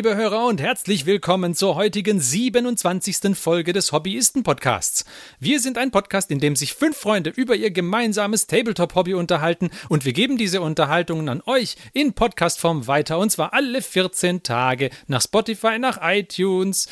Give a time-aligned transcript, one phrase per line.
[0.00, 3.36] Liebe Hörer und herzlich willkommen zur heutigen 27.
[3.36, 5.04] Folge des Hobbyisten-Podcasts.
[5.38, 10.06] Wir sind ein Podcast, in dem sich fünf Freunde über ihr gemeinsames Tabletop-Hobby unterhalten und
[10.06, 15.20] wir geben diese Unterhaltungen an euch in Podcastform weiter und zwar alle 14 Tage nach
[15.20, 16.88] Spotify, nach iTunes,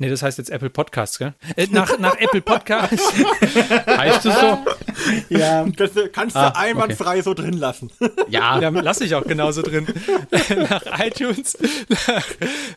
[0.00, 1.34] Nee, das heißt jetzt Apple Podcasts, gell?
[1.56, 3.12] Äh, nach, nach Apple Podcasts.
[3.86, 4.58] heißt es so?
[5.28, 5.66] Ja.
[5.76, 7.22] Das kannst du ah, einwandfrei okay.
[7.22, 7.90] so drin lassen.
[8.30, 8.60] Ja.
[8.60, 9.86] ja lasse ich auch genauso drin.
[10.70, 11.58] nach iTunes,
[12.06, 12.26] nach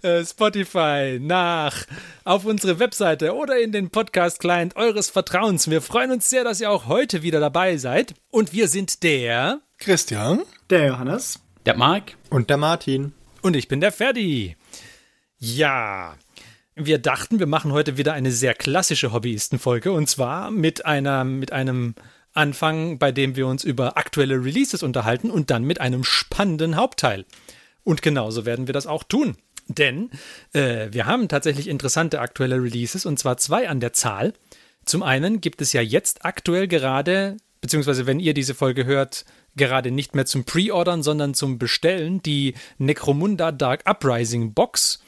[0.02, 1.86] äh, Spotify, nach
[2.26, 5.70] auf unsere Webseite oder in den Podcast-Client eures Vertrauens.
[5.70, 8.16] Wir freuen uns sehr, dass ihr auch heute wieder dabei seid.
[8.32, 13.14] Und wir sind der Christian, der Johannes, der Marc und der Martin.
[13.42, 14.58] Und ich bin der Ferdi.
[15.38, 16.16] Ja,
[16.76, 21.52] wir dachten, wir machen heute wieder eine sehr klassische Hobbyistenfolge und zwar mit einer, mit
[21.52, 21.96] einem
[22.34, 27.26] Anfang, bei dem wir uns über aktuelle Releases unterhalten und dann mit einem spannenden Hauptteil.
[27.84, 29.38] Und genauso werden wir das auch tun.
[29.68, 30.10] Denn
[30.54, 34.34] äh, wir haben tatsächlich interessante aktuelle Releases und zwar zwei an der Zahl.
[34.84, 39.92] Zum einen gibt es ja jetzt aktuell gerade, beziehungsweise wenn ihr diese Folge hört, gerade
[39.92, 45.03] nicht mehr zum Pre-Ordern, sondern zum Bestellen, die Necromunda Dark Uprising Box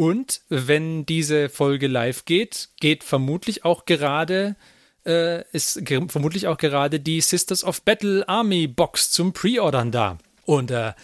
[0.00, 4.56] und wenn diese Folge live geht, geht vermutlich auch gerade
[5.04, 10.16] äh, ist vermutlich auch gerade die Sisters of Battle Army Box zum Pre-Ordern da.
[10.46, 10.94] Und äh,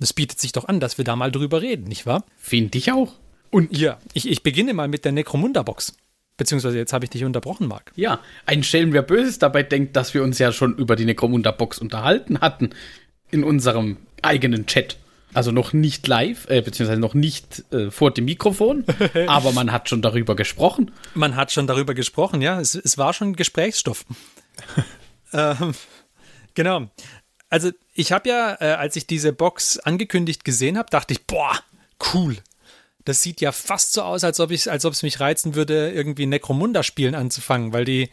[0.00, 2.24] es bietet sich doch an, dass wir da mal drüber reden, nicht wahr?
[2.38, 3.12] Finde ich auch.
[3.50, 5.94] Und ja, ich, ich beginne mal mit der Necromunda Box.
[6.38, 7.92] Beziehungsweise jetzt habe ich dich unterbrochen, Marc.
[7.96, 11.50] Ja, ein Schelm, wer Böses dabei denkt, dass wir uns ja schon über die Necromunda
[11.50, 12.70] Box unterhalten hatten
[13.30, 14.96] in unserem eigenen Chat.
[15.34, 18.84] Also noch nicht live, äh, beziehungsweise noch nicht äh, vor dem Mikrofon,
[19.26, 20.90] aber man hat schon darüber gesprochen.
[21.14, 22.60] Man hat schon darüber gesprochen, ja.
[22.60, 24.06] Es, es war schon Gesprächsstoff.
[25.32, 25.74] ähm,
[26.54, 26.88] genau.
[27.50, 31.58] Also ich habe ja, äh, als ich diese Box angekündigt gesehen habe, dachte ich, boah,
[32.14, 32.36] cool.
[33.04, 35.90] Das sieht ja fast so aus, als ob ich, als ob es mich reizen würde,
[35.90, 38.10] irgendwie Necromunda-Spielen anzufangen, weil die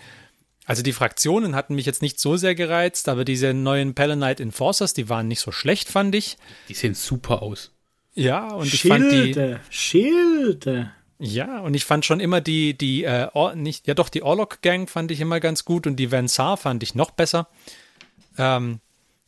[0.65, 4.93] also die Fraktionen hatten mich jetzt nicht so sehr gereizt, aber diese neuen Palanite Enforcers,
[4.93, 6.37] die waren nicht so schlecht, fand ich.
[6.69, 7.71] Die sehen super aus.
[8.15, 9.55] Ja, und Schilde, ich fand die.
[9.69, 10.91] Schilde.
[11.19, 14.61] Ja, und ich fand schon immer die, die, äh, Or nicht, ja doch, die Orlok
[14.61, 17.47] Gang fand ich immer ganz gut und die Vansar fand ich noch besser.
[18.37, 18.79] Ähm,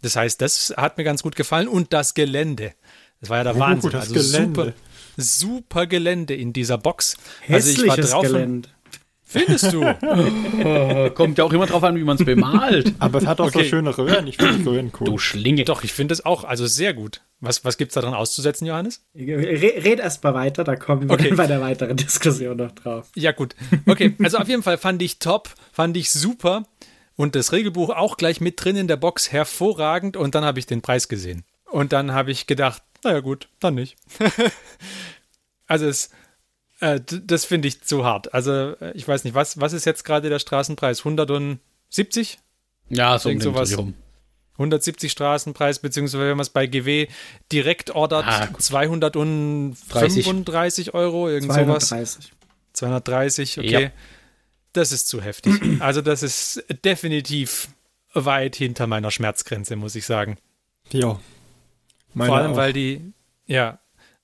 [0.02, 2.74] das heißt, das hat mir ganz gut gefallen und das Gelände.
[3.22, 3.92] Das war ja der oh, Wahnsinn.
[3.92, 4.62] Das also Gelände.
[4.62, 4.74] super,
[5.18, 7.18] super Gelände in dieser Box.
[7.42, 8.70] Hässliches also ich war drauf Gelände.
[9.30, 9.82] Findest du?
[11.14, 12.94] Kommt ja auch immer drauf an, wie man es bemalt.
[13.00, 13.64] Aber es hat auch okay.
[13.64, 14.26] so schöne Röhren.
[14.26, 15.06] Ich finde die Röhren cool.
[15.06, 15.66] Du Schlinge.
[15.66, 17.22] Doch, ich finde es auch also sehr gut.
[17.42, 19.04] Was, was gibt es da dran auszusetzen, Johannes?
[19.14, 21.34] Red erst mal weiter, da kommen wir okay.
[21.36, 23.10] bei der weiteren Diskussion noch drauf.
[23.16, 23.54] Ja, gut.
[23.86, 26.66] Okay, also auf jeden Fall fand ich top, fand ich super.
[27.18, 30.16] Und das Regelbuch auch gleich mit drin in der Box hervorragend.
[30.16, 31.44] Und dann habe ich den Preis gesehen.
[31.66, 33.98] Und dann habe ich gedacht, naja gut, dann nicht.
[35.68, 36.12] also es
[36.80, 38.32] äh, das finde ich zu hart.
[38.34, 41.00] Also, äh, ich weiß nicht, was, was ist jetzt gerade der Straßenpreis?
[41.00, 42.38] 170?
[42.90, 43.78] Ja, so um sowas.
[43.78, 43.94] Rum.
[44.54, 47.08] 170 Straßenpreis, beziehungsweise wenn man es bei GW
[47.52, 51.90] direkt ordert, ah, 235 Euro, irgend 230.
[51.90, 52.20] sowas.
[52.74, 53.84] 230, okay.
[53.84, 53.92] Ja.
[54.74, 55.54] Das ist zu heftig.
[55.80, 57.70] Also, das ist definitiv
[58.14, 60.38] weit hinter meiner Schmerzgrenze, muss ich sagen.
[60.92, 61.20] Ja.
[62.16, 62.58] Vor allem, auch.
[62.58, 63.14] weil die,
[63.46, 63.80] ja,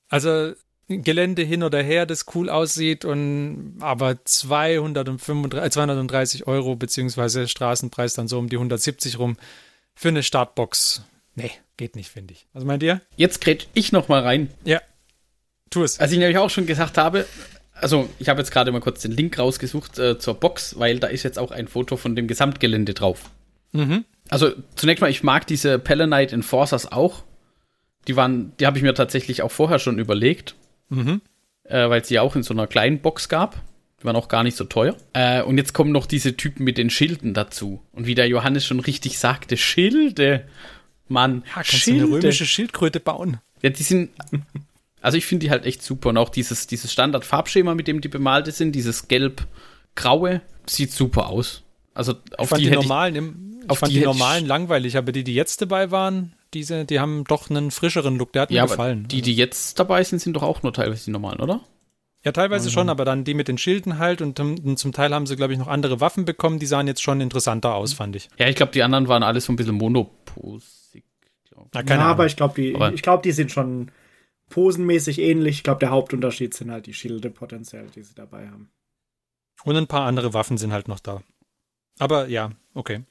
[0.09, 0.53] also
[0.87, 8.13] Gelände hin oder her, das cool aussieht und aber 235, 230 äh, Euro beziehungsweise Straßenpreis
[8.13, 9.37] dann so um die 170 rum
[9.95, 11.03] für eine Startbox.
[11.35, 12.47] Nee, geht nicht, finde ich.
[12.53, 13.01] Was meint ihr?
[13.15, 14.49] Jetzt kret ich noch mal rein.
[14.65, 14.81] Ja,
[15.69, 15.99] tu es.
[15.99, 17.25] Als ich nämlich auch schon gesagt habe,
[17.73, 21.07] also ich habe jetzt gerade mal kurz den Link rausgesucht äh, zur Box, weil da
[21.07, 23.29] ist jetzt auch ein Foto von dem Gesamtgelände drauf.
[23.71, 24.05] Mhm.
[24.29, 27.23] Also zunächst mal, ich mag diese Pellenite Enforcers auch.
[28.07, 30.55] Die waren, die habe ich mir tatsächlich auch vorher schon überlegt.
[30.93, 31.21] Mhm.
[31.63, 33.61] Äh, Weil es die auch in so einer kleinen Box gab.
[34.01, 34.95] Die waren auch gar nicht so teuer.
[35.13, 37.81] Äh, und jetzt kommen noch diese Typen mit den Schilden dazu.
[37.93, 40.45] Und wie der Johannes schon richtig sagte, Schilde.
[41.07, 42.01] Mann, ja, kannst Schilde.
[42.01, 43.39] Du eine römische Schildkröte bauen.
[43.61, 44.09] Ja, die sind.
[45.01, 46.09] Also ich finde die halt echt super.
[46.09, 51.63] Und auch dieses, dieses Standard-Farbschema, mit dem die bemalte sind, dieses gelb-graue, sieht super aus.
[51.93, 55.61] Also auf die, die normalen, im, auf die, die normalen langweilig, aber die, die jetzt
[55.61, 59.07] dabei waren, diese, die haben doch einen frischeren Look, der hat ja, mir gefallen.
[59.07, 61.61] Die, die jetzt dabei sind, sind doch auch nur teilweise die normalen, oder?
[62.23, 62.73] Ja, teilweise mhm.
[62.73, 64.37] schon, aber dann die mit den Schilden halt und,
[64.79, 67.75] zum Teil haben sie, glaube ich, noch andere Waffen bekommen, die sahen jetzt schon interessanter
[67.75, 68.29] aus, fand ich.
[68.37, 71.03] Ja, ich glaube, die anderen waren alles so ein bisschen monoposig.
[71.73, 72.05] Na, ja, Ahnung.
[72.05, 73.91] aber ich glaube, die, aber die sind schon
[74.49, 75.57] posenmäßig ähnlich.
[75.57, 78.69] Ich glaube, der Hauptunterschied sind halt die Schilde potenziell, die sie dabei haben.
[79.63, 81.21] Und ein paar andere Waffen sind halt noch da.
[81.99, 83.03] Aber ja, okay.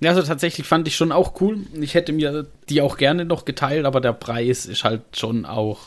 [0.00, 1.58] Ja, also tatsächlich fand ich schon auch cool.
[1.80, 5.80] Ich hätte mir die auch gerne noch geteilt, aber der Preis ist halt schon auch.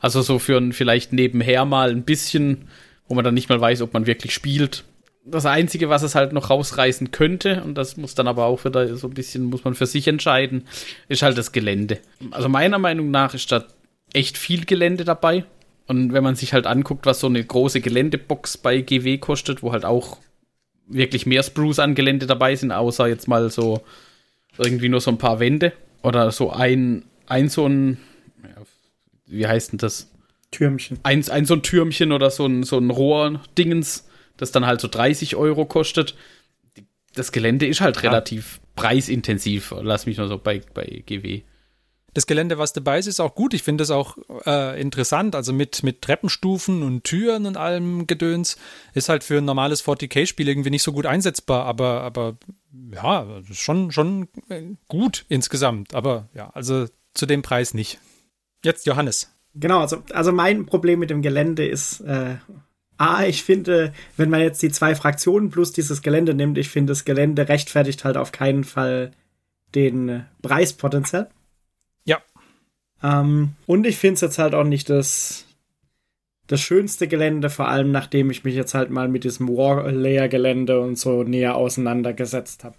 [0.00, 2.68] Also so für ein vielleicht nebenher mal ein bisschen,
[3.08, 4.84] wo man dann nicht mal weiß, ob man wirklich spielt.
[5.24, 8.96] Das Einzige, was es halt noch rausreißen könnte, und das muss dann aber auch wieder
[8.96, 10.66] so ein bisschen, muss man für sich entscheiden,
[11.08, 11.98] ist halt das Gelände.
[12.30, 13.64] Also meiner Meinung nach ist da
[14.12, 15.44] echt viel Gelände dabei.
[15.86, 19.72] Und wenn man sich halt anguckt, was so eine große Geländebox bei GW kostet, wo
[19.72, 20.18] halt auch
[20.88, 23.82] wirklich mehr Spruce an Gelände dabei sind, außer jetzt mal so
[24.56, 27.98] irgendwie nur so ein paar Wände oder so ein, ein so ein,
[29.26, 30.10] wie heißt denn das?
[30.50, 30.98] Türmchen.
[31.02, 34.08] Ein, ein so ein Türmchen oder so ein, so ein Rohr-Dingens,
[34.38, 36.14] das dann halt so 30 Euro kostet.
[37.14, 38.02] Das Gelände ist halt ja.
[38.02, 41.42] relativ preisintensiv, lass mich nur so bei, bei GW
[42.14, 43.54] das Gelände, was dabei ist, ist auch gut.
[43.54, 44.16] Ich finde es auch
[44.46, 45.34] äh, interessant.
[45.34, 48.56] Also mit, mit Treppenstufen und Türen und allem Gedöns
[48.94, 51.64] ist halt für ein normales 40k-Spiel irgendwie nicht so gut einsetzbar.
[51.66, 52.38] Aber, aber
[52.92, 54.28] ja, schon, schon
[54.88, 55.94] gut insgesamt.
[55.94, 57.98] Aber ja, also zu dem Preis nicht.
[58.64, 59.34] Jetzt Johannes.
[59.54, 62.36] Genau, also, also mein Problem mit dem Gelände ist, äh,
[62.96, 66.90] A, ich finde, wenn man jetzt die zwei Fraktionen plus dieses Gelände nimmt, ich finde,
[66.90, 69.12] das Gelände rechtfertigt halt auf keinen Fall
[69.74, 71.28] den Preis potenziell.
[73.02, 75.46] Ähm, und ich finde es jetzt halt auch nicht das,
[76.46, 80.98] das schönste Gelände, vor allem nachdem ich mich jetzt halt mal mit diesem War-Layer-Gelände und
[80.98, 82.76] so näher auseinandergesetzt habe.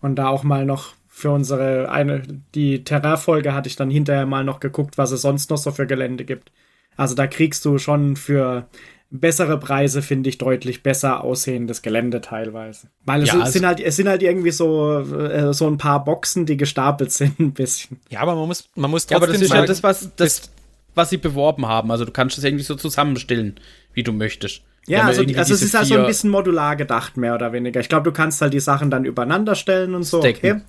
[0.00, 2.22] Und da auch mal noch für unsere eine,
[2.54, 5.86] die Terrain-Folge hatte ich dann hinterher mal noch geguckt, was es sonst noch so für
[5.86, 6.52] Gelände gibt.
[6.96, 8.68] Also da kriegst du schon für
[9.10, 12.88] bessere Preise, finde ich, deutlich besser aussehendes Gelände teilweise.
[13.04, 16.04] Weil es, ja, also sind halt, es sind halt irgendwie so, äh, so ein paar
[16.04, 18.00] Boxen, die gestapelt sind, ein bisschen.
[18.10, 19.20] Ja, aber man muss, man muss trotzdem.
[19.20, 20.50] Ja, aber das ist ja das, was, das,
[20.94, 21.90] was sie beworben haben.
[21.90, 23.60] Also du kannst es irgendwie so zusammenstellen,
[23.92, 24.62] wie du möchtest.
[24.88, 27.80] Ja, also, also es ist halt so ein bisschen modular gedacht, mehr oder weniger.
[27.80, 30.20] Ich glaube, du kannst halt die Sachen dann übereinander stellen und so.
[30.20, 30.36] Stacken.
[30.38, 30.60] Okay.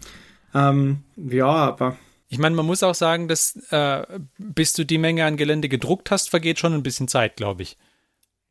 [0.56, 1.98] Ähm, ja, aber.
[2.30, 4.01] Ich meine, man muss auch sagen, dass äh,
[4.40, 7.78] bis du die Menge an Gelände gedruckt hast, vergeht schon ein bisschen Zeit, glaube ich.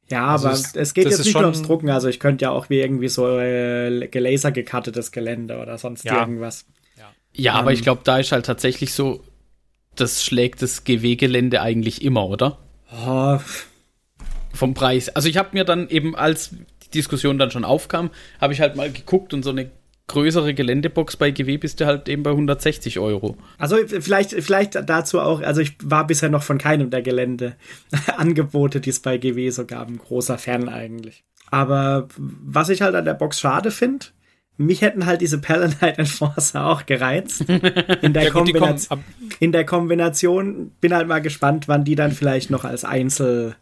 [0.09, 1.91] Ja, also aber es, es geht jetzt nicht nur ums Drucken.
[1.91, 6.21] Also ich könnte ja auch wie irgendwie so äh, gelaser gekattetes Gelände oder sonst ja.
[6.21, 6.67] irgendwas.
[6.97, 7.85] Ja, ja um, aber ich ähm.
[7.85, 9.25] glaube, da ist halt tatsächlich so,
[9.97, 12.59] das schlägt das GW-Gelände eigentlich immer, oder?
[13.07, 13.39] Oh.
[14.53, 15.09] Vom Preis.
[15.09, 18.11] Also ich habe mir dann eben, als die Diskussion dann schon aufkam,
[18.41, 19.71] habe ich halt mal geguckt und so eine
[20.09, 23.37] größere Geländebox bei GW bist du halt eben bei 160 Euro.
[23.59, 28.91] Also vielleicht, vielleicht dazu auch, also ich war bisher noch von keinem der Geländeangebote, die
[28.91, 31.25] es bei GW so gab, ein großer Fan eigentlich.
[31.51, 34.07] Aber was ich halt an der Box schade finde,
[34.59, 37.43] mich hätten halt diese Pallanite Enforcer auch gereizt.
[38.03, 39.05] In der, ja, Kombination,
[39.41, 43.57] in der Kombination bin halt mal gespannt, wann die dann vielleicht noch als Einzel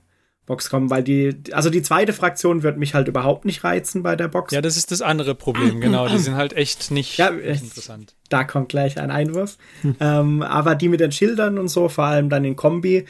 [0.46, 4.14] Box kommen, weil die, also die zweite Fraktion wird mich halt überhaupt nicht reizen bei
[4.14, 4.52] der Box.
[4.52, 6.06] Ja, das ist das andere Problem, genau.
[6.06, 8.14] Die sind halt echt nicht, ja, interessant.
[8.28, 9.56] Da kommt gleich ein Einwurf.
[9.82, 9.96] Hm.
[10.00, 13.06] Ähm, aber die mit den Schildern und so, vor allem dann in Kombi,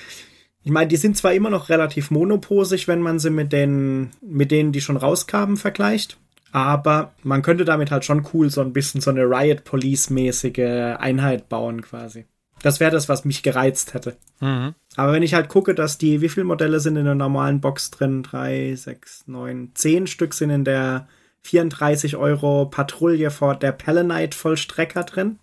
[0.63, 4.51] ich meine, die sind zwar immer noch relativ monoposig, wenn man sie mit den, mit
[4.51, 6.19] denen, die schon rauskamen, vergleicht.
[6.53, 11.49] Aber man könnte damit halt schon cool so ein bisschen so eine Riot Police-mäßige Einheit
[11.49, 12.27] bauen, quasi.
[12.65, 14.17] Das wäre das, was mich gereizt hätte.
[14.41, 14.75] Mhm.
[14.97, 17.91] Aber wenn ich halt gucke, dass die, wie viele Modelle sind in der normalen Box
[17.91, 18.23] drin?
[18.23, 21.07] Drei, sechs, neun, zehn Stück sind in der
[21.43, 25.39] 34 Euro Patrouille vor der Pellenite Vollstrecker drin.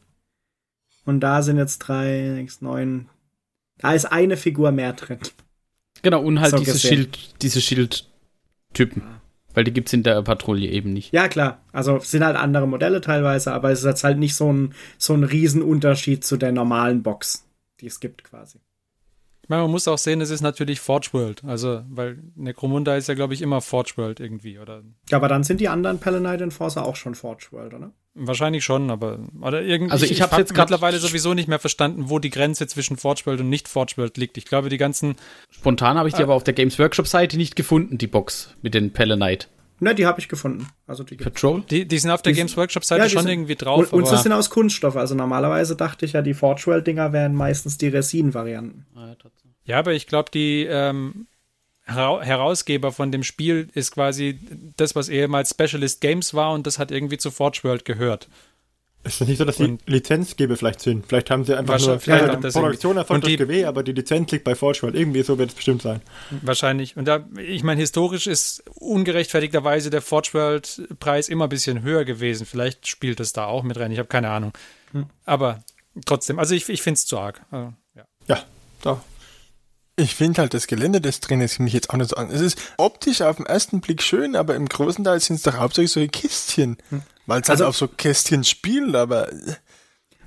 [1.05, 3.07] Und da sind jetzt drei, sechs, neun.
[3.77, 5.19] Da ist eine Figur mehr drin.
[6.01, 9.03] Genau, und halt so diese Schild, diese Schildtypen.
[9.53, 11.13] Weil die gibt es in der Patrouille eben nicht.
[11.13, 11.61] Ja, klar.
[11.71, 15.13] Also sind halt andere Modelle teilweise, aber es ist jetzt halt nicht so ein, so
[15.13, 17.45] ein Riesenunterschied zu der normalen Box,
[17.79, 18.59] die es gibt quasi.
[19.43, 21.43] Ich meine, man muss auch sehen, es ist natürlich Forge World.
[21.43, 24.83] Also, weil Necromunda ist ja, glaube ich, immer Forge World irgendwie, oder?
[25.09, 27.91] Ja, aber dann sind die anderen Palanite Enforcer auch schon Forge World, oder?
[28.13, 29.93] Wahrscheinlich schon, aber oder irgendwie.
[29.93, 33.21] Also ich, ich habe jetzt mittlerweile sowieso nicht mehr verstanden, wo die Grenze zwischen Forge
[33.25, 34.37] World und nicht Forge World liegt.
[34.37, 35.15] Ich glaube, die ganzen.
[35.49, 38.53] Spontan habe ich die äh, aber auf der Games Workshop Seite nicht gefunden, die Box
[38.61, 39.47] mit den Palanite.
[39.79, 40.67] Ne, die habe ich gefunden.
[40.85, 41.63] Also die Patrol?
[41.69, 43.91] Die, die sind auf der die Games Workshop Seite ja, schon sind, irgendwie drauf.
[43.91, 44.95] Und, und sie sind aus Kunststoff.
[44.95, 48.85] Also normalerweise dachte ich ja, die Forge World Dinger wären meistens die Resin-Varianten.
[48.93, 49.15] Ah,
[49.63, 51.27] ja, aber ich glaube, die ähm,
[51.93, 54.39] Herausgeber von dem Spiel ist quasi
[54.77, 58.27] das, was ehemals Specialist Games war und das hat irgendwie zu Forge World gehört.
[59.03, 61.07] Ist es nicht so, dass die Lizenzgeber vielleicht sind?
[61.07, 64.31] Vielleicht haben sie einfach nur vielleicht ja, die Produktion erfolgt durch GW, aber die Lizenz
[64.31, 64.95] liegt bei Forge World.
[64.95, 66.01] Irgendwie so wird es bestimmt sein.
[66.41, 66.95] Wahrscheinlich.
[66.97, 72.05] Und da, ich meine, historisch ist ungerechtfertigterweise der Forge World Preis immer ein bisschen höher
[72.05, 72.45] gewesen.
[72.45, 73.91] Vielleicht spielt es da auch mit rein.
[73.91, 74.53] Ich habe keine Ahnung.
[74.91, 75.07] Hm.
[75.25, 75.63] Aber
[76.05, 77.41] trotzdem, also ich, ich finde es zu arg.
[77.49, 78.05] Also, ja.
[78.27, 78.43] ja,
[78.83, 79.01] da
[80.01, 82.29] ich finde halt das Gelände, drin ist, mich jetzt auch nicht so an.
[82.31, 85.57] Es ist optisch auf den ersten Blick schön, aber im großen Teil sind es doch
[85.57, 86.77] hauptsächlich solche Kistchen.
[86.89, 87.01] Hm.
[87.25, 89.29] Weil es halt also, halt auf so Kästchen spielt, aber.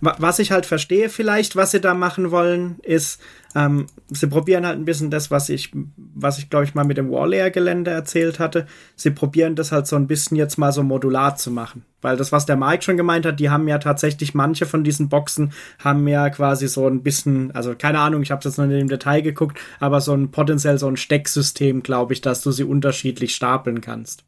[0.04, 3.20] Was ich halt verstehe vielleicht, was sie da machen wollen, ist,
[3.54, 6.96] ähm, sie probieren halt ein bisschen das, was ich, was ich glaube ich mal mit
[6.96, 8.66] dem Warlayer-Gelände erzählt hatte.
[8.96, 11.84] Sie probieren das halt so ein bisschen jetzt mal so modular zu machen.
[12.02, 15.08] Weil das, was der Mike schon gemeint hat, die haben ja tatsächlich manche von diesen
[15.08, 18.80] Boxen haben ja quasi so ein bisschen, also keine Ahnung, ich habe jetzt noch nicht
[18.80, 22.64] im Detail geguckt, aber so ein potenziell so ein Stecksystem, glaube ich, dass du sie
[22.64, 24.24] unterschiedlich stapeln kannst.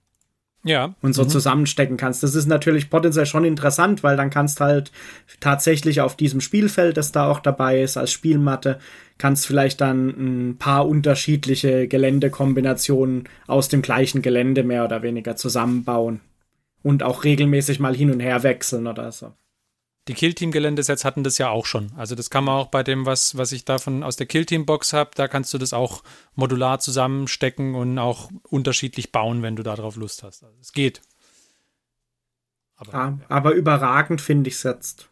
[0.67, 0.95] Ja.
[1.01, 1.29] Und so mhm.
[1.29, 2.25] zusammenstecken kannst.
[2.25, 4.91] Das ist natürlich potenziell schon interessant, weil dann kannst halt
[5.39, 8.81] tatsächlich auf diesem Spielfeld, das da auch dabei ist, als Spielmatte,
[9.17, 16.21] kannst vielleicht dann ein paar unterschiedliche Geländekombinationen aus dem gleichen Gelände mehr oder weniger zusammenbauen.
[16.83, 19.33] Und auch regelmäßig mal hin und her wechseln oder so.
[20.09, 21.91] Die Killteam-Geländesets hatten das ja auch schon.
[21.97, 25.11] Also das kann man auch bei dem, was, was ich davon aus der Killteam-Box habe,
[25.15, 30.23] da kannst du das auch modular zusammenstecken und auch unterschiedlich bauen, wenn du darauf Lust
[30.23, 30.45] hast.
[30.45, 31.03] Also es geht.
[32.77, 33.27] Aber, ah, ja.
[33.29, 35.09] aber überragend finde ich es jetzt.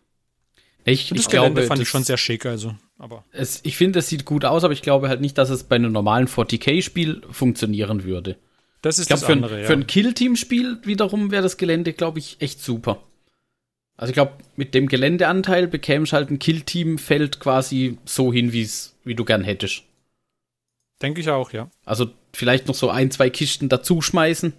[0.84, 2.74] Ich, ich glaube, fand ich schon sehr schick, also.
[2.98, 3.24] Aber.
[3.32, 5.76] Es, ich finde, es sieht gut aus, aber ich glaube halt nicht, dass es bei
[5.76, 8.36] einem normalen 40k-Spiel funktionieren würde.
[8.82, 9.66] Das ist ich glaub, das für andere, ein, ja.
[9.66, 13.00] Für ein Kill-Team-Spiel wiederum wäre das Gelände, glaube ich, echt super.
[13.96, 19.14] Also ich glaube, mit dem Geländeanteil bekämst halt ein Kill-Team-Feld quasi so hin, wie's, wie
[19.14, 19.84] du gern hättest.
[21.00, 21.70] Denke ich auch, ja.
[21.84, 24.52] Also vielleicht noch so ein, zwei Kisten dazuschmeißen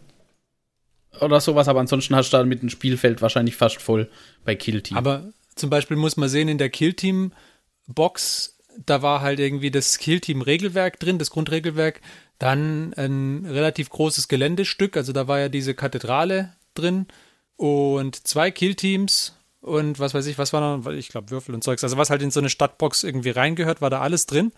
[1.22, 4.10] oder sowas, aber ansonsten hast du dann mit dem Spielfeld wahrscheinlich fast voll
[4.44, 4.98] bei Kill-Team.
[4.98, 11.00] Aber zum Beispiel muss man sehen, in der Kill-Team-Box, da war halt irgendwie das Kill-Team-Regelwerk
[11.00, 12.01] drin, das Grundregelwerk,
[12.39, 17.08] dann ein relativ großes Geländestück, also da war ja diese Kathedrale drin
[17.57, 21.83] und zwei Killteams und was weiß ich, was war noch, ich glaube Würfel und Zeugs.
[21.83, 24.51] Also was halt in so eine Stadtbox irgendwie reingehört, war da alles drin.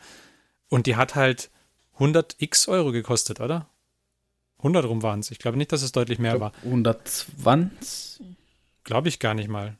[0.69, 1.49] Und die hat halt
[1.93, 3.67] 100 x Euro gekostet, oder?
[4.59, 5.31] 100 rum waren es.
[5.31, 6.51] Ich glaube nicht, dass es deutlich mehr war.
[6.63, 8.21] 120?
[8.83, 9.77] Glaube ich gar nicht mal.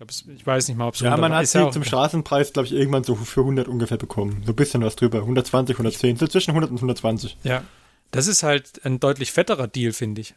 [0.00, 2.72] Ich, weiß nicht mal, ob es Ja, man hat sie ja zum Straßenpreis, glaube ich,
[2.72, 4.42] irgendwann so für 100 ungefähr bekommen.
[4.46, 5.18] So ein bisschen was drüber.
[5.18, 6.16] 120, 110.
[6.16, 7.36] So zwischen 100 und 120.
[7.42, 7.64] Ja.
[8.12, 10.34] Das ist halt ein deutlich fetterer Deal, finde ich.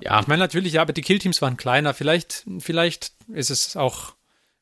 [0.00, 0.20] Ja.
[0.20, 1.94] Ich meine natürlich, ja, aber die Killteams waren kleiner.
[1.94, 4.14] Vielleicht, vielleicht ist es auch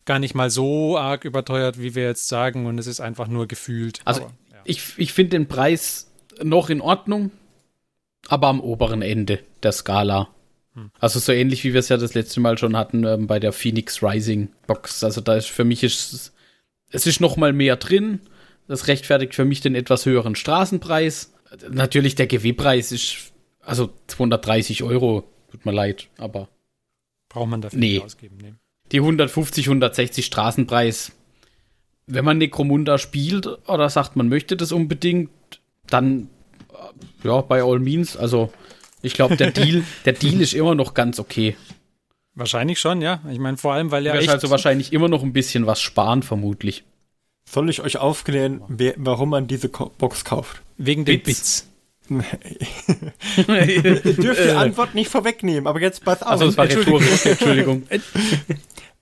[0.04, 3.46] gar nicht mal so arg überteuert, wie wir jetzt sagen, und es ist einfach nur
[3.46, 4.00] gefühlt.
[4.04, 4.58] Also aber, ja.
[4.64, 6.10] ich, ich finde den Preis
[6.42, 7.30] noch in Ordnung,
[8.28, 10.28] aber am oberen Ende der Skala.
[10.74, 10.90] Hm.
[10.98, 13.52] Also so ähnlich wie wir es ja das letzte Mal schon hatten ähm, bei der
[13.52, 15.04] Phoenix Rising Box.
[15.04, 16.32] Also da ist für mich ist
[16.90, 18.20] es ist noch mal mehr drin.
[18.68, 21.32] Das rechtfertigt für mich den etwas höheren Straßenpreis.
[21.68, 23.31] Natürlich der GW-Preis ist
[23.62, 26.48] also 230 Euro, tut mir leid, aber.
[27.28, 27.94] Braucht man dafür nee.
[27.94, 28.54] nicht ausgeben, nee.
[28.90, 31.12] Die 150, 160 Straßenpreis.
[32.06, 35.30] Wenn man Necromunda spielt oder sagt, man möchte das unbedingt,
[35.86, 36.28] dann
[36.72, 38.16] äh, ja, bei all means.
[38.16, 38.52] Also
[39.00, 41.56] ich glaube, der Deal, der Deal ist immer noch ganz okay.
[42.34, 43.22] Wahrscheinlich schon, ja.
[43.30, 44.18] Ich meine, vor allem, weil ja.
[44.18, 46.84] Du also wahrscheinlich immer noch ein bisschen was sparen, vermutlich.
[47.48, 50.62] Soll ich euch aufklären, wer, warum man diese Box kauft?
[50.76, 51.26] Wegen den Bits.
[51.38, 51.71] Bits.
[52.08, 56.28] Ihr dürft die Antwort nicht vorwegnehmen, aber jetzt pass auf.
[56.28, 57.26] Also, das war rhetorisch.
[57.26, 57.84] Entschuldigung.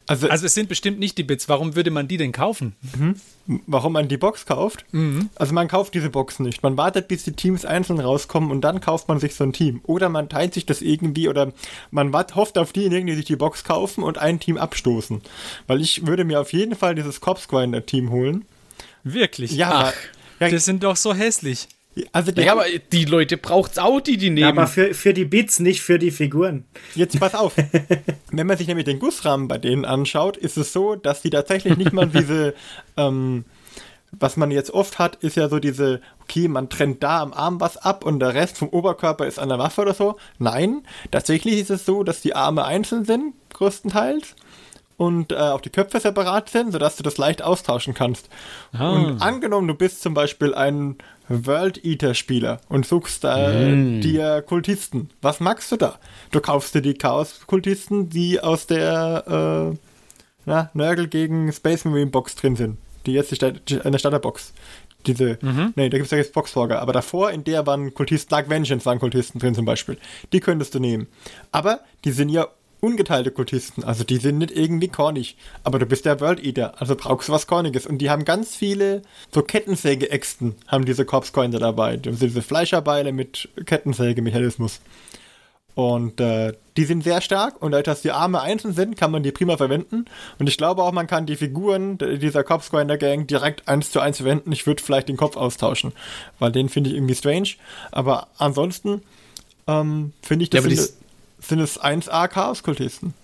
[0.06, 1.48] Also, also, es sind bestimmt nicht die Bits.
[1.48, 2.74] Warum würde man die denn kaufen?
[2.98, 3.14] Mhm.
[3.68, 4.84] Warum man die Box kauft?
[4.90, 5.30] Mhm.
[5.36, 6.64] Also man kauft diese Box nicht.
[6.64, 9.80] Man wartet, bis die Teams einzeln rauskommen und dann kauft man sich so ein Team.
[9.84, 11.52] Oder man teilt sich das irgendwie oder
[11.92, 15.22] man hofft auf diejenigen, die sich die Box kaufen und ein Team abstoßen.
[15.68, 18.46] Weil ich würde mir auf jeden Fall dieses Corpse Grinder Team holen.
[19.04, 19.52] Wirklich?
[19.52, 19.92] Ja.
[19.92, 19.94] Ach,
[20.40, 20.48] ja.
[20.48, 21.68] Das sind doch so hässlich.
[22.12, 24.38] Also die, ja, aber die Leute braucht's auch, die die nehmen.
[24.38, 26.64] Ja, aber für, für die Bits, nicht für die Figuren.
[26.94, 27.54] Jetzt pass auf.
[28.30, 31.76] Wenn man sich nämlich den Gussrahmen bei denen anschaut, ist es so, dass die tatsächlich
[31.76, 32.54] nicht mal diese,
[32.96, 33.44] ähm,
[34.12, 37.60] was man jetzt oft hat, ist ja so diese, okay, man trennt da am Arm
[37.60, 40.16] was ab und der Rest vom Oberkörper ist an der Waffe oder so.
[40.38, 44.36] Nein, tatsächlich ist es so, dass die Arme einzeln sind, größtenteils
[45.00, 48.28] und äh, auch die Köpfe separat sind, sodass du das leicht austauschen kannst.
[48.74, 48.90] Ah.
[48.90, 54.02] Und angenommen, du bist zum Beispiel ein World Eater Spieler und suchst äh, mm.
[54.02, 55.08] dir Kultisten.
[55.22, 55.98] Was magst du da?
[56.32, 59.78] Du kaufst dir die Chaos-Kultisten, die aus der äh,
[60.44, 62.76] na, Nörgel gegen Space Marine Box drin sind.
[63.06, 64.52] Die jetzt in der Starterbox.
[65.06, 65.72] Diese, mhm.
[65.76, 66.82] nee, da gibt es ja jetzt Boxfolger.
[66.82, 69.96] Aber davor, in der waren Kultisten, Dark Vengeance waren Kultisten drin zum Beispiel.
[70.34, 71.06] Die könntest du nehmen.
[71.52, 72.48] Aber die sind ja
[72.80, 73.84] ungeteilte Kultisten.
[73.84, 75.36] Also die sind nicht irgendwie cornig.
[75.64, 77.86] Aber du bist der World Eater, also brauchst du was Corniges.
[77.86, 81.96] Und die haben ganz viele so Kettensäge-Äxten, haben diese Corpse-Coiner dabei.
[81.96, 84.80] Diese Fleischerbeile mit Kettensäge-Mechanismus.
[85.74, 89.22] Und äh, die sind sehr stark und dadurch, dass die Arme einzeln sind, kann man
[89.22, 90.06] die prima verwenden.
[90.38, 94.00] Und ich glaube auch, man kann die Figuren dieser Corpse Grinder Gang direkt eins zu
[94.00, 94.50] eins verwenden.
[94.52, 95.92] Ich würde vielleicht den Kopf austauschen,
[96.38, 97.50] weil den finde ich irgendwie strange.
[97.92, 99.02] Aber ansonsten
[99.66, 100.64] ähm, finde ich das.
[100.64, 100.86] Ja,
[101.40, 103.14] sind es 1A Chaos-Kultisten.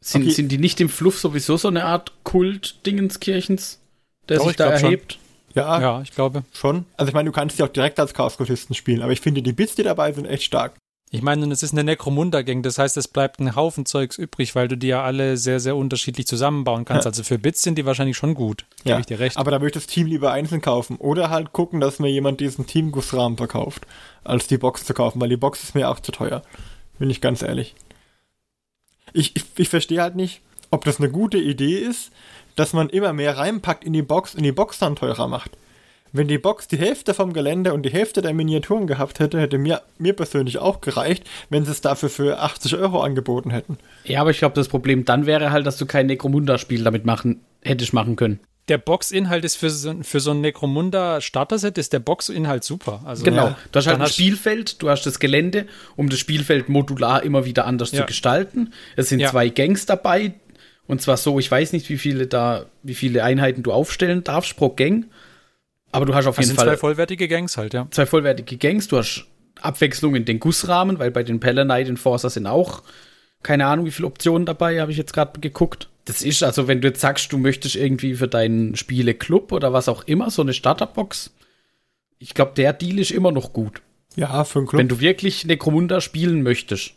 [0.00, 0.30] Sind, Okay.
[0.32, 3.80] sind die nicht im Fluff sowieso so eine Art Kult-Dingenskirchens,
[4.28, 4.84] der Doch, sich ich da schon.
[4.84, 5.18] erhebt?
[5.54, 6.44] Ja, Ja, ich glaube.
[6.52, 6.84] schon.
[6.96, 9.52] Also ich meine, du kannst die auch direkt als Chaos-Kultisten spielen, aber ich finde, die
[9.52, 10.74] Bits, die dabei sind, echt stark.
[11.12, 14.54] Ich meine, und es ist eine Necromunda-Gang, das heißt, es bleibt ein Haufen Zeugs übrig,
[14.56, 17.06] weil du die ja alle sehr, sehr unterschiedlich zusammenbauen kannst.
[17.06, 18.64] Also für Bits sind die wahrscheinlich schon gut.
[18.78, 19.36] Gebe Ja, ich dir recht.
[19.36, 20.96] aber da würde ich das Team lieber einzeln kaufen.
[20.96, 23.86] Oder halt gucken, dass mir jemand diesen Teamgussrahmen verkauft,
[24.24, 26.42] als die Box zu kaufen, weil die Box ist mir auch zu teuer.
[26.98, 27.74] Bin ich ganz ehrlich.
[29.12, 32.10] Ich, ich, ich verstehe halt nicht, ob das eine gute Idee ist,
[32.54, 35.52] dass man immer mehr reinpackt in die Box und die Box dann teurer macht.
[36.12, 39.58] Wenn die Box die Hälfte vom Gelände und die Hälfte der Miniaturen gehabt hätte, hätte
[39.58, 43.76] mir, mir persönlich auch gereicht, wenn sie es dafür für 80 Euro angeboten hätten.
[44.04, 47.40] Ja, aber ich glaube, das Problem dann wäre halt, dass du kein Necromunda-Spiel damit machen,
[47.62, 48.40] hättest machen können.
[48.68, 53.00] Der Boxinhalt ist für so, für so ein Necromunda-Starter-Set ist der Boxinhalt super.
[53.04, 53.46] Also, Genau.
[53.48, 53.58] Ja.
[53.72, 57.44] Du hast halt ein hast- Spielfeld, du hast das Gelände, um das Spielfeld modular immer
[57.44, 58.00] wieder anders Ja.
[58.00, 58.72] zu gestalten.
[58.96, 59.30] Es sind Ja.
[59.30, 60.34] zwei Gangs dabei.
[60.88, 64.56] Und zwar so, ich weiß nicht, wie viele da, wie viele Einheiten du aufstellen darfst
[64.56, 65.06] pro Gang.
[65.92, 67.88] Aber du hast auf Das jeden sind Fall zwei vollwertige Gangs halt, ja.
[67.90, 68.86] zwei vollwertige Gangs.
[68.88, 69.26] Du hast
[69.60, 72.82] Abwechslung in den Gussrahmen, weil bei den Pellenite Enforcer sind auch
[73.42, 75.88] keine Ahnung, wie viele Optionen dabei, habe ich jetzt gerade geguckt.
[76.06, 79.88] Das ist also, wenn du jetzt sagst, du möchtest irgendwie für deinen Spiele-Club oder was
[79.88, 81.34] auch immer so eine Starterbox,
[82.18, 83.82] ich glaube, der Deal ist immer noch gut.
[84.14, 84.78] Ja, für einen Club.
[84.78, 86.94] Wenn du wirklich Necromunda spielen möchtest.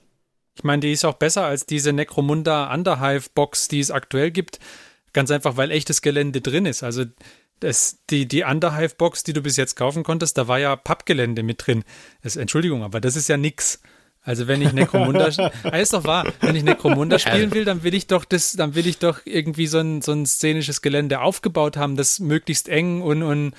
[0.55, 4.59] Ich meine, die ist auch besser als diese Necromunda Underhive Box, die es aktuell gibt.
[5.11, 6.83] Ganz einfach, weil echtes Gelände drin ist.
[6.83, 7.05] Also
[7.59, 11.41] das, die, die Underhive Box, die du bis jetzt kaufen konntest, da war ja Pappgelände
[11.41, 11.83] mit drin.
[12.21, 13.81] Das, Entschuldigung, aber das ist ja nix.
[14.21, 15.29] Also wenn ich Necromunda,
[15.63, 18.75] ah, ist doch wahr, wenn ich Necromunda spielen will, dann will ich doch das, dann
[18.75, 23.01] will ich doch irgendwie so ein, so ein szenisches Gelände aufgebaut haben, das möglichst eng
[23.01, 23.53] und, und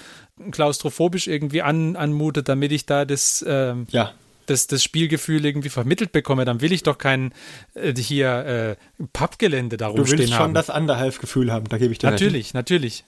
[0.50, 4.12] klaustrophobisch irgendwie an, anmutet, damit ich da das, ähm, ja.
[4.46, 7.32] das, das Spielgefühl irgendwie vermittelt bekomme, dann will ich doch kein
[7.74, 10.54] äh, hier äh, Pappgelände da Du willst rumstehen schon haben.
[10.54, 12.20] das Underhalf-Gefühl haben, da gebe ich dir recht.
[12.20, 13.04] natürlich, natürlich.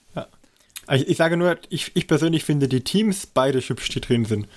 [0.91, 4.47] Ich, ich sage nur, ich, ich persönlich finde die Teams beide hübsch, die drin sind.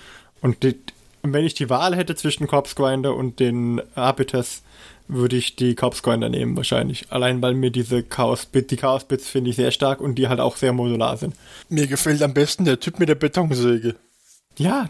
[0.41, 0.75] Und, die,
[1.23, 4.63] wenn ich die Wahl hätte zwischen Corpse Grinder und den Arbiters,
[5.07, 7.11] würde ich die Corpse Grinder nehmen, wahrscheinlich.
[7.11, 10.27] Allein weil mir diese Chaos Bits, die Chaos Bits finde ich sehr stark und die
[10.27, 11.35] halt auch sehr modular sind.
[11.69, 13.95] Mir gefällt am besten der Typ mit der Betonsäge.
[14.57, 14.87] Ja,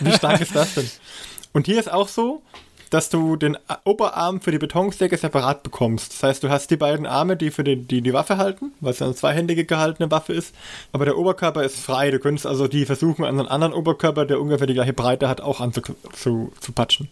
[0.00, 0.88] wie stark ist das denn?
[1.52, 2.42] Und hier ist auch so,
[2.94, 6.12] dass du den Oberarm für die Betonsäge separat bekommst.
[6.12, 8.92] Das heißt, du hast die beiden Arme, die für den, die, die Waffe halten, weil
[8.92, 10.54] es eine zweihändige gehaltene Waffe ist,
[10.92, 12.10] aber der Oberkörper ist frei.
[12.10, 15.40] Du könntest also die versuchen, an einen anderen Oberkörper, der ungefähr die gleiche Breite hat,
[15.40, 15.80] auch anzu
[16.12, 17.08] zu, zu patschen.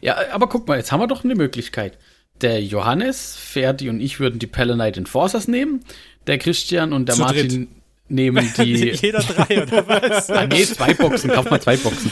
[0.00, 1.98] Ja, aber guck mal, jetzt haben wir doch eine Möglichkeit.
[2.40, 5.84] Der Johannes, Ferdi und ich würden die Pellenite Enforcers nehmen.
[6.26, 7.68] Der Christian und der Zu Martin
[8.08, 8.90] nehmen die.
[8.90, 10.30] Jeder drei oder was?
[10.30, 12.10] Ah, nee, zwei Boxen, kauf mal zwei Boxen.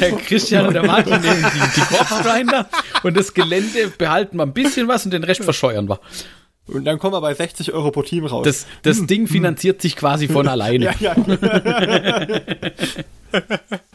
[0.00, 2.68] Der Christian und der Martin nehmen die, die Corpse Grinder
[3.02, 6.00] und das Gelände behalten wir ein bisschen was und den Rest verscheuern wir.
[6.66, 8.44] Und dann kommen wir bei 60 Euro pro Team raus.
[8.44, 10.86] Das, das Ding finanziert sich quasi von alleine.
[10.86, 11.14] ja, ja.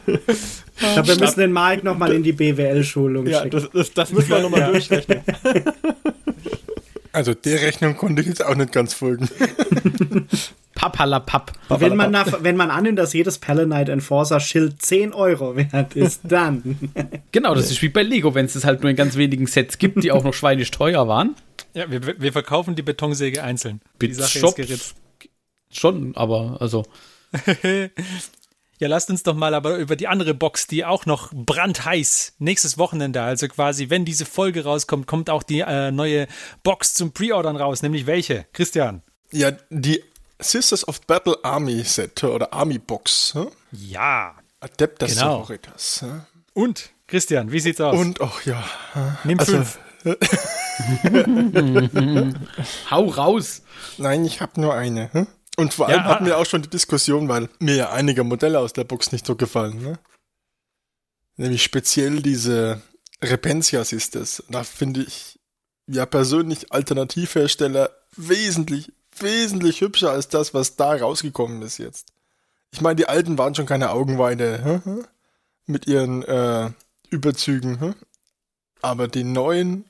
[0.06, 3.50] Ich glaube, wir müssen den Mike nochmal in die BWL-Schulung ja schicken.
[3.50, 5.22] das, das, das müssen wir nochmal durchrechnen.
[7.12, 9.28] Also der Rechnung konnte ich jetzt auch nicht ganz folgen.
[10.74, 11.52] Pappalapapp.
[11.68, 16.22] wenn, man nach, wenn man annimmt, dass jedes Pellenite Enforcer Schild 10 Euro wert ist,
[16.28, 16.78] dann.
[17.32, 19.76] Genau, das ist wie bei Lego, wenn es es halt nur in ganz wenigen Sets
[19.76, 21.34] gibt, die auch noch schweinisch teuer waren.
[21.74, 23.80] Ja, wir, wir verkaufen die Betonsäge einzeln.
[24.00, 24.58] Die Bits Sache Shop.
[24.58, 24.94] ist geritzt.
[25.70, 26.84] Schon, aber also.
[28.80, 32.78] Ja, lasst uns doch mal aber über die andere Box, die auch noch brandheiß nächstes
[32.78, 36.26] Wochenende, also quasi, wenn diese Folge rauskommt, kommt auch die äh, neue
[36.62, 38.46] Box zum Preordern raus, nämlich welche?
[38.54, 39.02] Christian.
[39.32, 40.02] Ja, die
[40.38, 43.34] Sisters of Battle Army Set oder Army Box.
[43.34, 43.48] Hm?
[43.70, 44.34] Ja.
[44.60, 45.42] Adeptas Genau.
[45.42, 46.00] Sororitas.
[46.00, 46.22] Hm?
[46.54, 47.98] Und, Christian, wie sieht's aus?
[47.98, 48.64] Und, ach ja.
[49.24, 49.78] Nimm also- fünf.
[52.90, 53.60] Hau raus!
[53.98, 55.12] Nein, ich habe nur eine.
[55.12, 55.26] Hm?
[55.60, 56.26] Und vor Ja, allem hatten ah.
[56.28, 59.36] wir auch schon die Diskussion, weil mir ja einige Modelle aus der Box nicht so
[59.36, 59.82] gefallen.
[59.82, 59.98] Ne?
[61.36, 62.80] Nämlich speziell diese
[63.22, 64.42] Repentia Sisters.
[64.48, 65.38] Da finde ich
[65.86, 72.08] ja persönlich Alternativhersteller wesentlich, wesentlich hübscher als das, was da rausgekommen ist jetzt.
[72.70, 75.04] Ich meine, die alten waren schon keine Augenweide hm,
[75.66, 76.70] mit ihren äh,
[77.10, 77.80] Überzügen.
[77.80, 77.94] Hm?
[78.80, 79.84] Aber die neuen,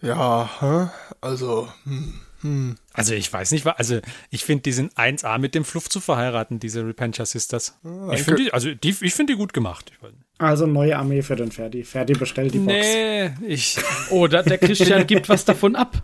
[0.00, 2.76] ja, hm, also, hm, hm.
[2.92, 6.58] Also ich weiß nicht, also ich finde, die sind 1A mit dem Fluff zu verheiraten,
[6.60, 7.78] diese Repentia Sisters.
[8.12, 9.92] Ich finde die, also die, ich finde die gut gemacht.
[10.38, 11.82] Also neue Armee für den Ferdi.
[11.84, 12.72] Ferdi bestellt die Box.
[12.72, 13.76] Nee, ich,
[14.10, 16.02] Oder der Christian gibt was davon ab.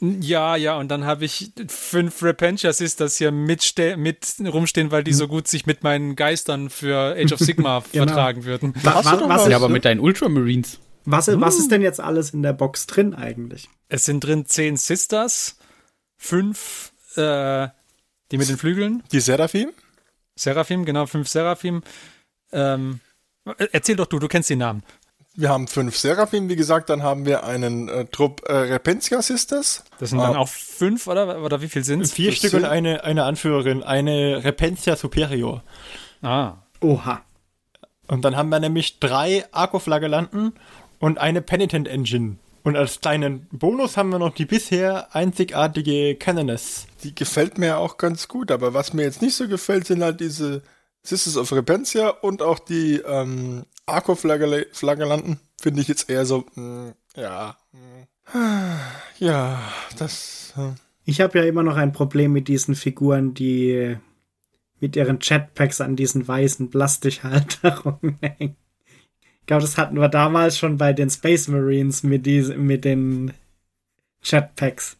[0.00, 5.12] ja, ja, und dann habe ich fünf Repentia Sisters hier mitste mit rumstehen, weil die
[5.14, 8.06] so gut sich mit meinen Geistern für Age of Sigma Genau.
[8.06, 8.74] vertragen würden.
[8.82, 9.48] Wa- Hast du wa- doch was, was?
[9.48, 10.80] Ja, aber mit deinen Ultramarines.
[11.06, 13.68] Was, was ist denn jetzt alles in der Box drin eigentlich?
[13.88, 15.56] Es sind drin zehn Sisters,
[16.16, 17.68] fünf, äh,
[18.30, 19.70] die mit den Flügeln, Die Seraphim?
[20.34, 21.82] Seraphim, genau, fünf Seraphim.
[22.52, 23.00] Ähm,
[23.72, 24.82] erzähl doch du, du kennst die Namen.
[25.38, 29.84] Wir haben fünf Seraphim, wie gesagt, dann haben wir einen äh, Trupp äh, Repentia Sisters.
[29.98, 30.38] Das sind dann Ah.
[30.38, 31.42] auch fünf, oder?
[31.42, 32.12] Oder wie viel sind es?
[32.12, 35.62] Vier das Stück und eine, eine Anführerin, eine Repentia Superior.
[36.22, 36.54] Ah.
[36.80, 37.20] Oha.
[38.06, 40.54] Und dann haben wir nämlich drei Arco-Flagellanten
[41.00, 42.36] und eine Penitent Engine.
[42.66, 46.88] Und als kleinen Bonus haben wir noch die bisher einzigartige Canoness.
[47.04, 50.02] Die gefällt mir ja auch ganz gut, aber was mir jetzt nicht so gefällt, sind
[50.02, 50.62] halt diese
[51.04, 55.38] Sisters of Repentia und auch die ähm, Arco-Flagellanten.
[55.60, 57.56] Finde ich jetzt eher so, mh, ja.
[58.34, 58.80] mh.
[59.20, 59.62] Ja,
[59.96, 60.52] das.
[60.56, 60.72] Äh,
[61.04, 63.96] Ich habe ja immer noch ein Problem mit diesen Figuren, die
[64.80, 68.56] mit ihren Jetpacks an diesen weißen Plastikhalterungen hängen.
[69.46, 73.32] Ich glaube, das hatten wir damals schon bei den Space Marines mit, diesen, mit den
[74.24, 74.96] Jetpacks.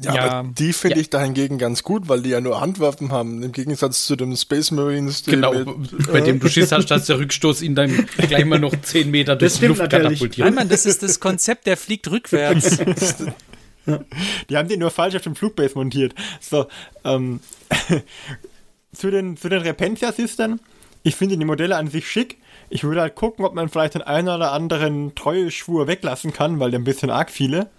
[0.00, 0.22] Ja, Ja.
[0.30, 4.06] aber die finde ich dahingegen ganz gut, weil die ja nur Handwaffen haben, im Gegensatz
[4.06, 5.22] zu den Space Marines.
[5.24, 8.58] Die Genau, mit, bei dem du Schiss hast, dass der Rückstoß ihn dann gleich mal
[8.58, 10.08] noch 10 Meter durch Das die stimmt Luft natürlich.
[10.20, 10.46] katapultiert.
[10.46, 12.78] Nein, Mann, das ist das Konzept, der fliegt rückwärts.
[14.48, 16.14] Die haben den nur falsch auf dem Flugbase montiert.
[16.40, 16.68] So,
[17.04, 17.40] ähm,
[18.94, 20.58] zu den, zu den Repentia-Sistern.
[21.04, 22.38] Ich finde die Modelle an sich schick.
[22.70, 26.70] Ich würde halt gucken, ob man vielleicht den einen oder anderen Treueschwur weglassen kann, weil
[26.72, 27.70] der ein bisschen arg viele.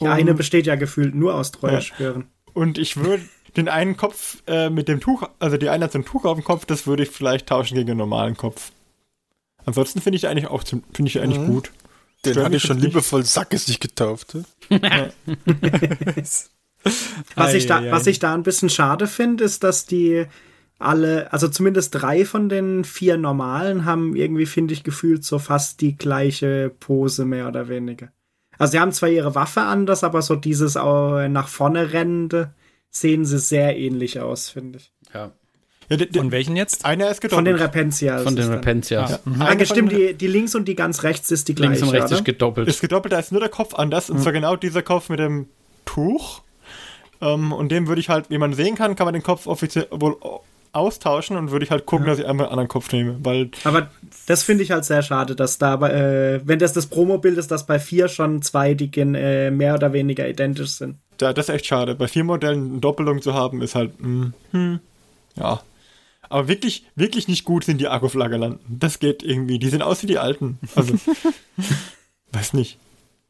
[0.00, 2.26] Die eine besteht ja gefühlt nur aus Treuerschwören.
[2.52, 3.22] Und ich würde
[3.56, 6.36] den einen Kopf äh, mit dem Tuch, also die eine hat so ein Tuch auf
[6.36, 8.72] dem Kopf, das würde ich vielleicht tauschen gegen einen normalen Kopf.
[9.64, 11.70] Ansonsten finde ich eigentlich auch zum- finde ich eigentlich gut.
[12.24, 14.36] den Stört hatte ich schon liebevoll sackesig getauft.
[17.34, 20.26] Was, ich da, was ich da ein bisschen schade finde, ist, dass die
[20.78, 25.80] alle, also zumindest drei von den vier normalen haben irgendwie, finde ich, gefühlt so fast
[25.80, 28.08] die gleiche Pose mehr oder weniger.
[28.58, 32.52] Also sie haben zwar ihre Waffe anders, aber so dieses äh, nach vorne rennende
[32.90, 34.92] sehen sie sehr ähnlich aus, finde ich.
[35.12, 35.32] Ja,
[35.88, 36.84] Ja, Von welchen jetzt?
[36.84, 38.18] einer ist Von den gedoppelt.
[38.20, 38.58] Von den es dann.
[38.58, 39.04] Repentia.
[39.04, 39.18] Ah.
[39.40, 41.82] Ah, Eine stimmt, von- die, die links und die ganz rechts ist die gleiche, Links
[41.86, 42.18] und rechts oder?
[42.20, 42.68] ist gedoppelt.
[42.68, 44.08] ist gedoppelt, da ist nur der Kopf anders.
[44.10, 45.46] Und zwar genau dieser Kopf mit dem
[45.84, 46.42] Tuch.
[47.20, 49.88] Ähm, und dem würde ich halt, wie man sehen kann, kann man den Kopf offiziell
[49.90, 50.16] wohl
[50.74, 53.16] austauschen und würde ich halt gucken, dass ich einmal einen anderen Kopf nehme.
[53.22, 53.90] Weil Aber
[54.26, 57.50] das finde ich halt sehr schade, dass da, bei, äh, wenn das das Promobild ist,
[57.50, 60.98] dass bei vier schon zwei, die äh, mehr oder weniger identisch sind.
[61.18, 61.94] da, das ist echt schade.
[61.94, 64.80] Bei vier Modellen eine Doppelung zu haben, ist halt, mh, hm,
[65.36, 65.60] ja.
[66.28, 68.60] Aber wirklich, wirklich nicht gut sind die Akkuflagerlanden.
[68.68, 69.58] Das geht irgendwie.
[69.58, 70.58] Die sehen aus wie die alten.
[70.74, 70.94] Also,
[72.32, 72.78] weiß nicht.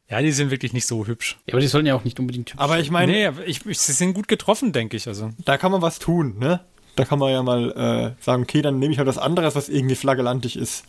[0.09, 1.37] Ja, die sind wirklich nicht so hübsch.
[1.47, 3.79] Ja, aber die sollen ja auch nicht unbedingt hübsch Aber ich meine, nee, ich, ich,
[3.79, 5.07] sie sind gut getroffen, denke ich.
[5.07, 5.31] Also.
[5.43, 6.61] da kann man was tun, ne?
[6.95, 7.71] Da kann man ja mal
[8.17, 10.85] äh, sagen, okay, dann nehme ich halt was anderes, was irgendwie flagellantig ist.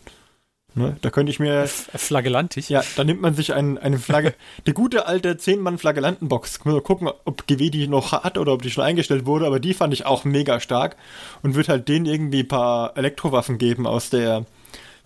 [0.75, 0.95] Ne?
[1.01, 2.69] Da könnte ich mir, F- Flagellantig.
[2.69, 4.33] ja, da nimmt man sich ein, eine Flagge,
[4.67, 6.63] die gute alte 10-Mann-Flagellantenbox.
[6.65, 9.73] Mal gucken, ob GW die noch hat oder ob die schon eingestellt wurde, aber die
[9.73, 10.95] fand ich auch mega stark
[11.41, 14.45] und würde halt denen irgendwie ein paar Elektrowaffen geben aus der,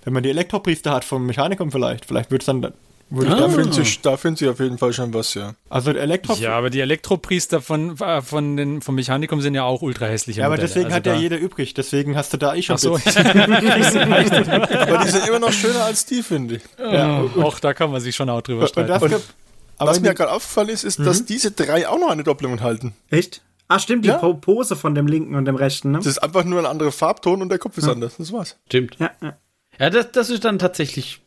[0.04, 2.74] wenn man die Elektropriester hat vom Mechanikum vielleicht, vielleicht würde es dann,
[3.12, 5.54] würde ich Da finden sie, da finden sie auf jeden Fall schon was, ja.
[5.70, 9.64] also der Elektro, Ja, aber die Elektropriester von, äh, von den, vom Mechanikum sind ja
[9.64, 10.68] auch ultra hässliche ja, aber Modelle.
[10.70, 12.96] deswegen Also hat ja jeder übrig, deswegen hast du da schon Ach so.
[12.96, 16.62] Aber die sind immer noch schöner als die, finde ich.
[16.80, 18.88] Ja, Auch da kann man sich schon auch drüber und streiten.
[18.90, 19.34] das, gibt-
[19.78, 22.94] aber Was mir gerade aufgefallen ist, ist, dass diese drei auch noch eine Doppelung enthalten.
[23.10, 23.42] Echt?
[23.68, 24.18] Ah, stimmt, die Ja.
[24.18, 25.98] Po- Pose von dem linken und dem rechten, ne?
[25.98, 28.16] Das ist einfach nur ein anderer Farbton und der Kopf ist anders.
[28.18, 28.58] Das war's.
[28.68, 28.98] Stimmt.
[29.00, 29.38] Ja, ja.
[29.80, 31.22] Ja, das, das ist dann tatsächlich,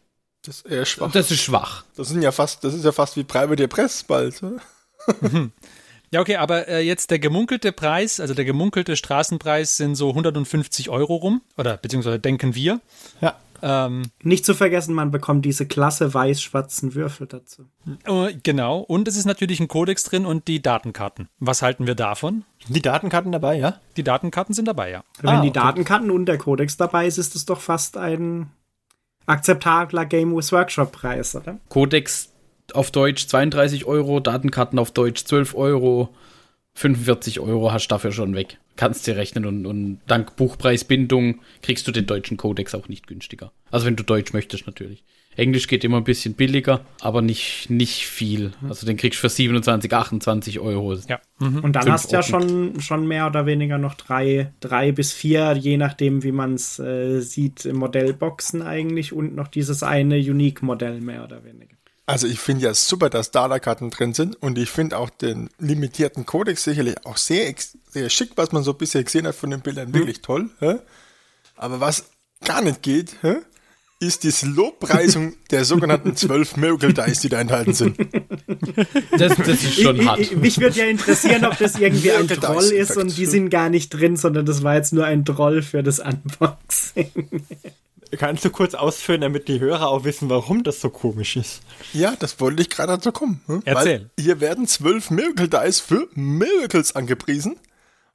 [0.45, 1.11] Das ist eher schwach.
[1.13, 1.85] das ist schwach.
[1.97, 4.43] Das sind ja fast, das ist ja fast wie Private Press bald.
[4.43, 4.61] ne?
[6.11, 10.89] Ja, okay, aber äh, jetzt der gemunkelte Preis, also der gemunkelte Straßenpreis sind so 150
[10.89, 12.81] Euro rum, oder beziehungsweise denken wir.
[13.21, 13.35] ja.
[13.63, 17.65] Ähm, Nicht zu vergessen, man bekommt diese klasse weiß-schwarzen Würfel dazu.
[18.05, 21.29] äh, genau, und es ist natürlich ein Kodex drin und die Datenkarten.
[21.39, 22.45] Was halten wir davon?
[22.69, 23.81] Die Datenkarten dabei, ja?
[23.97, 25.03] Die Datenkarten sind dabei, ja.
[25.21, 25.61] Wenn Ah, die okay.
[25.61, 28.51] Datenkarten und der Kodex dabei ist, ist es doch fast ein
[29.27, 31.59] akzeptabler Game with Workshop-Preis, oder?
[31.69, 32.33] Codex
[32.73, 36.15] auf Deutsch 32 Euro, Datenkarten auf Deutsch 12 Euro,
[36.75, 38.59] 45 Euro hast du dafür schon weg.
[38.77, 43.53] Kannst dir rechnen und, und dank Buchpreisbindung kriegst du den deutschen Codex auch nicht günstiger.
[43.71, 45.05] Also wenn du Deutsch möchtest natürlich.
[45.37, 48.53] Englisch geht immer ein bisschen billiger, aber nicht, nicht viel.
[48.69, 50.95] Also den kriegst du für 27, 28 Euro.
[51.09, 51.21] Ja.
[51.39, 51.59] Mhm.
[51.59, 55.13] Und dann Fünf hast du ja schon, schon mehr oder weniger noch drei, drei bis
[55.13, 61.01] vier, je nachdem, wie man es äh, sieht, Modellboxen eigentlich und noch dieses eine Unique-Modell
[61.01, 61.75] mehr oder weniger.
[62.07, 66.27] Also ich finde ja super, dass Data-Karten drin sind und ich finde auch den limitierten
[66.27, 67.55] Codex sicherlich auch sehr,
[67.89, 70.51] sehr schick, was man so bisher gesehen hat von den Bildern, wirklich toll.
[70.61, 70.77] Hä?
[71.57, 72.11] Aber was
[72.45, 73.37] gar nicht geht, hä?
[74.01, 77.97] Ist die Lobpreisung der sogenannten zwölf Miracle Dice, die da enthalten sind.
[79.13, 80.21] Das, das ist schon ich, hart.
[80.21, 83.27] ich, mich würde ja interessieren, ob das irgendwie ein Miracle Troll Dice ist und die
[83.27, 87.11] sind gar nicht drin, sondern das war jetzt nur ein Troll für das Unboxing.
[88.19, 91.63] Kannst du kurz ausführen, damit die Hörer auch wissen, warum das so komisch ist?
[91.93, 93.41] Ja, das wollte ich gerade dazu kommen.
[93.47, 93.63] hm?
[93.65, 94.11] Erzähl.
[94.17, 97.57] Weil hier werden zwölf Miracle Dice für Miracles angepriesen.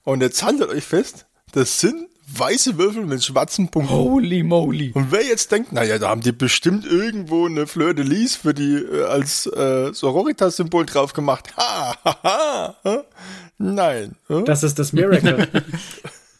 [0.04, 3.94] Und jetzt haltet euch fest, das sind weiße Würfel mit schwarzen Punkten.
[3.94, 4.92] Holy moly.
[4.94, 8.54] Und wer jetzt denkt, naja, da haben die bestimmt irgendwo eine Fleur de Lis für
[8.54, 11.56] die äh, als äh, Sororitas-Symbol drauf gemacht.
[11.58, 13.04] Ha, ha, ha.
[13.58, 14.16] Nein.
[14.28, 14.46] hm?
[14.46, 15.48] Das ist das Miracle.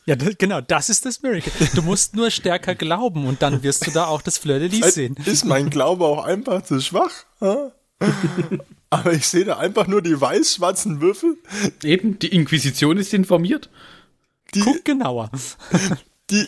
[0.06, 1.52] Ja, das, genau, das ist das Miracle.
[1.76, 4.96] Du musst nur stärker glauben und dann wirst du da auch das Fleur de Lis
[4.96, 5.16] sehen.
[5.24, 7.12] Ist mein Glaube auch einfach zu schwach?
[7.40, 7.72] ha?
[8.90, 11.38] Aber ich sehe da einfach nur die weiß-schwarzen Würfel,
[11.84, 13.70] Eben, die Inquisition ist informiert.
[14.56, 15.30] Die, Guck genauer.
[16.30, 16.46] die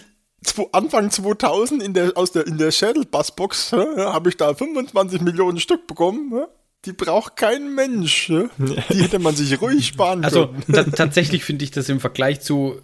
[0.72, 5.86] Anfang 2000 in der, aus der, in der Schädelbassbox habe ich da 25 Millionen Stück
[5.88, 6.32] bekommen.
[6.34, 6.46] hä?
[6.86, 8.30] Die braucht kein Mensch.
[8.30, 8.50] hä?
[8.58, 10.64] Die hätte man sich ruhig sparen Also können.
[10.74, 12.82] ta tatsächlich finde ich das im Vergleich zu,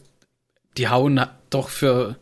[0.77, 2.15] die hauen doch für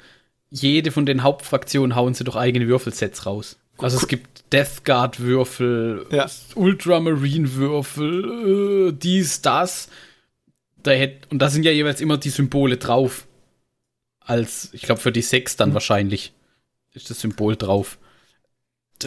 [0.50, 3.58] jede von den Hauptfraktionen hauen sie doch eigene Würfelsets raus.
[3.78, 6.28] Also es gibt Death Guard Würfel, Ja.
[6.56, 9.90] Ultramarine Würfel, äh, dies, das.
[10.86, 13.28] Da hätt, und da sind ja jeweils immer die Symbole drauf.
[14.20, 16.34] Als, ich glaube, für die sechs dann wahrscheinlich
[16.94, 17.98] ist das Symbol drauf.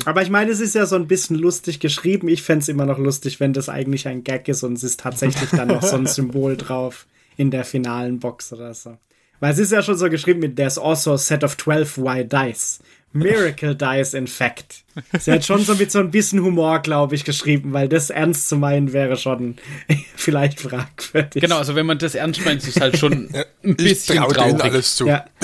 [0.05, 2.29] Aber ich meine, es ist ja so ein bisschen lustig geschrieben.
[2.29, 5.51] Ich fänd's immer noch lustig, wenn das eigentlich ein Gag ist und es ist tatsächlich
[5.51, 8.99] dann noch so ein Symbol drauf in der finalen Box oder so.
[9.41, 12.29] Weil es ist ja schon so geschrieben mit There's also a set of 12 white
[12.29, 12.81] dice.
[13.13, 14.85] Miracle dice in fact.
[15.19, 18.49] Sie hat schon so mit so ein bisschen Humor, glaube ich, geschrieben, weil das ernst
[18.49, 19.57] zu meinen wäre schon
[20.17, 21.41] vielleicht fragwürdig.
[21.41, 24.29] Genau, also wenn man das ernst meint, ist es halt schon ein Ich bisschen denen
[24.33, 24.63] traurig.
[24.65, 25.07] alles zu.
[25.07, 25.25] Ja.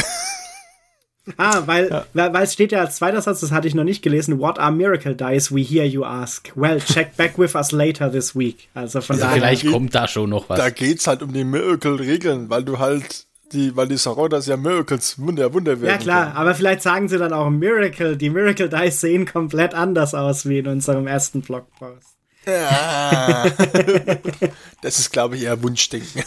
[1.38, 4.02] Ah, weil, weil, weil es steht ja als zweiter Satz, das hatte ich noch nicht
[4.02, 4.40] gelesen.
[4.40, 5.54] What are miracle dice?
[5.54, 6.52] We hear you ask.
[6.54, 8.68] Well, check back with us later this week.
[8.74, 9.32] Also von daher.
[9.32, 10.58] Vielleicht kommt da schon noch was.
[10.58, 15.18] Da geht's halt um die Miracle-Regeln, weil du halt die, weil die Sororitas ja Miracles,
[15.18, 15.90] Wunder, Wunder werden.
[15.90, 16.36] Ja klar, können.
[16.36, 18.16] aber vielleicht sagen sie dann auch Miracle.
[18.16, 22.16] Die Miracle Dice sehen komplett anders aus wie in unserem ersten Blogpost.
[22.46, 23.46] Ja.
[24.82, 26.22] das ist, glaube ich, eher Wunschdenken.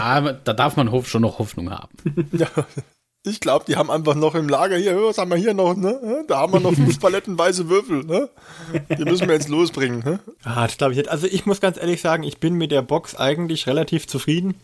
[0.00, 1.92] Aber da darf man schon noch Hoffnung haben.
[2.32, 2.48] Ja.
[3.24, 6.24] Ich glaube, die haben einfach noch im Lager hier, was haben wir hier noch, ne?
[6.28, 8.30] Da haben wir noch fünf Paletten weiße Würfel, ne?
[8.96, 10.20] Die müssen wir jetzt losbringen, ne?
[10.44, 11.10] Ah, das glaube ich nicht.
[11.10, 14.54] Also ich muss ganz ehrlich sagen, ich bin mit der Box eigentlich relativ zufrieden.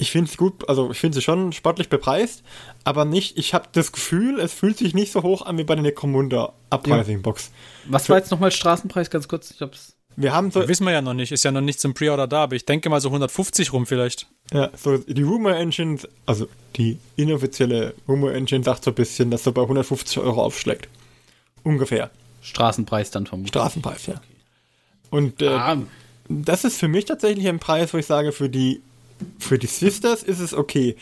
[0.00, 2.42] Ich finde es gut, also ich finde sie schon sportlich bepreist,
[2.84, 5.74] aber nicht, ich habe das Gefühl, es fühlt sich nicht so hoch an wie bei
[5.74, 7.50] der Necromunda Uprising Box.
[7.86, 9.50] Was war jetzt nochmal Straßenpreis, ganz kurz?
[9.50, 9.94] Ich hab's.
[10.16, 12.42] Wir haben so, Wissen wir ja noch nicht, ist ja noch nicht zum Pre-Order da,
[12.44, 14.26] aber ich denke mal so 150 rum vielleicht.
[14.52, 19.44] ja, so die Rumor Engine, also die inoffizielle Rumor Engine sagt so ein bisschen, dass
[19.44, 20.88] so bei 150 Euro aufschlägt.
[21.62, 22.10] Ungefähr.
[22.42, 23.50] Straßenpreis dann vermutlich.
[23.50, 24.20] Straßenpreis, ja.
[25.10, 25.76] Und äh, Ah,
[26.28, 28.80] das ist für mich tatsächlich ein Preis, wo ich sage, für die,
[29.38, 30.96] für die Sisters ist es okay.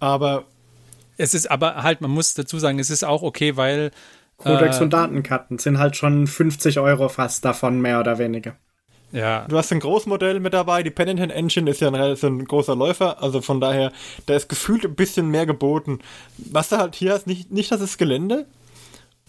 [0.00, 0.44] Aber
[1.16, 3.90] Es ist aber halt, man muss dazu sagen, es ist auch okay, weil
[4.36, 8.54] Codex äh, und Datenkarten sind halt schon 50 Euro fast davon, mehr oder weniger.
[9.10, 12.44] ja, Du hast ein Großmodell mit dabei, die Penitent Engine ist ja ein, relativ- ein
[12.44, 13.90] großer Läufer, also von daher,
[14.26, 15.98] da ist gefühlt ein bisschen mehr geboten.
[16.36, 18.46] Was du halt hier hast, nicht, nicht das ist Gelände.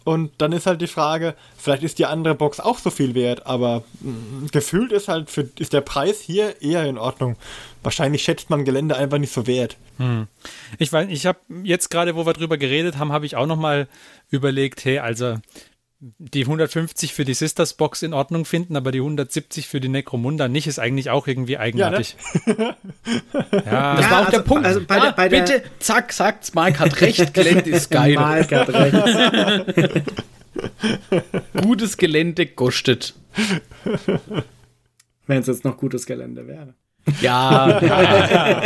[0.09, 3.45] Und dann ist halt die Frage, vielleicht ist die andere Box auch so viel wert,
[3.45, 7.35] aber mh, gefühlt ist halt für, ist der Preis hier eher in Ordnung.
[7.83, 9.77] Wahrscheinlich schätzt man Gelände einfach nicht so wert.
[10.79, 13.55] Ich weiß, ich habe jetzt gerade, wo wir drüber geredet haben, habe ich auch noch
[13.55, 13.87] mal
[14.31, 15.37] überlegt, hey, also
[16.01, 20.47] die 150 für die Sisters Box in Ordnung finden, aber die 170 für die Necromunda
[20.47, 22.15] nicht, ist eigentlich auch irgendwie eigenartig.
[23.51, 24.65] Ja, das Ja, war auch der also- Punkt.
[24.65, 28.13] also bei ja, der- bei der- bitte, zack, sagt's, Mike hat recht, Gelände ist geil.
[28.15, 30.03] Mark hat recht.
[31.61, 33.13] Gutes Gelände kostet.
[35.27, 36.73] Wenn es jetzt noch gutes Gelände wäre.
[37.21, 37.81] Ja.
[37.81, 38.63] ja.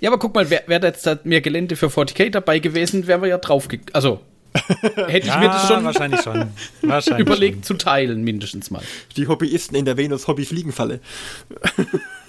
[0.00, 3.06] ja, aber guck mal, wäre wär da jetzt da mehr Gelände für 40k dabei gewesen,
[3.06, 3.68] wären wir ja drauf.
[3.92, 4.20] Also,
[5.06, 6.48] hätte ich mir das schon wahrscheinlich schon.
[6.82, 8.82] Wahrscheinlich überlegt zu teilen, mindestens mal.
[9.16, 11.00] Die Hobbyisten in der Venus Hobby Fliegenfalle.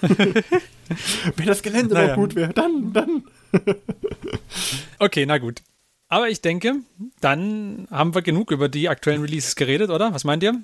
[0.00, 2.08] Wenn das Gelände Naja.
[2.08, 3.24] noch gut wäre, dann, dann.
[3.52, 3.74] Schon.
[4.98, 5.62] Okay, na gut.
[6.08, 6.74] Aber ich denke,
[7.20, 10.12] dann haben wir genug über die aktuellen Releases geredet, oder?
[10.12, 10.54] Was meint ihr?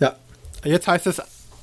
[0.00, 0.16] Ja.
[0.64, 1.22] Jetzt heißt es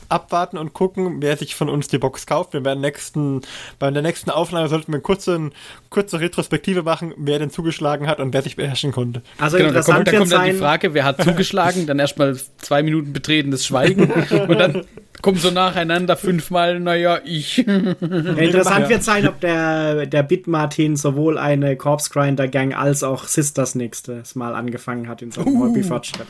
[0.09, 2.53] abwarten und gucken, wer sich von uns die Box kauft.
[2.53, 3.41] Wir werden nächsten,
[3.79, 5.49] bei der nächsten Aufnahme sollten wir eine kurze,
[5.89, 9.21] kurze Retrospektive machen, wer denn zugeschlagen hat und wer sich beherrschen konnte.
[9.37, 12.37] Also Genau, da interessant kommt, da kommt dann die Frage, wer hat zugeschlagen, dann erstmal
[12.57, 14.11] zwei Minuten betretenes Schweigen
[14.47, 14.85] und dann
[15.21, 17.57] Kommen so nacheinander fünfmal, naja, ich.
[17.57, 18.89] Interessant ja.
[18.89, 23.73] wird sein, ob der, der Bit Martin sowohl eine Corpse Grinder Gang als auch Sisters
[23.73, 25.65] nächstes Mal angefangen hat in so einem uh.
[25.65, 26.27] Hobby-Fortschritt.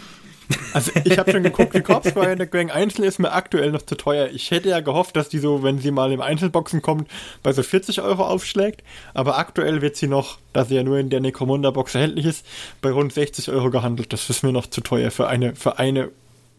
[0.73, 3.95] Also ich habe schon geguckt, die Corpse Grinder Gang Einzel ist mir aktuell noch zu
[3.95, 4.29] teuer.
[4.31, 7.09] Ich hätte ja gehofft, dass die so, wenn sie mal im Einzelboxen kommt,
[7.43, 8.83] bei so 40 Euro aufschlägt.
[9.13, 12.45] Aber aktuell wird sie noch, da sie ja nur in der Necromunda Box erhältlich ist,
[12.81, 14.13] bei rund 60 Euro gehandelt.
[14.13, 16.09] Das ist mir noch zu teuer für eine, für eine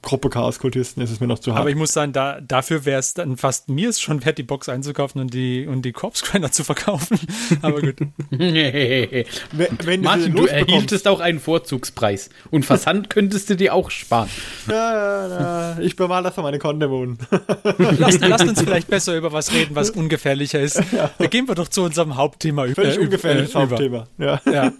[0.02, 1.60] Gruppe Chaos-Kultisten ist es mir noch zu hart.
[1.60, 4.42] Aber ich muss sagen, da, dafür wäre es dann fast mir ist schon wert, die
[4.42, 7.18] Box einzukaufen und die, und die Corpse Grinder zu verkaufen.
[7.62, 7.96] Aber gut.
[8.30, 12.30] wenn, wenn Martin, du erhieltest auch einen Vorzugspreis.
[12.50, 14.28] Und Versand könntest du dir auch sparen.
[14.68, 15.78] Ja, ja, ja.
[15.80, 17.18] Ich bewahle das für meine Kondemonen.
[17.98, 20.80] lasst, lasst uns vielleicht besser über was reden, was ungefährlicher ist.
[20.92, 21.10] Ja.
[21.26, 22.82] Gehen wir doch zu unserem Hauptthema über.
[22.82, 24.06] Völlig äh, ungefährliches äh, Hauptthema.
[24.18, 24.40] Ja.
[24.50, 24.72] ja.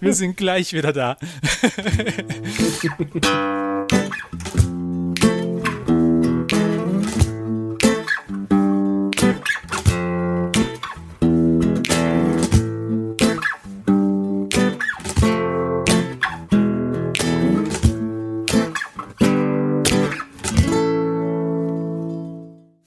[0.00, 1.16] Wir sind gleich wieder da.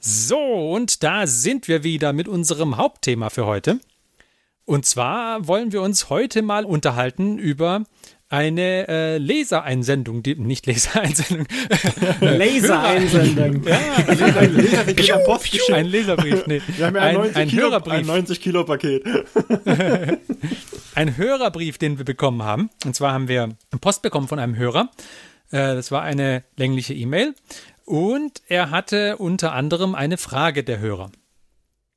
[0.01, 3.79] So, und da sind wir wieder mit unserem Hauptthema für heute.
[4.65, 7.83] Und zwar wollen wir uns heute mal unterhalten über
[8.29, 11.47] eine äh, Lesereinsendung, die, nicht Lesereinsendung.
[12.21, 13.63] Lasereinsendung.
[13.63, 13.79] ja,
[14.37, 16.61] ein, Leserbrief am Post Ein Leserbrief, nee.
[16.77, 17.93] Wir haben ja ein, ein, ein Kilo, Hörerbrief.
[17.93, 19.03] Ein 90 Kilo Paket.
[20.95, 22.69] ein Hörerbrief, den wir bekommen haben.
[22.85, 23.49] Und zwar haben wir
[23.81, 24.91] Post bekommen von einem Hörer.
[25.49, 27.33] Äh, das war eine längliche E-Mail.
[27.85, 31.11] Und er hatte unter anderem eine Frage der Hörer.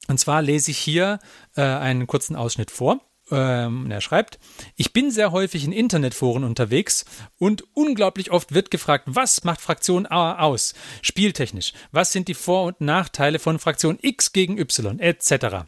[0.08, 1.18] Und zwar lese ich hier
[1.56, 3.00] äh, einen kurzen Ausschnitt vor.
[3.32, 4.38] Ähm, er schreibt,
[4.76, 7.06] ich bin sehr häufig in Internetforen unterwegs
[7.38, 10.74] und unglaublich oft wird gefragt, was macht Fraktion A aus?
[11.00, 11.72] Spieltechnisch.
[11.92, 15.64] Was sind die Vor- und Nachteile von Fraktion X gegen Y etc.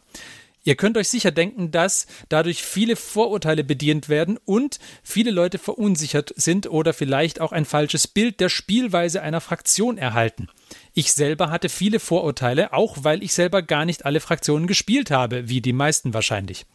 [0.63, 6.33] Ihr könnt euch sicher denken, dass dadurch viele Vorurteile bedient werden und viele Leute verunsichert
[6.35, 10.49] sind oder vielleicht auch ein falsches Bild der Spielweise einer Fraktion erhalten.
[10.93, 15.49] Ich selber hatte viele Vorurteile, auch weil ich selber gar nicht alle Fraktionen gespielt habe,
[15.49, 16.65] wie die meisten wahrscheinlich.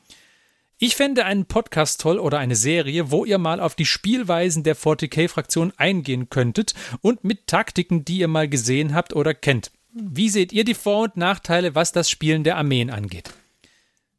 [0.83, 4.75] Ich fände einen Podcast toll oder eine Serie, wo ihr mal auf die Spielweisen der
[4.75, 9.73] 40k-Fraktion eingehen könntet und mit Taktiken, die ihr mal gesehen habt oder kennt.
[9.93, 13.31] Wie seht ihr die Vor- und Nachteile, was das Spielen der Armeen angeht?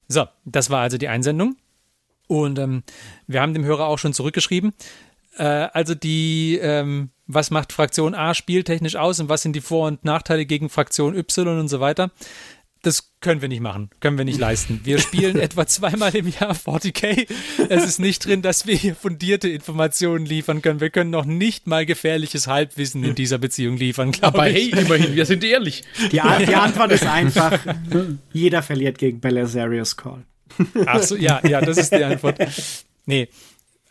[0.08, 1.56] So, das war also die Einsendung.
[2.28, 2.84] Und ähm,
[3.26, 4.71] wir haben dem Hörer auch schon zurückgeschrieben.
[5.38, 9.88] Äh, also die, ähm, was macht Fraktion A spieltechnisch aus und was sind die Vor-
[9.88, 12.12] und Nachteile gegen Fraktion Y und so weiter
[12.82, 14.82] das können wir nicht machen, können wir nicht leisten.
[14.84, 17.28] Wir spielen etwa zweimal im Jahr 40k.
[17.70, 20.80] Es ist nicht drin, dass wir hier fundierte Informationen liefern können.
[20.80, 25.15] Wir können noch nicht mal gefährliches Halbwissen in dieser Beziehung liefern, glaube Aber hey, immerhin,
[25.15, 25.84] wir sind ehrlich.
[26.12, 27.60] Die, die Antwort ist einfach,
[28.34, 30.24] jeder verliert gegen Belisarius Call.
[30.86, 32.38] Ach so, ja, ja, das ist die Antwort.
[33.06, 33.30] Nee,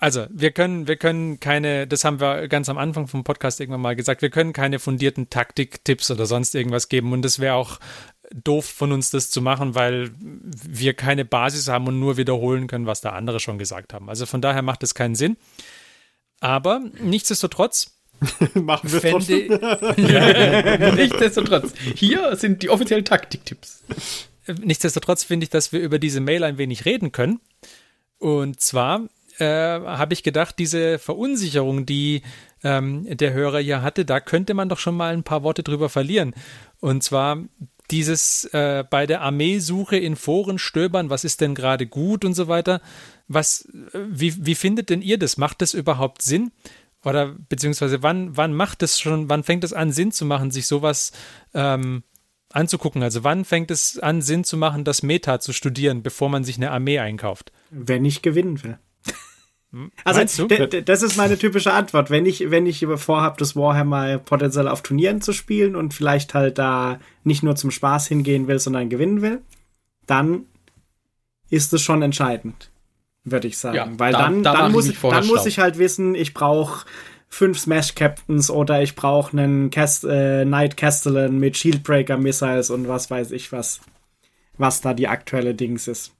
[0.03, 3.83] also, wir können, wir können keine, das haben wir ganz am Anfang vom Podcast irgendwann
[3.83, 7.79] mal gesagt, wir können keine fundierten Taktiktipps oder sonst irgendwas geben und das wäre auch
[8.34, 12.86] doof von uns, das zu machen, weil wir keine Basis haben und nur wiederholen können,
[12.86, 14.08] was da andere schon gesagt haben.
[14.08, 15.36] Also von daher macht es keinen Sinn.
[16.40, 17.96] Aber nichtsdestotrotz
[18.54, 19.50] machen wir trotzdem.
[19.96, 21.72] ja, nichtsdestotrotz.
[21.94, 23.82] Hier sind die offiziellen Taktiktipps.
[24.62, 27.40] Nichtsdestotrotz finde ich, dass wir über diese Mail ein wenig reden können.
[28.18, 32.22] Und zwar äh, habe ich gedacht, diese Verunsicherung, die
[32.62, 35.88] ähm, der Hörer hier hatte, da könnte man doch schon mal ein paar Worte drüber
[35.88, 36.34] verlieren.
[36.80, 37.38] Und zwar
[37.90, 42.48] dieses äh, bei der Armeesuche in Foren stöbern, was ist denn gerade gut und so
[42.48, 42.81] weiter.
[43.29, 45.37] Was, äh, wie, wie findet denn ihr das?
[45.37, 46.53] Macht das überhaupt Sinn?
[47.05, 50.66] Oder beziehungsweise wann, wann macht es schon, wann fängt es an, Sinn zu machen, sich
[50.66, 51.12] sowas
[51.55, 52.03] ähm,
[52.50, 53.03] anzugucken?
[53.03, 56.57] Also wann fängt es an, Sinn zu machen, das Meta zu studieren, bevor man sich
[56.57, 57.53] eine Armee einkauft?
[57.70, 58.79] Wenn ich gewinnen will.
[60.04, 62.11] Also das ist meine typische Antwort.
[62.11, 66.59] Wenn ich, wenn ich vorhabe, das Warhammer potenziell auf Turnieren zu spielen und vielleicht halt
[66.59, 69.42] da nicht nur zum Spaß hingehen will, sondern gewinnen will,
[70.07, 70.47] dann
[71.51, 72.70] ist es schon entscheidend,
[73.22, 73.76] würde ich sagen.
[73.76, 76.84] Ja, Weil da, dann, dann, muss, ich, dann muss ich halt wissen, ich brauche
[77.28, 82.88] fünf Smash Captains oder ich brauche einen Cast äh, Knight Castellan mit Shieldbreaker Missiles und
[82.88, 83.80] was weiß ich was,
[84.59, 86.12] was da die aktuelle Dings ist.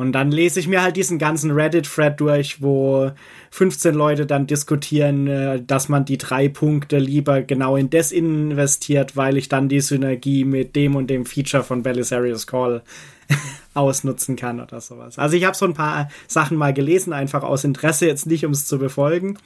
[0.00, 3.10] Und dann lese ich mir halt diesen ganzen Reddit-Thread durch, wo
[3.50, 9.14] 15 Leute dann diskutieren, äh, dass man die drei Punkte lieber genau in das investiert,
[9.14, 12.80] weil ich dann die Synergie mit dem und dem Feature von Belisarius Call
[13.74, 15.18] ausnutzen kann oder sowas.
[15.18, 18.52] Also ich habe so ein paar Sachen mal gelesen, einfach aus Interesse, jetzt nicht um
[18.52, 19.36] es zu befolgen.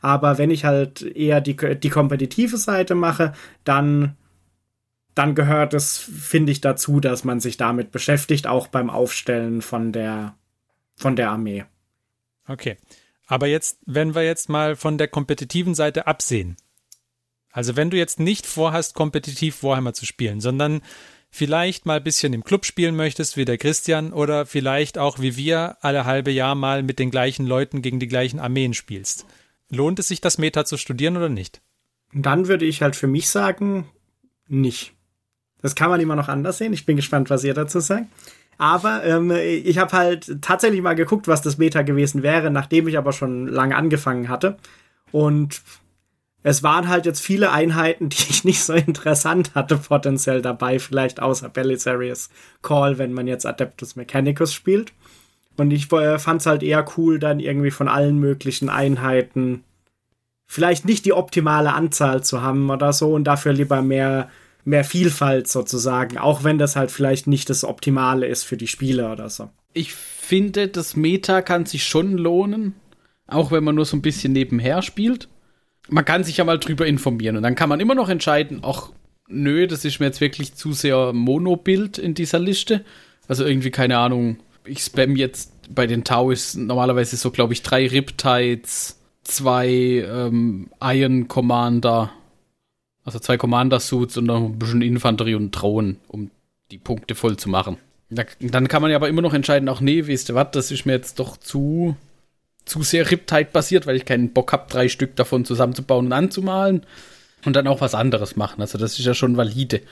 [0.00, 3.32] Aber wenn ich halt eher die, die kompetitive Seite mache,
[3.64, 4.14] dann
[5.14, 9.92] dann gehört es, finde ich, dazu, dass man sich damit beschäftigt, auch beim Aufstellen von
[9.92, 10.36] der,
[10.96, 11.64] von der Armee.
[12.48, 12.76] Okay.
[13.26, 16.56] Aber jetzt, wenn wir jetzt mal von der kompetitiven Seite absehen.
[17.50, 20.82] Also wenn du jetzt nicht vorhast, kompetitiv Warhammer zu spielen, sondern
[21.30, 25.36] vielleicht mal ein bisschen im Club spielen möchtest, wie der Christian, oder vielleicht auch wie
[25.36, 29.26] wir alle halbe Jahr mal mit den gleichen Leuten gegen die gleichen Armeen spielst.
[29.70, 31.62] Lohnt es sich, das Meta zu studieren oder nicht?
[32.12, 33.88] Dann würde ich halt für mich sagen,
[34.48, 34.93] nicht.
[35.64, 36.74] Das kann man immer noch anders sehen.
[36.74, 38.04] Ich bin gespannt, was ihr dazu sagt.
[38.58, 42.98] Aber ähm, ich habe halt tatsächlich mal geguckt, was das Meta gewesen wäre, nachdem ich
[42.98, 44.58] aber schon lange angefangen hatte.
[45.10, 45.62] Und
[46.42, 51.22] es waren halt jetzt viele Einheiten, die ich nicht so interessant hatte, potenziell dabei, vielleicht
[51.22, 52.28] außer Belisarius
[52.60, 54.92] Call, wenn man jetzt Adeptus Mechanicus spielt.
[55.56, 59.64] Und ich äh, fand es halt eher cool, dann irgendwie von allen möglichen Einheiten
[60.46, 64.28] vielleicht nicht die optimale Anzahl zu haben oder so und dafür lieber mehr
[64.64, 69.12] mehr Vielfalt sozusagen, auch wenn das halt vielleicht nicht das Optimale ist für die Spieler
[69.12, 69.50] oder so.
[69.72, 72.74] Ich finde, das Meta kann sich schon lohnen,
[73.26, 75.28] auch wenn man nur so ein bisschen nebenher spielt.
[75.88, 78.90] Man kann sich ja mal drüber informieren und dann kann man immer noch entscheiden, ach,
[79.28, 82.84] nö, das ist mir jetzt wirklich zu sehr Monobild in dieser Liste.
[83.28, 87.62] Also irgendwie, keine Ahnung, ich spam jetzt bei den Tau ist normalerweise so, glaube ich,
[87.62, 92.12] drei Riptides, zwei ähm, Iron Commander
[93.04, 96.30] also zwei Commander-Suits und noch ein bisschen Infanterie und Drohnen, um
[96.70, 97.76] die Punkte voll zu machen.
[98.10, 100.70] Da, dann kann man ja aber immer noch entscheiden, auch nee, wisst ihr was, das
[100.70, 101.96] ist mir jetzt doch zu,
[102.64, 106.84] zu sehr Riptide basiert, weil ich keinen Bock habe, drei Stück davon zusammenzubauen und anzumalen
[107.44, 108.60] und dann auch was anderes machen.
[108.60, 109.82] Also das ist ja schon valide.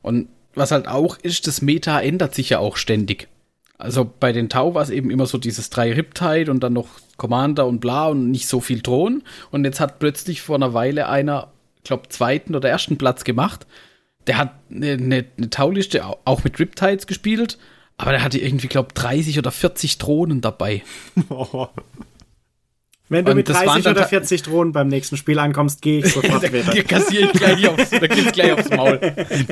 [0.00, 3.28] Und was halt auch ist, das Meta ändert sich ja auch ständig.
[3.78, 6.88] Also bei den Tau war es eben immer so dieses drei Riptide und dann noch
[7.16, 9.24] Commander und bla und nicht so viel Drohnen.
[9.50, 11.51] Und jetzt hat plötzlich vor einer Weile einer
[11.84, 13.66] glaube, zweiten oder ersten Platz gemacht.
[14.26, 17.58] Der hat eine, eine, eine Tauliste auch mit Riptides gespielt,
[17.96, 20.82] aber der hatte irgendwie, glaube 30 oder 40 Drohnen dabei.
[23.08, 26.42] Wenn du und mit 30 oder 40 Drohnen beim nächsten Spiel ankommst, gehe ich sofort
[26.52, 26.82] wieder.
[26.84, 28.98] Kassiere ich gleich aufs, da geht's gleich aufs Maul.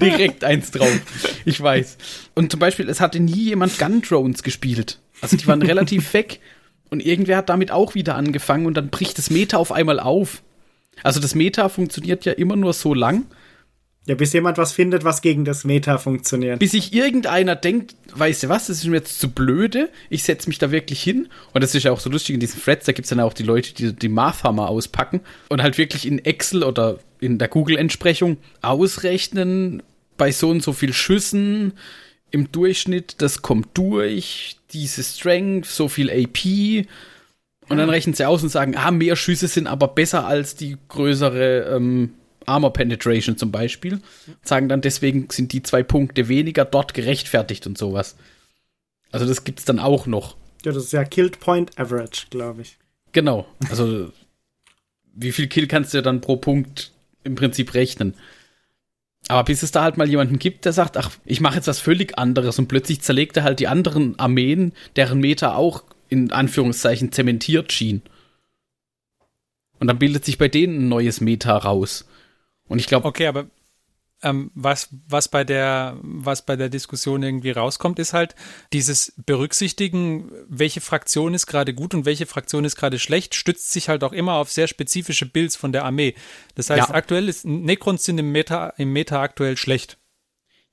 [0.00, 0.98] Direkt eins drauf.
[1.44, 1.98] Ich weiß.
[2.34, 4.98] Und zum Beispiel, es hatte nie jemand Gun Drones gespielt.
[5.20, 6.40] Also die waren relativ weg.
[6.88, 10.42] Und irgendwer hat damit auch wieder angefangen und dann bricht das Meta auf einmal auf.
[11.02, 13.26] Also das Meta funktioniert ja immer nur so lang.
[14.06, 16.58] Ja, bis jemand was findet, was gegen das Meta funktioniert.
[16.58, 20.48] Bis sich irgendeiner denkt, weißt du was, das ist mir jetzt zu blöde, ich setze
[20.48, 21.28] mich da wirklich hin.
[21.52, 23.34] Und das ist ja auch so lustig in diesen Threads, da gibt es dann auch
[23.34, 25.20] die Leute, die die Mathhammer auspacken
[25.50, 29.82] und halt wirklich in Excel oder in der Google-Entsprechung ausrechnen,
[30.16, 31.74] bei so und so viel Schüssen
[32.30, 36.86] im Durchschnitt, das kommt durch, diese Strength, so viel AP
[37.70, 40.76] und dann rechnen sie aus und sagen, ah, mehr Schüsse sind aber besser als die
[40.88, 42.14] größere ähm,
[42.44, 44.00] Armor Penetration zum Beispiel.
[44.42, 48.16] Sagen dann, deswegen sind die zwei Punkte weniger dort gerechtfertigt und sowas.
[49.12, 50.36] Also das gibt's dann auch noch.
[50.64, 52.76] Ja, das ist ja Killed Point Average, glaube ich.
[53.12, 53.46] Genau.
[53.70, 54.10] Also
[55.14, 56.92] wie viel Kill kannst du dann pro Punkt
[57.22, 58.14] im Prinzip rechnen?
[59.28, 61.78] Aber bis es da halt mal jemanden gibt, der sagt, ach, ich mache jetzt was
[61.78, 67.12] völlig anderes und plötzlich zerlegt er halt die anderen Armeen, deren Meter auch in Anführungszeichen
[67.12, 68.02] zementiert schien.
[69.78, 72.06] Und dann bildet sich bei denen ein neues Meta raus.
[72.68, 73.08] Und ich glaube.
[73.08, 73.46] Okay, aber
[74.22, 78.34] ähm, was, was, bei der, was bei der Diskussion irgendwie rauskommt, ist halt
[78.72, 83.88] dieses Berücksichtigen, welche Fraktion ist gerade gut und welche Fraktion ist gerade schlecht, stützt sich
[83.88, 86.14] halt auch immer auf sehr spezifische Builds von der Armee.
[86.54, 86.94] Das heißt, ja.
[86.94, 89.96] aktuell ist Necrons sind im Meta, im Meta aktuell schlecht.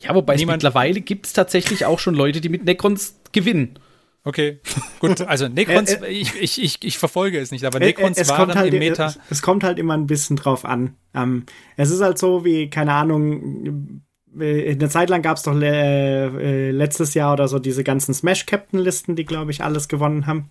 [0.01, 3.79] Ja, wobei Niemand es mittlerweile gibt es tatsächlich auch schon Leute, die mit Necrons gewinnen.
[4.24, 4.59] Okay,
[4.99, 5.22] gut.
[5.28, 8.55] Also Necrons, äh, äh, ich, ich, ich, ich, verfolge es nicht, aber Necrons es waren
[8.55, 9.07] halt, im Meta.
[9.07, 10.95] Es, es, kommt halt immer ein bisschen drauf an.
[11.13, 11.45] Ähm,
[11.78, 14.01] es ist halt so wie, keine Ahnung,
[14.39, 18.13] äh, eine Zeit lang gab es doch le äh, letztes Jahr oder so diese ganzen
[18.13, 20.49] Smash-Captain-Listen, die, glaube ich, alles gewonnen haben.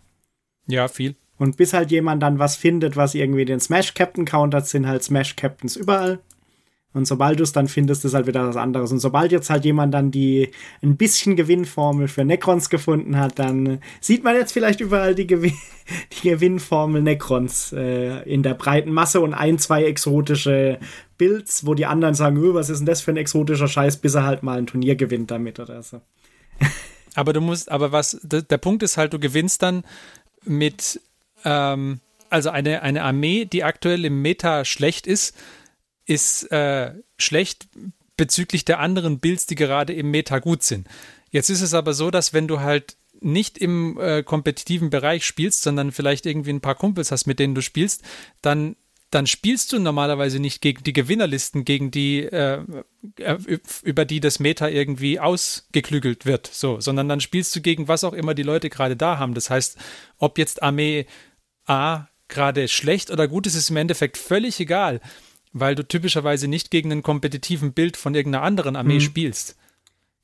[0.66, 1.16] Ja, viel.
[1.38, 5.76] Und bis halt jemand dann was findet, was irgendwie den Smash-Captain countert, sind halt Smash-Captains
[5.76, 6.20] überall.
[6.96, 8.90] Und sobald du es dann findest, ist halt wieder was anderes.
[8.90, 10.50] Und sobald jetzt halt jemand dann die
[10.82, 15.52] ein bisschen Gewinnformel für Necrons gefunden hat, dann sieht man jetzt vielleicht überall die, Gewin
[16.22, 20.78] die Gewinnformel Necrons äh, in der breiten Masse und ein, zwei exotische
[21.18, 24.14] Builds, wo die anderen sagen, öh, was ist denn das für ein exotischer Scheiß, bis
[24.14, 26.00] er halt mal ein Turnier gewinnt damit oder so.
[27.14, 29.84] aber du musst, aber was, der Punkt ist halt, du gewinnst dann
[30.44, 30.98] mit,
[31.44, 35.36] ähm, also eine, eine Armee, die aktuell im Meta schlecht ist,
[36.06, 37.68] ist äh, schlecht
[38.16, 40.88] bezüglich der anderen Builds, die gerade im Meta gut sind.
[41.30, 45.62] Jetzt ist es aber so, dass wenn du halt nicht im äh, kompetitiven Bereich spielst,
[45.62, 48.02] sondern vielleicht irgendwie ein paar Kumpels hast, mit denen du spielst,
[48.42, 48.76] dann
[49.10, 52.60] dann spielst du normalerweise nicht gegen die Gewinnerlisten, gegen die, äh,
[53.18, 53.38] äh
[53.82, 58.12] über die das Meta irgendwie ausgeklügelt wird, so, sondern dann spielst du gegen was auch
[58.12, 59.34] immer die Leute gerade da haben.
[59.34, 59.78] Das heißt,
[60.18, 61.06] ob jetzt Armee
[61.66, 65.00] A gerade schlecht oder gut ist, ist im Endeffekt völlig egal,
[65.58, 69.00] weil du typischerweise nicht gegen einen kompetitiven Bild von irgendeiner anderen Armee mhm.
[69.00, 69.56] spielst.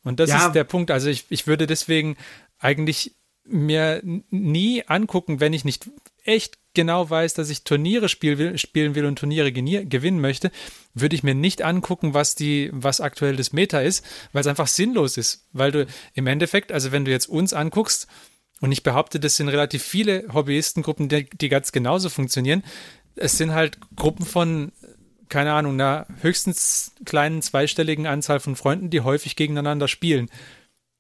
[0.05, 0.47] Und das ja.
[0.47, 0.91] ist der Punkt.
[0.91, 2.17] Also ich, ich würde deswegen
[2.59, 3.15] eigentlich
[3.45, 5.89] mir nie angucken, wenn ich nicht
[6.25, 10.51] echt genau weiß, dass ich Turniere spiel will, spielen will und Turniere gewinnen möchte,
[10.95, 14.69] würde ich mir nicht angucken, was die, was aktuell das Meta ist, weil es einfach
[14.69, 15.49] sinnlos ist.
[15.53, 18.07] Weil du im Endeffekt, also wenn du jetzt uns anguckst,
[18.61, 22.63] und ich behaupte, das sind relativ viele Hobbyistengruppen, die, die ganz genauso funktionieren.
[23.17, 24.71] Es sind halt Gruppen von,
[25.33, 30.29] keine Ahnung, einer höchstens kleinen zweistelligen Anzahl von Freunden, die häufig gegeneinander spielen.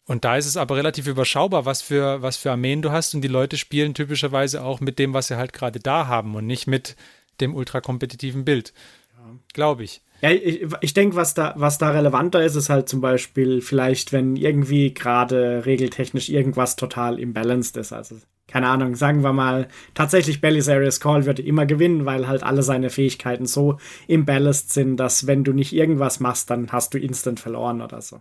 [0.06, 3.14] Und da ist es aber relativ überschaubar, was für, was für Armeen du hast.
[3.14, 6.46] Und die Leute spielen typischerweise auch mit dem, was sie halt gerade da haben und
[6.46, 6.96] nicht mit
[7.42, 8.72] dem ultrakompetitiven Bild.
[9.18, 9.36] Ja.
[9.52, 10.00] Glaube ich.
[10.22, 14.12] Ja, ich, ich denke, was da, was da relevanter ist, ist halt zum Beispiel vielleicht,
[14.14, 17.92] wenn irgendwie gerade regeltechnisch irgendwas total imbalanced ist.
[17.92, 18.16] Also,
[18.52, 22.90] keine Ahnung, sagen wir mal, tatsächlich Belisarius Call würde immer gewinnen, weil halt alle seine
[22.90, 27.80] Fähigkeiten so imbalanced sind, dass wenn du nicht irgendwas machst, dann hast du instant verloren
[27.80, 28.20] oder so.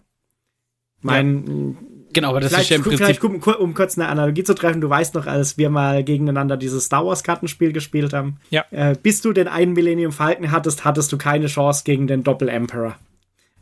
[1.01, 1.87] Mein, ja.
[2.13, 3.21] Genau, aber das ist ja im Prinzip.
[3.23, 7.05] Um, kurz eine Analogie zu treffen, du weißt noch, als wir mal gegeneinander dieses Star
[7.05, 8.37] Wars Kartenspiel gespielt haben.
[8.51, 8.63] Ja.
[8.71, 12.47] Äh, bis du den einen Millennium Falcon hattest, hattest du keine Chance gegen den Doppel
[12.47, 12.95] Emperor.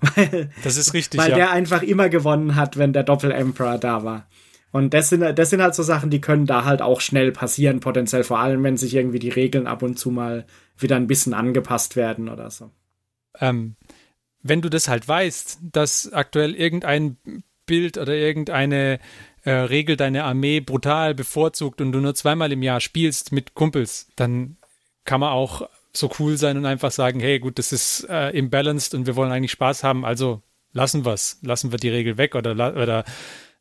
[0.16, 1.20] Weil, das ist richtig.
[1.20, 1.36] Weil ja.
[1.36, 4.28] der einfach immer gewonnen hat, wenn der Doppel Emperor da war.
[4.72, 7.80] Und das sind, das sind halt so Sachen, die können da halt auch schnell passieren,
[7.80, 10.46] potenziell, vor allem, wenn sich irgendwie die Regeln ab und zu mal
[10.78, 12.72] wieder ein bisschen angepasst werden oder so.
[13.40, 13.76] Ähm,
[14.42, 17.18] wenn du das halt weißt, dass aktuell irgendein
[17.66, 19.00] Bild oder irgendeine
[19.44, 24.08] äh, Regel deine Armee brutal bevorzugt und du nur zweimal im Jahr spielst mit Kumpels,
[24.16, 24.58] dann
[25.06, 28.94] kann man auch so cool sein und einfach sagen, hey, gut, das ist äh, imbalanced
[28.94, 30.42] und wir wollen eigentlich Spaß haben, also
[30.72, 33.04] lassen wir es, lassen wir die Regel weg oder, oder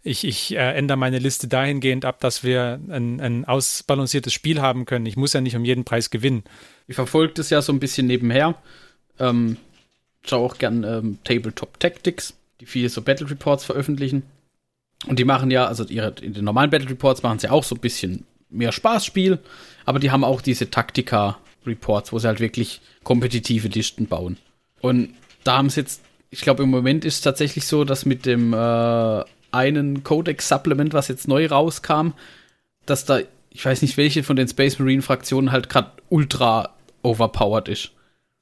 [0.02, 4.84] ich, ich äh, ändere meine Liste dahingehend ab, dass wir ein, ein ausbalanciertes Spiel haben
[4.84, 5.06] können.
[5.06, 6.44] Ich muss ja nicht um jeden Preis gewinnen.
[6.86, 8.54] Ich verfolge das ja so ein bisschen nebenher.
[9.18, 9.56] Ähm,
[10.24, 14.22] schaue auch gern ähm, Tabletop Tactics die viele so Battle Reports veröffentlichen.
[15.06, 17.76] Und die machen ja, also ihre, in den normalen Battle Reports machen sie auch so
[17.76, 19.38] ein bisschen mehr Spaßspiel,
[19.84, 24.38] aber die haben auch diese Taktika-Reports, wo sie halt wirklich kompetitive Listen bauen.
[24.80, 25.10] Und
[25.44, 28.52] da haben sie jetzt, ich glaube, im Moment ist es tatsächlich so, dass mit dem
[28.52, 32.12] äh, einen Codex-Supplement, was jetzt neu rauskam,
[32.86, 33.20] dass da,
[33.50, 37.92] ich weiß nicht, welche von den Space Marine-Fraktionen halt gerade ultra overpowered ist.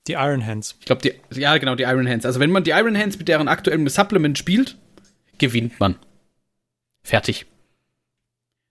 [0.07, 0.75] Die Iron Hands.
[0.79, 2.25] Ich glaube, die, ja, genau, die Iron Hands.
[2.25, 4.77] Also, wenn man die Iron Hands mit deren aktuellem Supplement spielt,
[5.39, 5.97] gewinnt man.
[7.03, 7.47] Fertig.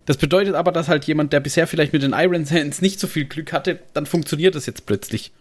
[0.06, 3.08] Das bedeutet aber, dass halt jemand, der bisher vielleicht mit den Iron Hands nicht so
[3.08, 5.32] viel Glück hatte, dann funktioniert das jetzt plötzlich.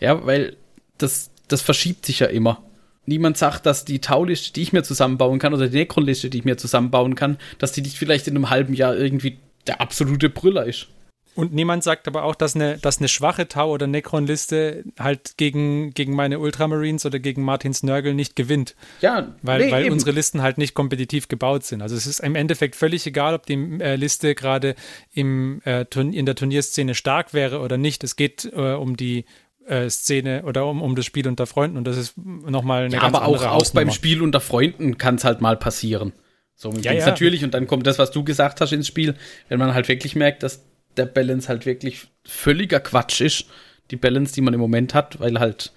[0.00, 0.56] Ja, weil
[0.98, 2.62] das, das verschiebt sich ja immer.
[3.06, 6.44] Niemand sagt, dass die Tauliste, die ich mir zusammenbauen kann, oder die Necron-Liste, die ich
[6.44, 10.64] mir zusammenbauen kann, dass die nicht vielleicht in einem halben Jahr irgendwie der absolute Brüller
[10.66, 10.88] ist.
[11.34, 15.92] Und niemand sagt aber auch, dass eine, dass eine schwache Tau- oder Necron-Liste halt gegen,
[15.92, 18.76] gegen meine Ultramarines oder gegen Martins Nörgel nicht gewinnt.
[19.00, 21.82] Ja, weil, nee, weil unsere Listen halt nicht kompetitiv gebaut sind.
[21.82, 24.76] Also es ist im Endeffekt völlig egal, ob die äh, Liste gerade
[25.12, 28.04] im, äh, in der Turnierszene stark wäre oder nicht.
[28.04, 29.24] Es geht äh, um die
[29.66, 33.00] äh, Szene oder um, um das Spiel unter Freunden und das ist nochmal eine ja,
[33.00, 36.12] ganz aber andere auch, auch beim Spiel unter Freunden kann es halt mal passieren.
[36.54, 37.04] So ja, ja.
[37.06, 39.14] natürlich und dann kommt das, was du gesagt hast ins Spiel,
[39.48, 40.64] wenn man halt wirklich merkt, dass
[40.96, 43.46] der Balance halt wirklich völliger Quatsch ist.
[43.90, 45.72] Die Balance, die man im Moment hat, weil halt,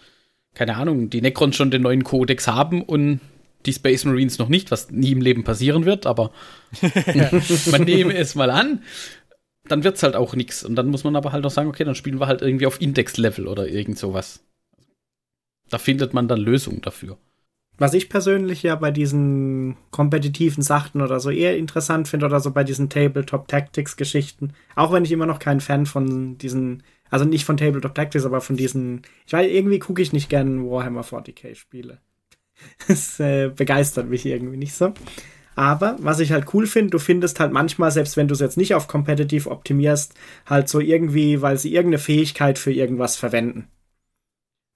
[0.54, 3.20] keine Ahnung, die Necrons schon den neuen Kodex haben und
[3.66, 6.32] die Space Marines noch nicht, was nie im Leben passieren wird, aber
[7.72, 8.82] man nehme es mal an.
[9.68, 10.64] Dann wird es halt auch nichts.
[10.64, 12.82] Und dann muss man aber halt auch sagen, okay, dann spielen wir halt irgendwie auf
[12.82, 14.44] Index-Level oder irgend sowas.
[15.70, 17.18] Da findet man dann Lösungen dafür.
[17.78, 22.52] Was ich persönlich ja bei diesen kompetitiven Sachen oder so eher interessant finde oder so
[22.52, 27.24] bei diesen Tabletop Tactics Geschichten, auch wenn ich immer noch kein Fan von diesen, also
[27.26, 31.02] nicht von Tabletop Tactics, aber von diesen, ich weiß, irgendwie gucke ich nicht gerne Warhammer
[31.02, 32.00] 40k Spiele.
[32.88, 34.92] Das äh, begeistert mich irgendwie nicht so.
[35.58, 38.58] Aber was ich halt cool finde, du findest halt manchmal, selbst wenn du es jetzt
[38.58, 40.14] nicht auf Competitive optimierst,
[40.46, 43.68] halt so irgendwie, weil sie irgendeine Fähigkeit für irgendwas verwenden.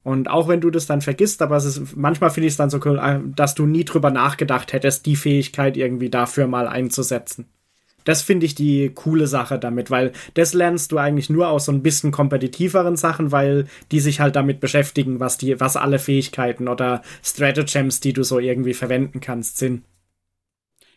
[0.01, 2.71] Und auch wenn du das dann vergisst, aber es ist, manchmal finde ich es dann
[2.71, 7.45] so cool, äh, dass du nie drüber nachgedacht hättest, die Fähigkeit irgendwie dafür mal einzusetzen.
[8.03, 11.71] Das finde ich die coole Sache damit, weil das lernst du eigentlich nur aus so
[11.71, 16.67] ein bisschen kompetitiveren Sachen, weil die sich halt damit beschäftigen, was die, was alle Fähigkeiten
[16.67, 19.83] oder Stratagems, die du so irgendwie verwenden kannst, sind.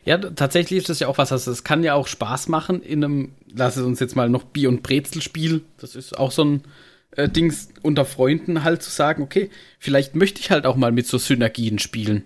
[0.04, 3.02] Ja, tatsächlich ist das ja auch was, also es kann ja auch Spaß machen in
[3.02, 5.62] einem, lass es uns jetzt mal noch Bier- und Brezel-Spiel.
[5.78, 6.64] Das ist auch so ein
[7.12, 11.06] äh, Dings unter Freunden halt zu sagen, okay, vielleicht möchte ich halt auch mal mit
[11.06, 12.24] so Synergien spielen.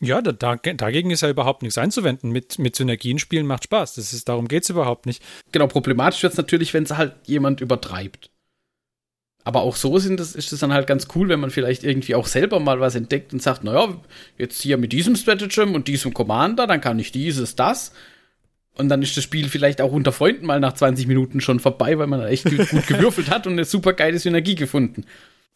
[0.00, 2.30] Ja, da, da, dagegen ist ja überhaupt nichts einzuwenden.
[2.30, 3.94] Mit, mit Synergien spielen macht Spaß.
[3.94, 5.22] Das ist, darum geht es überhaupt nicht.
[5.50, 8.30] Genau, problematisch wird es natürlich, wenn es halt jemand übertreibt.
[9.44, 12.14] Aber auch so sind das, ist es dann halt ganz cool, wenn man vielleicht irgendwie
[12.14, 13.94] auch selber mal was entdeckt und sagt, naja,
[14.38, 17.92] jetzt hier mit diesem Stratagem und diesem Commander, dann kann ich dieses, das.
[18.76, 21.98] Und dann ist das Spiel vielleicht auch unter Freunden mal nach 20 Minuten schon vorbei,
[21.98, 25.04] weil man da echt gut gewürfelt hat und eine super geile Synergie gefunden.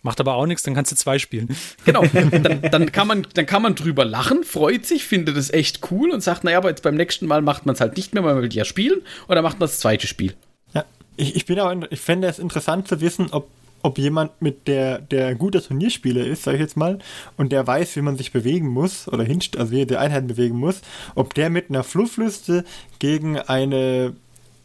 [0.03, 1.49] Macht aber auch nichts, dann kannst du zwei spielen.
[1.85, 5.91] Genau, dann, dann, kann man, dann kann man drüber lachen, freut sich, findet es echt
[5.91, 8.23] cool und sagt, naja, aber jetzt beim nächsten Mal macht man es halt nicht mehr,
[8.23, 10.35] weil man will ja spielen, oder macht man das zweite Spiel.
[10.73, 10.85] Ja,
[11.17, 13.51] ich, ich bin auch, ich fände es interessant zu wissen, ob,
[13.83, 16.99] ob jemand mit der, der guter Turnierspieler ist, sag ich jetzt mal,
[17.37, 20.57] und der weiß, wie man sich bewegen muss, oder hinst, also wie der Einheiten bewegen
[20.57, 20.83] muss,
[21.15, 22.65] ob der mit einer Fluffliste
[22.99, 24.15] gegen eine,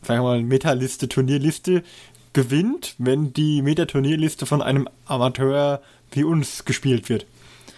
[0.02, 1.84] sagen wir mal, Metaliste, Turnierliste
[2.34, 7.26] gewinnt, wenn die Metaturnierliste von einem Amateur wie uns gespielt wird.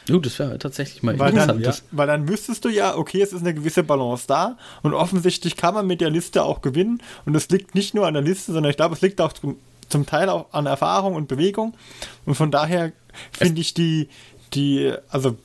[0.10, 1.66] Uh, das wäre tatsächlich mal weil interessant.
[1.66, 4.94] Dann, ja, weil dann wüsstest du ja, okay, es ist eine gewisse Balance da und
[4.94, 8.22] offensichtlich kann man mit der Liste auch gewinnen und es liegt nicht nur an der
[8.24, 9.34] Liste, sondern ich glaube, es liegt auch
[9.90, 11.74] zum, Teil auch an Erfahrung und Bewegung
[12.26, 12.92] und von daher
[13.32, 14.10] finde ich die,
[14.54, 15.38] die, also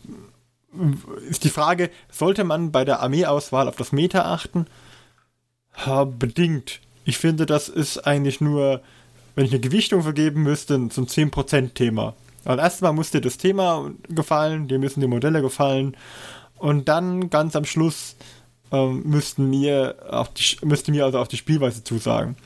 [1.28, 4.66] ist die Frage, sollte man bei der Armeeauswahl auf das Meta achten?
[5.84, 6.80] Ha, bedingt.
[7.04, 8.82] Ich finde, das ist eigentlich nur
[9.34, 12.14] wenn ich eine Gewichtung vergeben müsste, so ein 10%-Thema.
[12.44, 15.96] Also erstmal muss dir das Thema gefallen, dir müssen die Modelle gefallen
[16.56, 18.16] und dann ganz am Schluss
[18.72, 19.96] ähm, müssten mir
[20.62, 22.36] müsste mir also auch die Spielweise zusagen.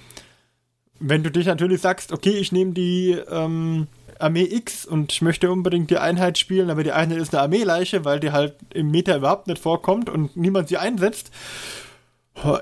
[1.01, 3.89] Wenn du dich natürlich sagst, okay, ich nehme die ähm,
[4.19, 8.05] Armee X und ich möchte unbedingt die Einheit spielen, aber die Einheit ist eine Armeeleiche,
[8.05, 11.31] weil die halt im Meta überhaupt nicht vorkommt und niemand sie einsetzt,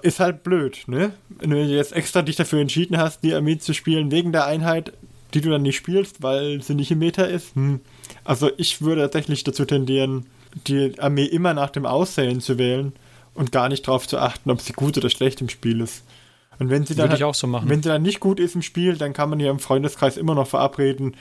[0.03, 1.13] ist halt blöd, ne?
[1.29, 4.93] Wenn du jetzt extra dich dafür entschieden hast, die Armee zu spielen wegen der Einheit,
[5.35, 7.55] die du dann nicht spielst, weil sie nicht im Meta ist.
[7.55, 7.81] Hm.
[8.25, 10.27] Also ich würde tatsächlich dazu tendieren,
[10.67, 12.93] die Armee immer nach dem Aussehen zu wählen
[13.35, 16.05] und gar nicht darauf zu achten, ob sie gut oder schlecht im Spiel ist.
[16.63, 19.13] Und wenn sie dann, halt, so wenn sie dann nicht gut ist im Spiel, dann
[19.13, 21.17] kann man ja im Freundeskreis immer noch verabreden.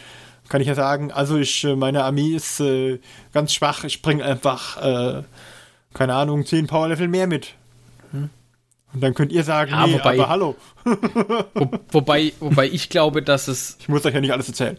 [0.50, 3.00] Kann ich ja sagen, also ich, äh, meine Armee ist äh,
[3.34, 5.24] ganz schwach, ich bringe einfach, äh,
[5.96, 7.56] keine Ahnung, 10 Power-Level mehr mit.
[8.12, 8.30] Hm?
[8.94, 10.56] Und dann könnt ihr sagen, ja, nee, wobei, aber hallo.
[11.56, 13.78] wo, wobei, wobei ich glaube, dass es.
[13.80, 14.78] Ich muss euch ja nicht alles erzählen.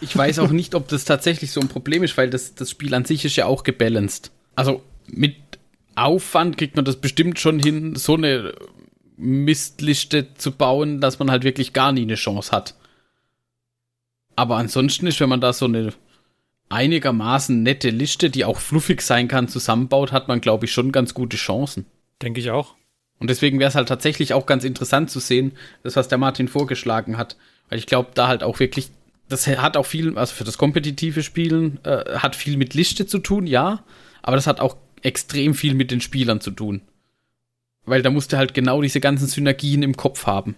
[0.00, 2.94] Ich weiß auch nicht, ob das tatsächlich so ein Problem ist, weil das, das Spiel
[2.94, 4.30] an sich ist ja auch gebalanced.
[4.56, 5.36] Also mit
[5.96, 8.54] Aufwand kriegt man das bestimmt schon hin, so eine
[9.18, 12.74] Mistliste zu bauen, dass man halt wirklich gar nie eine Chance hat.
[14.36, 15.92] Aber ansonsten ist, wenn man da so eine
[16.68, 21.14] einigermaßen nette Liste, die auch fluffig sein kann, zusammenbaut, hat man, glaube ich, schon ganz
[21.14, 21.86] gute Chancen.
[22.22, 22.74] Denke ich auch.
[23.18, 25.52] Und deswegen wäre es halt tatsächlich auch ganz interessant zu sehen,
[25.82, 27.36] das, was der Martin vorgeschlagen hat.
[27.68, 28.90] Weil ich glaube, da halt auch wirklich,
[29.28, 33.18] das hat auch viel, also für das kompetitive Spielen, äh, hat viel mit Liste zu
[33.18, 33.82] tun, ja.
[34.22, 36.82] Aber das hat auch extrem viel mit den Spielern zu tun.
[37.84, 40.56] Weil da musst du halt genau diese ganzen Synergien im Kopf haben.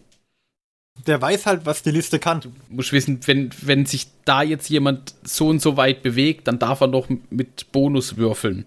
[1.07, 2.41] Der weiß halt, was die Liste kann.
[2.41, 6.59] Du musst wissen, wenn, wenn sich da jetzt jemand so und so weit bewegt, dann
[6.59, 8.66] darf er noch mit Bonus würfeln.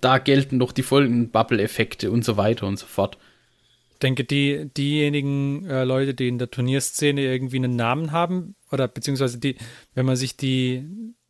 [0.00, 3.18] Da gelten noch die folgenden Bubble-Effekte und so weiter und so fort.
[3.92, 8.88] Ich denke, die, diejenigen äh, Leute, die in der Turnierszene irgendwie einen Namen haben, oder
[8.88, 9.56] beziehungsweise die,
[9.94, 10.84] wenn man sich die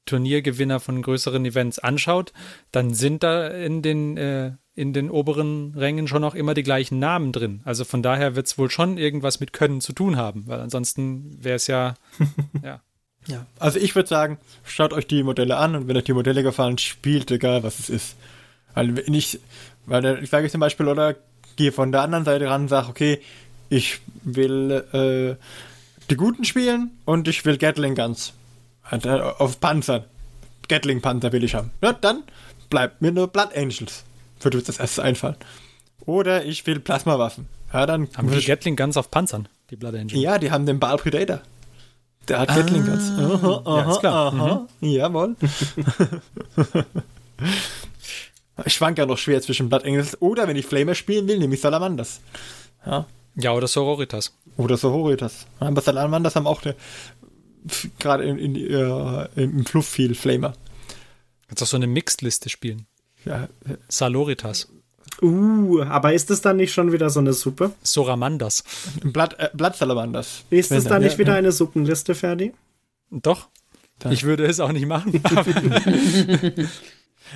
[0.06, 2.32] Turniergewinner von größeren Events anschaut,
[2.72, 6.98] dann sind da in den, äh, in den oberen Rängen schon auch immer die gleichen
[6.98, 7.60] Namen drin.
[7.64, 11.36] Also von daher wird es wohl schon irgendwas mit Können zu tun haben, weil ansonsten
[11.42, 11.94] wäre es ja,
[12.62, 12.80] ja.
[13.28, 16.44] Ja, also ich würde sagen, schaut euch die Modelle an und wenn euch die Modelle
[16.44, 18.16] gefallen, spielt egal, was es ist.
[18.74, 19.40] Weil wenn ich,
[19.86, 21.16] weil ich sage zum Beispiel, oder
[21.56, 23.20] gehe von der anderen Seite ran und sage, okay,
[23.68, 25.42] ich will äh,
[26.08, 28.32] die Guten spielen und ich will Gatling Guns.
[28.90, 30.04] Auf Panzer.
[30.68, 31.70] Gatling Panzer will ich haben.
[31.82, 32.24] Ja, dann
[32.70, 34.04] bleibt mir nur Blood Angels.
[34.40, 35.36] Würde uns das erste einfallen.
[36.04, 37.48] Oder ich will Plasmawaffen.
[37.72, 40.20] Ja, dann haben wir Gatling Guns auf Panzern, die Blood Angels.
[40.20, 41.40] Ja, die haben den Baal Predator.
[42.28, 43.10] Der hat ah, Gatling Guns.
[43.10, 44.32] Aha, aha, ja, ist klar.
[44.32, 44.88] Aha, mhm.
[44.88, 45.36] Jawohl.
[48.64, 51.54] Ich schwank ja noch schwer zwischen Blood Angels oder wenn ich Flamer spielen will, nehme
[51.54, 52.20] ich Salamanders.
[52.86, 53.04] Ja.
[53.34, 54.32] Ja, oder Sororitas.
[54.56, 55.46] Oder Sororitas.
[55.60, 56.62] Aber Salamanders haben auch
[57.98, 60.54] gerade in, in, uh, im Fluff viel Flamer.
[61.48, 62.86] Kannst auch so eine Mixed-Liste spielen.
[63.24, 63.48] Ja.
[63.88, 64.68] Saloritas.
[65.22, 67.72] Uh, aber ist das dann nicht schon wieder so eine Suppe?
[67.82, 68.64] Soramandas.
[69.02, 70.44] Blatt, äh, Blattsalamanders.
[70.50, 71.38] Ist das dann nicht ja, wieder ja.
[71.38, 72.52] eine Suppenliste, Ferdi?
[73.10, 73.48] Doch.
[73.98, 74.12] Dann.
[74.12, 75.22] Ich würde es auch nicht machen.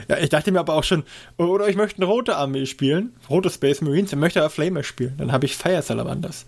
[0.09, 1.05] Ja, ich dachte mir aber auch schon,
[1.37, 5.14] oder ich möchte eine rote Armee spielen, rote Space Marines, dann möchte aber Flamer spielen.
[5.18, 6.47] Dann habe ich Fire Salamanders.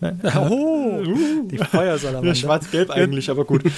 [0.50, 1.02] Oh,
[1.44, 2.34] die Feuersalamander.
[2.34, 3.62] Schwarz-Gelb eigentlich, aber gut.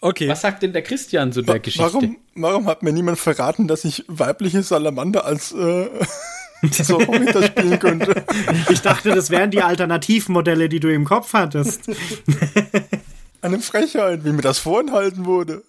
[0.00, 0.28] Okay.
[0.28, 1.82] Was sagt denn der Christian zu der Geschichte?
[1.82, 5.88] Warum, warum hat mir niemand verraten, dass ich weibliche Salamander als äh,
[6.70, 8.22] so spielen könnte?
[8.68, 11.88] Ich dachte, das wären die Alternativmodelle, die du im Kopf hattest.
[13.40, 15.62] Eine Frechheit, wie mir das vorenthalten wurde.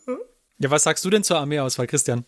[0.60, 2.26] Ja, was sagst du denn zur Armeeauswahl, Christian?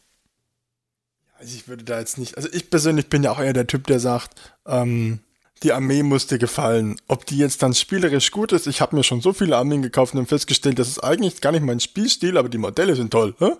[1.39, 3.85] Also ich würde da jetzt nicht, also ich persönlich bin ja auch eher der Typ,
[3.87, 4.33] der sagt,
[4.65, 5.19] ähm,
[5.63, 6.95] die Armee muss dir gefallen.
[7.07, 10.15] Ob die jetzt dann spielerisch gut ist, ich habe mir schon so viele Armeen gekauft
[10.15, 13.35] und festgestellt, das ist eigentlich gar nicht mein Spielstil, aber die Modelle sind toll.
[13.39, 13.51] Hä?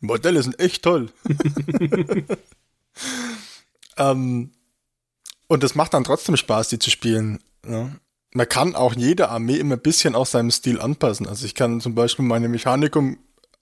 [0.00, 1.10] Die Modelle sind echt toll.
[3.96, 4.52] ähm,
[5.46, 7.40] und es macht dann trotzdem Spaß, die zu spielen.
[7.66, 7.90] Ja.
[8.32, 11.26] Man kann auch jede Armee immer ein bisschen aus seinem Stil anpassen.
[11.26, 13.18] Also ich kann zum Beispiel meine Mechanikum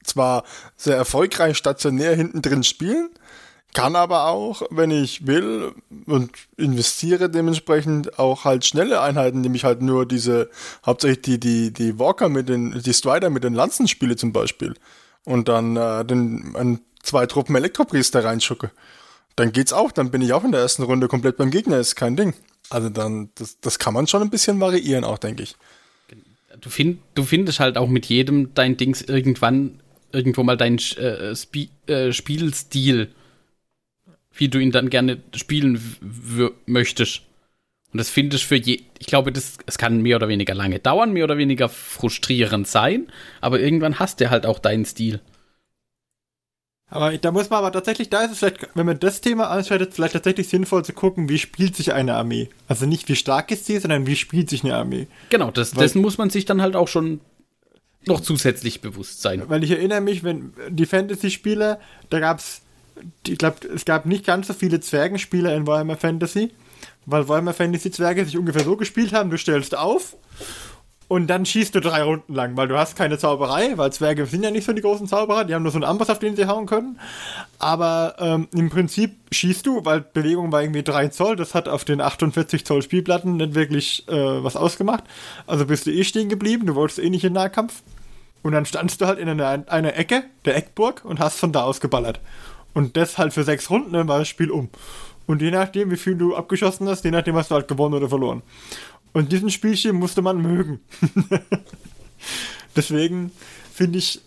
[0.06, 0.44] zwar
[0.76, 3.10] sehr erfolgreich stationär hinten drin spielen,
[3.76, 5.74] kann aber auch, wenn ich will
[6.06, 10.48] und investiere dementsprechend auch halt schnelle Einheiten, nämlich halt nur diese,
[10.86, 14.74] hauptsächlich die, die, die Walker mit den, die Strider mit den Lanzen spiele zum Beispiel.
[15.24, 18.70] Und dann äh, den, ein, zwei Truppen Elektropriester reinschucke.
[19.36, 21.96] Dann geht's auch, dann bin ich auch in der ersten Runde komplett beim Gegner, ist
[21.96, 22.32] kein Ding.
[22.70, 25.54] Also dann, das, das kann man schon ein bisschen variieren auch, denke ich.
[26.62, 29.80] Du, find, du findest halt auch mit jedem dein Dings irgendwann
[30.12, 31.32] irgendwo mal deinen äh,
[31.92, 33.10] äh, Spielstil
[34.38, 35.80] wie du ihn dann gerne spielen
[36.66, 37.22] möchtest.
[37.92, 40.78] Und das finde ich für je, ich glaube, das, es kann mehr oder weniger lange
[40.78, 45.20] dauern, mehr oder weniger frustrierend sein, aber irgendwann hast du halt auch deinen Stil.
[46.88, 49.88] Aber da muss man aber tatsächlich, da ist es vielleicht, wenn man das Thema anschaut,
[49.92, 52.48] vielleicht tatsächlich sinnvoll zu gucken, wie spielt sich eine Armee.
[52.68, 55.08] Also nicht wie stark ist sie, sondern wie spielt sich eine Armee.
[55.30, 57.20] Genau, das, dessen muss man sich dann halt auch schon
[58.06, 59.42] noch zusätzlich bewusst sein.
[59.48, 61.80] Weil ich erinnere mich, wenn die Fantasy-Spieler,
[62.10, 62.62] da gab es
[63.26, 66.50] ich glaube, es gab nicht ganz so viele Zwergenspieler in Warhammer Fantasy,
[67.04, 70.16] weil Warhammer Fantasy Zwerge sich ungefähr so gespielt haben, du stellst auf
[71.08, 74.42] und dann schießt du drei Runden lang, weil du hast keine Zauberei, weil Zwerge sind
[74.42, 76.46] ja nicht so die großen Zauberer, die haben nur so einen Amboss, auf den sie
[76.46, 76.98] hauen können.
[77.60, 81.84] Aber ähm, im Prinzip schießt du, weil Bewegung war irgendwie 3 Zoll, das hat auf
[81.84, 85.04] den 48 Zoll Spielplatten nicht wirklich äh, was ausgemacht.
[85.46, 87.82] Also bist du eh stehen geblieben, du wolltest eh nicht in Nahkampf.
[88.46, 91.64] Und dann standst du halt in einer, einer Ecke der Eckburg und hast von da
[91.64, 92.20] aus geballert.
[92.74, 94.68] Und das halt für sechs Runden, dann war das Spiel um.
[95.26, 98.08] Und je nachdem, wie viel du abgeschossen hast, je nachdem hast du halt gewonnen oder
[98.08, 98.42] verloren.
[99.12, 100.78] Und diesen Spielstil musste man mögen.
[102.76, 103.32] Deswegen
[103.74, 104.20] finde ich,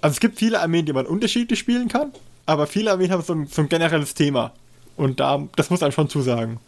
[0.00, 2.12] also es gibt viele Armeen, die man unterschiedlich spielen kann,
[2.46, 4.54] aber viele Armeen haben so ein, so ein generelles Thema.
[4.96, 6.58] Und da, das muss einem schon zusagen.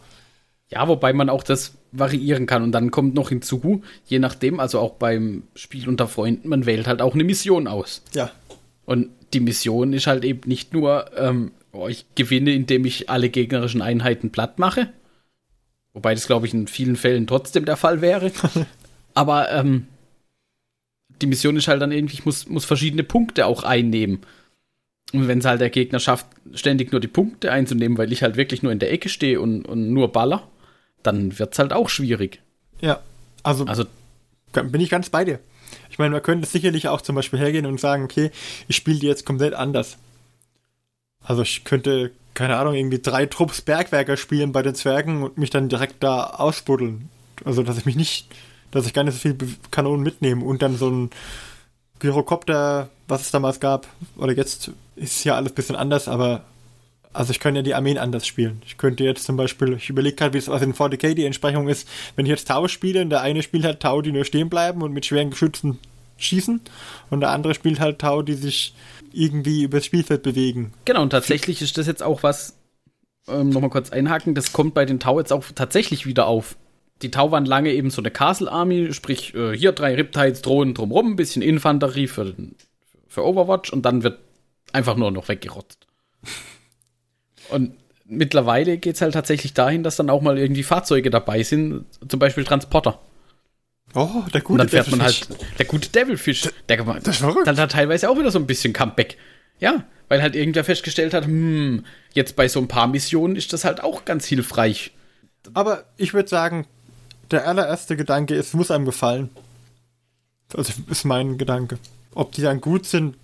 [0.71, 2.61] Ja, wobei man auch das variieren kann.
[2.61, 6.87] Und dann kommt noch hinzu, je nachdem, also auch beim Spiel unter Freunden, man wählt
[6.87, 8.03] halt auch eine Mission aus.
[8.13, 8.31] Ja.
[8.85, 13.29] Und die Mission ist halt eben nicht nur, ähm, oh, ich gewinne, indem ich alle
[13.29, 14.89] gegnerischen Einheiten platt mache.
[15.93, 18.31] Wobei das, glaube ich, in vielen Fällen trotzdem der Fall wäre.
[19.15, 19.87] Aber ähm,
[21.21, 24.21] die Mission ist halt dann irgendwie, ich muss, muss verschiedene Punkte auch einnehmen.
[25.13, 28.37] Und wenn es halt der Gegner schafft, ständig nur die Punkte einzunehmen, weil ich halt
[28.37, 30.47] wirklich nur in der Ecke stehe und, und nur baller,
[31.03, 32.41] dann wird es halt auch schwierig.
[32.81, 33.01] Ja,
[33.43, 33.85] also, also
[34.51, 35.39] bin ich ganz bei dir.
[35.89, 38.31] Ich meine, man könnte sicherlich auch zum Beispiel hergehen und sagen, okay,
[38.67, 39.97] ich spiele die jetzt komplett anders.
[41.23, 45.49] Also ich könnte, keine Ahnung, irgendwie drei Trupps Bergwerker spielen bei den Zwergen und mich
[45.49, 47.09] dann direkt da ausbuddeln.
[47.45, 48.27] Also dass ich mich nicht,
[48.71, 49.37] dass ich gar nicht so viel
[49.71, 51.09] Kanonen mitnehme und dann so ein
[51.99, 53.87] Gyrokopter, was es damals gab,
[54.17, 56.45] oder jetzt ist ja alles ein bisschen anders, aber
[57.19, 58.61] also ich könnte ja die Armeen anders spielen.
[58.65, 61.67] Ich könnte jetzt zum Beispiel, ich überlege gerade, wie es was in 40k die Entsprechung
[61.67, 64.47] ist, wenn ich jetzt Tau spiele und der eine spielt halt Tau, die nur stehen
[64.47, 65.79] bleiben und mit schweren Geschützen
[66.15, 66.61] schießen
[67.09, 68.73] und der andere spielt halt Tau, die sich
[69.11, 70.71] irgendwie übers Spielfeld bewegen.
[70.85, 72.55] Genau, und tatsächlich ist das jetzt auch was,
[73.27, 76.55] ähm, nochmal kurz einhaken, das kommt bei den Tau jetzt auch tatsächlich wieder auf.
[77.01, 80.73] Die Tau waren lange eben so eine Castle Army, sprich äh, hier drei Riptides, Drohnen
[80.73, 82.33] drumrum, ein bisschen Infanterie für,
[83.09, 84.19] für Overwatch und dann wird
[84.71, 85.88] einfach nur noch weggerotzt.
[87.49, 87.73] Und
[88.05, 92.19] mittlerweile geht es halt tatsächlich dahin, dass dann auch mal irgendwie Fahrzeuge dabei sind, zum
[92.19, 92.99] Beispiel Transporter.
[93.95, 95.27] Oh, der gute Und dann fährt man halt,
[95.57, 97.47] der gute Devilfish, der, der das verrückt.
[97.47, 99.17] dann hat teilweise auch wieder so ein bisschen Comeback.
[99.59, 103.65] Ja, weil halt irgendwer festgestellt hat, hm, jetzt bei so ein paar Missionen ist das
[103.65, 104.91] halt auch ganz hilfreich.
[105.53, 106.65] Aber ich würde sagen,
[107.31, 109.29] der allererste Gedanke ist, muss einem gefallen.
[110.55, 111.77] Also ist mein Gedanke.
[112.13, 113.15] Ob die dann gut sind,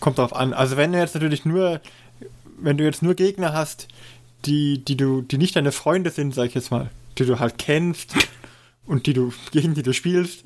[0.00, 0.52] kommt drauf an.
[0.52, 1.80] Also wenn du jetzt natürlich nur
[2.58, 3.88] wenn du jetzt nur Gegner hast,
[4.44, 7.58] die, die du, die nicht deine Freunde sind, sag ich jetzt mal, die du halt
[7.58, 8.14] kennst
[8.86, 10.44] und die du, gegen die du spielst,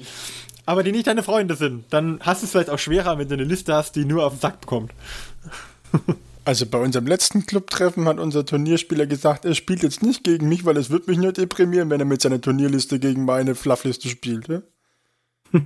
[0.66, 3.34] aber die nicht deine Freunde sind, dann hast du es vielleicht auch schwerer, wenn du
[3.34, 4.92] eine Liste hast, die nur auf den Sack bekommt.
[6.44, 10.64] Also bei unserem letzten Clubtreffen hat unser Turnierspieler gesagt, er spielt jetzt nicht gegen mich,
[10.64, 14.48] weil es wird mich nur deprimieren, wenn er mit seiner Turnierliste gegen meine Fluffliste spielt.
[14.48, 14.62] Ja?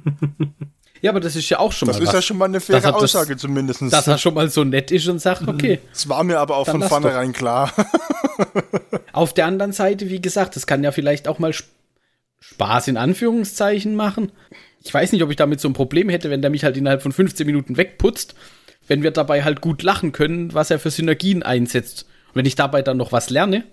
[1.03, 2.15] Ja, aber das ist ja auch schon Das mal ist was.
[2.15, 3.83] ja schon mal eine faire das- Aussage zumindest.
[3.93, 5.81] dass er schon mal so nett ist und sagt, okay.
[5.93, 7.73] Es war mir aber auch von vornherein klar.
[9.13, 11.69] Auf der anderen Seite, wie gesagt, das kann ja vielleicht auch mal Sp-
[12.41, 14.33] Spaß in Anführungszeichen machen.
[14.83, 17.03] Ich weiß nicht, ob ich damit so ein Problem hätte, wenn der mich halt innerhalb
[17.03, 18.35] von 15 Minuten wegputzt,
[18.89, 22.07] wenn wir dabei halt gut lachen können, was er für Synergien einsetzt.
[22.29, 23.65] Und wenn ich dabei dann noch was lerne,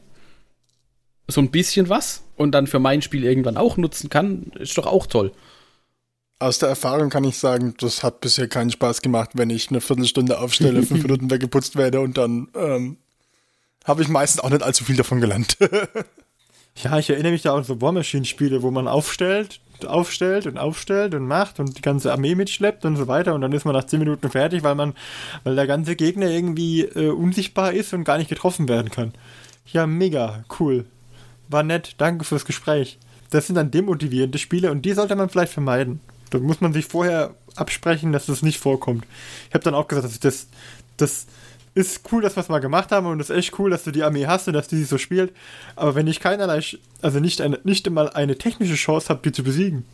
[1.28, 4.86] so ein bisschen was, und dann für mein Spiel irgendwann auch nutzen kann, ist doch
[4.88, 5.32] auch toll.
[6.40, 9.82] Aus der Erfahrung kann ich sagen, das hat bisher keinen Spaß gemacht, wenn ich eine
[9.82, 12.98] Viertelstunde aufstelle, fünf Minuten weggeputzt werde und dann ähm,
[13.84, 15.58] habe ich meistens auch nicht allzu viel davon gelernt.
[16.84, 21.14] Ja, ich erinnere mich da an so War Machine-Spiele, wo man aufstellt, aufstellt und aufstellt
[21.14, 23.84] und macht und die ganze Armee mitschleppt und so weiter und dann ist man nach
[23.84, 24.94] 10 Minuten fertig, weil man,
[25.44, 29.14] weil der ganze Gegner irgendwie äh, unsichtbar ist und gar nicht getroffen werden kann.
[29.66, 30.86] Ja, mega, cool.
[31.50, 32.98] War nett, danke fürs Gespräch.
[33.30, 36.00] Das sind dann demotivierende Spiele und die sollte man vielleicht vermeiden.
[36.30, 39.06] Da muss man sich vorher absprechen, dass das nicht vorkommt.
[39.48, 40.48] Ich habe dann auch gesagt, dass ich das,
[40.98, 41.26] das
[41.76, 43.92] ist cool, dass wir es mal gemacht haben und es ist echt cool, dass du
[43.92, 45.34] die Armee hast und dass die sich so spielt.
[45.76, 46.62] Aber wenn ich keinerlei,
[47.02, 49.86] also nicht, eine, nicht einmal eine technische Chance habe, die zu besiegen,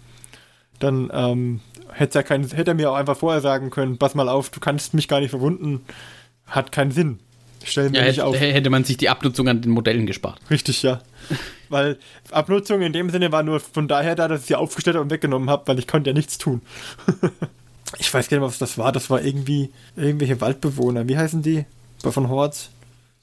[0.79, 1.61] dann ähm,
[1.91, 4.59] hätte er, keinen, hätte er mir auch einfach vorher sagen können, pass mal auf, du
[4.59, 5.81] kannst mich gar nicht verwunden.
[6.47, 7.19] Hat keinen Sinn.
[7.63, 8.39] Stell mir Ja, nicht hätte, auf.
[8.39, 10.39] hätte man sich die Abnutzung an den Modellen gespart.
[10.49, 11.01] Richtig, ja.
[11.69, 11.97] Weil
[12.31, 15.11] Abnutzung in dem Sinne war nur von daher da, dass ich sie aufgestellt habe und
[15.11, 16.61] weggenommen habe, weil ich konnte ja nichts tun.
[17.97, 18.91] ich weiß gar nicht, was das war.
[18.91, 21.07] Das war irgendwie irgendwelche Waldbewohner.
[21.07, 21.65] Wie heißen die?
[21.99, 22.69] Von Horts?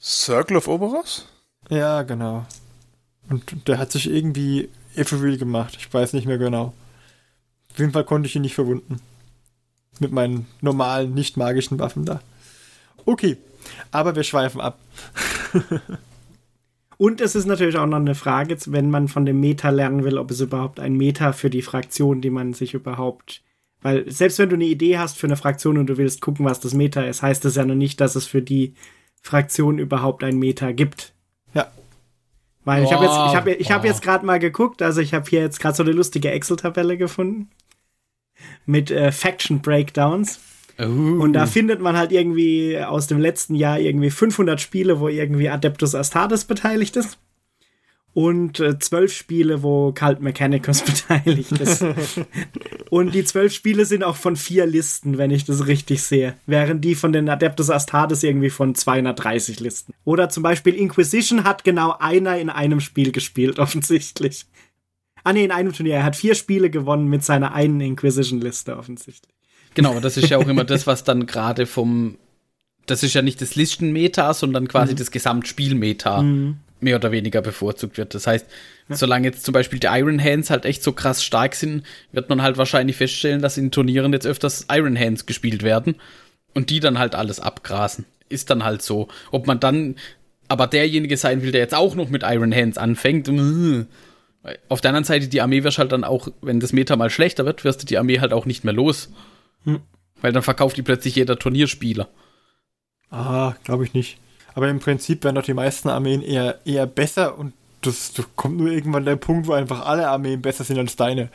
[0.01, 1.27] Circle of Oberos?
[1.69, 2.45] Ja, genau.
[3.29, 5.77] Und der hat sich irgendwie Ethereal gemacht.
[5.79, 6.73] Ich weiß nicht mehr genau.
[7.71, 8.99] Auf jeden Fall konnte ich ihn nicht verwunden.
[9.99, 12.21] Mit meinen normalen, nicht magischen Waffen da.
[13.05, 13.37] Okay,
[13.91, 14.79] aber wir schweifen ab.
[17.03, 20.17] Und es ist natürlich auch noch eine Frage, wenn man von dem Meta lernen will,
[20.17, 23.43] ob es überhaupt ein Meta für die Fraktion, die man sich überhaupt.
[23.81, 26.61] Weil selbst wenn du eine Idee hast für eine Fraktion und du willst gucken, was
[26.61, 28.75] das Meta ist, heißt das ja noch nicht, dass es für die
[29.21, 31.13] Fraktion überhaupt ein Meta gibt.
[31.53, 31.69] Ja.
[32.63, 33.83] Weil ich habe jetzt, ich habe, ich Wow.
[33.83, 37.49] jetzt gerade mal geguckt, also ich habe hier jetzt gerade so eine lustige Excel-Tabelle gefunden
[38.65, 40.39] mit äh, Faction Breakdowns.
[40.77, 45.49] Und da findet man halt irgendwie aus dem letzten Jahr irgendwie 500 Spiele, wo irgendwie
[45.49, 47.19] Adeptus Astartes beteiligt ist.
[48.15, 51.83] Und äh, zwölf Spiele, wo Cult Mechanicus beteiligt ist.
[52.91, 56.35] und die zwölf Spiele sind auch von vier Listen, wenn ich das richtig sehe.
[56.45, 59.93] Während die von den Adeptus Astartes irgendwie von 230 Listen.
[60.05, 64.45] Oder zum Beispiel Inquisition hat genau einer in einem Spiel gespielt, offensichtlich.
[65.23, 65.95] Ah nee, in einem Turnier.
[65.95, 69.33] Er hat vier Spiele gewonnen mit seiner einen Inquisition-Liste, offensichtlich.
[69.73, 72.17] Genau, das ist ja auch immer das, was dann gerade vom.
[72.85, 76.21] Das ist ja nicht das Listenmeta, sondern quasi das Gesamtspielmeta
[76.83, 78.13] mehr oder weniger bevorzugt wird.
[78.13, 78.45] Das heißt,
[78.89, 82.41] solange jetzt zum Beispiel die Iron Hands halt echt so krass stark sind, wird man
[82.41, 85.95] halt wahrscheinlich feststellen, dass in Turnieren jetzt öfters Iron Hands gespielt werden
[86.53, 88.05] und die dann halt alles abgrasen.
[88.29, 89.07] Ist dann halt so.
[89.31, 89.95] Ob man dann
[90.47, 93.83] aber derjenige sein will, der jetzt auch noch mit Iron Hands anfängt, mm,
[94.67, 97.45] auf der anderen Seite, die Armee wirst halt dann auch, wenn das Meta mal schlechter
[97.45, 99.09] wird, wirst du die Armee halt auch nicht mehr los.
[100.21, 102.07] Weil dann verkauft die plötzlich jeder Turnierspieler.
[103.09, 104.17] Ah, glaube ich nicht.
[104.55, 108.57] Aber im Prinzip werden doch die meisten Armeen eher, eher besser und das, das kommt
[108.57, 111.29] nur irgendwann der Punkt, wo einfach alle Armeen besser sind als deine.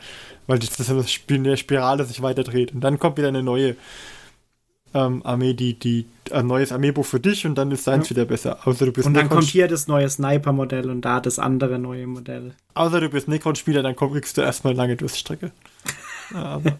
[0.47, 2.73] Weil das, das ist das Spiel eine Spirale sich weiter dreht.
[2.73, 3.75] Und dann kommt wieder eine neue
[4.95, 8.65] ähm, Armee, die, die ein neues Armeebuch für dich und dann ist deins wieder besser.
[8.67, 11.77] Außer du bist Und dann Necron- kommt hier das neue Sniper-Modell und da das andere
[11.77, 12.55] neue Modell.
[12.73, 15.51] außer du bist Necron-Spieler, dann komm- kriegst du erstmal lange Durststrecke.
[16.33, 16.79] Aber,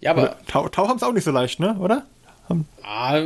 [0.00, 1.76] Ja, aber Tau, Tau haben es auch nicht so leicht, ne?
[1.78, 2.06] Oder?
[2.82, 3.20] ah,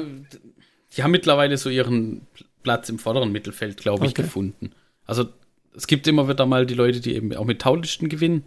[0.97, 2.27] die haben mittlerweile so ihren
[2.62, 4.23] Platz im vorderen Mittelfeld, glaube ich, Okay.
[4.23, 4.73] gefunden.
[5.07, 5.27] Also
[5.75, 8.45] es gibt immer wieder mal die Leute, die eben auch mit Taulisten gewinnen.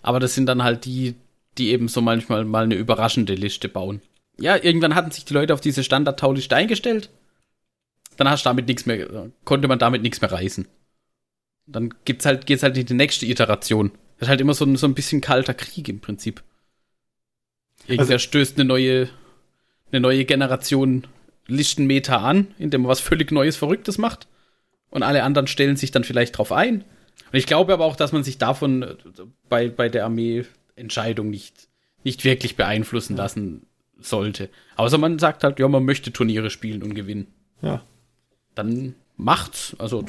[0.00, 1.14] Aber das sind dann halt die,
[1.58, 4.00] die eben so manchmal mal eine überraschende Liste bauen.
[4.38, 7.10] Ja, irgendwann hatten sich die Leute auf diese Standard-Tauliste eingestellt.
[8.16, 10.66] Dann hast du damit nichts mehr, konnte man damit nichts mehr reißen.
[11.66, 13.92] Dann gibt's halt, geht's halt in die nächste Iteration.
[14.18, 16.42] Das ist halt immer so ein, so ein bisschen kalter Krieg im Prinzip.
[17.86, 19.08] Irgendwer stößt eine neue,
[19.90, 21.06] eine neue Generation
[21.46, 24.28] Listenmeter an, indem man was völlig Neues, Verrücktes macht.
[24.90, 26.84] Und alle anderen stellen sich dann vielleicht drauf ein.
[27.32, 28.96] Und ich glaube aber auch, dass man sich davon äh,
[29.48, 31.68] bei, bei der Armee-Entscheidung nicht,
[32.04, 33.66] nicht wirklich beeinflussen lassen
[34.00, 34.50] sollte.
[34.76, 37.28] Außer man sagt halt, ja, man möchte Turniere spielen und gewinnen.
[37.62, 37.82] Ja.
[38.54, 39.74] Dann macht's.
[39.78, 40.04] Also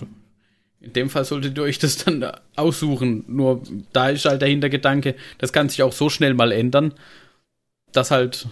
[0.82, 3.24] in dem Fall solltet ihr euch das dann aussuchen.
[3.28, 3.64] Nur
[3.94, 6.94] da ist halt der Hintergedanke, das kann sich auch so schnell mal ändern,
[7.94, 8.48] dass halt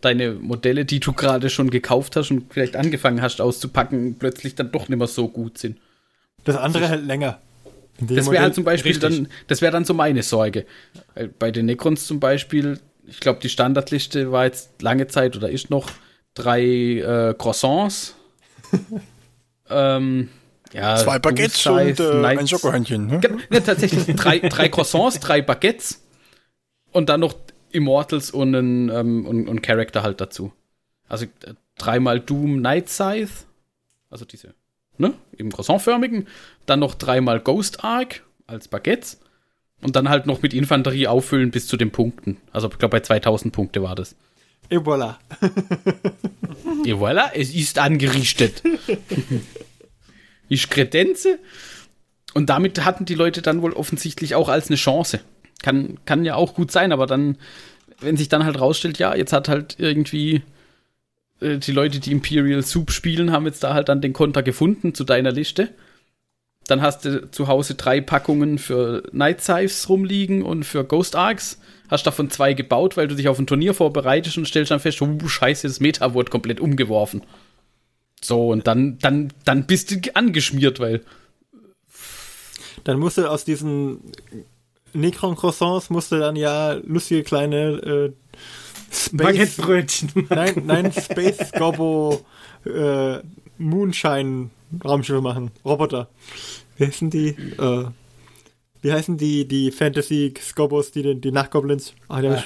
[0.00, 4.72] deine Modelle, die du gerade schon gekauft hast und vielleicht angefangen hast auszupacken, plötzlich dann
[4.72, 5.78] doch nicht mehr so gut sind.
[6.44, 7.38] Das andere hält länger.
[8.00, 9.10] Das wäre halt zum Beispiel richtig.
[9.10, 10.66] dann, das wäre dann so meine Sorge.
[11.38, 15.70] Bei den Necrons zum Beispiel, ich glaube, die Standardliste war jetzt lange Zeit oder ist
[15.70, 15.90] noch
[16.34, 18.16] drei äh, Croissants.
[19.70, 20.30] ähm,
[20.72, 23.06] ja, Zwei Baguettes und äh, ein Schokohörnchen.
[23.06, 23.20] Ne?
[23.50, 26.02] Ja, tatsächlich drei, drei Croissants, drei Baguettes
[26.92, 27.34] und dann noch
[27.72, 30.52] Immortals und ein, ähm, und, und Charakter halt dazu.
[31.08, 33.32] Also äh, dreimal Doom Night Scythe,
[34.10, 34.54] also diese,
[34.98, 36.26] ne, im croissantförmigen,
[36.66, 39.20] dann noch dreimal Ghost Arc als Baguettes
[39.80, 42.38] und dann halt noch mit Infanterie auffüllen bis zu den Punkten.
[42.52, 44.14] Also ich glaube bei 2000 Punkte war das.
[44.70, 45.16] Et voilà.
[46.86, 48.62] Et voilà, es ist angerichtet.
[50.48, 51.38] ich kredenze.
[52.34, 55.20] Und damit hatten die Leute dann wohl offensichtlich auch als eine Chance.
[55.62, 57.38] Kann, kann ja auch gut sein, aber dann,
[58.00, 60.42] wenn sich dann halt rausstellt, ja, jetzt hat halt irgendwie
[61.40, 64.94] äh, die Leute, die Imperial Soup spielen, haben jetzt da halt dann den Konter gefunden
[64.94, 65.70] zu deiner Liste.
[66.66, 71.58] Dann hast du zu Hause drei Packungen für Night Scythes rumliegen und für Ghost Arcs.
[71.90, 75.02] Hast davon zwei gebaut, weil du dich auf ein Turnier vorbereitest und stellst dann fest,
[75.02, 77.22] oh, scheiße, das Meta wurde komplett umgeworfen.
[78.22, 81.02] So, und dann, dann, dann bist du angeschmiert, weil.
[82.84, 84.00] Dann musst du aus diesen
[84.92, 88.12] Necron Croissants musste dann ja lustige kleine äh,
[89.12, 90.10] Baguettebrötchen.
[90.28, 92.24] Nein, nein, Space Gobbo
[92.64, 93.18] äh,
[93.58, 94.50] Moonshine
[94.84, 95.50] Raumschiffe machen.
[95.64, 96.08] Roboter.
[96.76, 97.28] Wie heißen die?
[97.28, 97.86] Äh,
[98.82, 101.94] wie heißen die, die Fantasy Scobos, die, die Nachtgoblins?
[102.08, 102.44] Ah, der ah.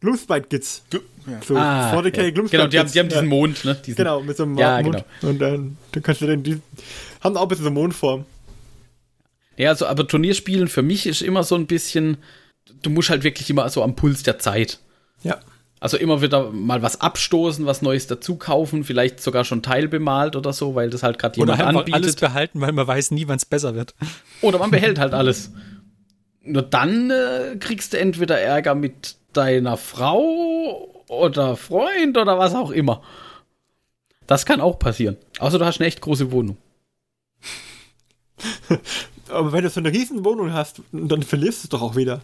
[0.00, 0.82] Gloomspite Kids.
[0.90, 1.00] Ja.
[1.46, 2.30] So, ah, 40k ja.
[2.30, 3.74] Gloomspite Genau, die haben, die haben diesen Mond, ne?
[3.74, 5.04] Diesen, genau, mit so einem ja, Mond.
[5.20, 5.30] Genau.
[5.30, 6.60] Und dann, dann kannst du dann, die
[7.20, 8.24] haben auch ein bisschen so Mondform.
[9.56, 12.18] Ja, also, aber Turnierspielen für mich ist immer so ein bisschen,
[12.82, 14.80] du musst halt wirklich immer so am Puls der Zeit.
[15.22, 15.38] Ja.
[15.80, 20.52] Also immer wieder mal was abstoßen, was Neues dazu kaufen, vielleicht sogar schon teilbemalt oder
[20.52, 21.94] so, weil das halt gerade jemand oder anbietet.
[21.94, 23.94] alles behalten, weil man weiß nie, wann es besser wird.
[24.40, 25.52] Oder man behält halt alles.
[26.40, 32.70] Nur dann äh, kriegst du entweder Ärger mit deiner Frau oder Freund oder was auch
[32.70, 33.02] immer.
[34.26, 35.16] Das kann auch passieren.
[35.38, 36.56] Außer du hast eine echt große Wohnung.
[39.34, 42.22] Aber wenn du so eine riesen Wohnung hast, dann verlierst du es doch auch wieder.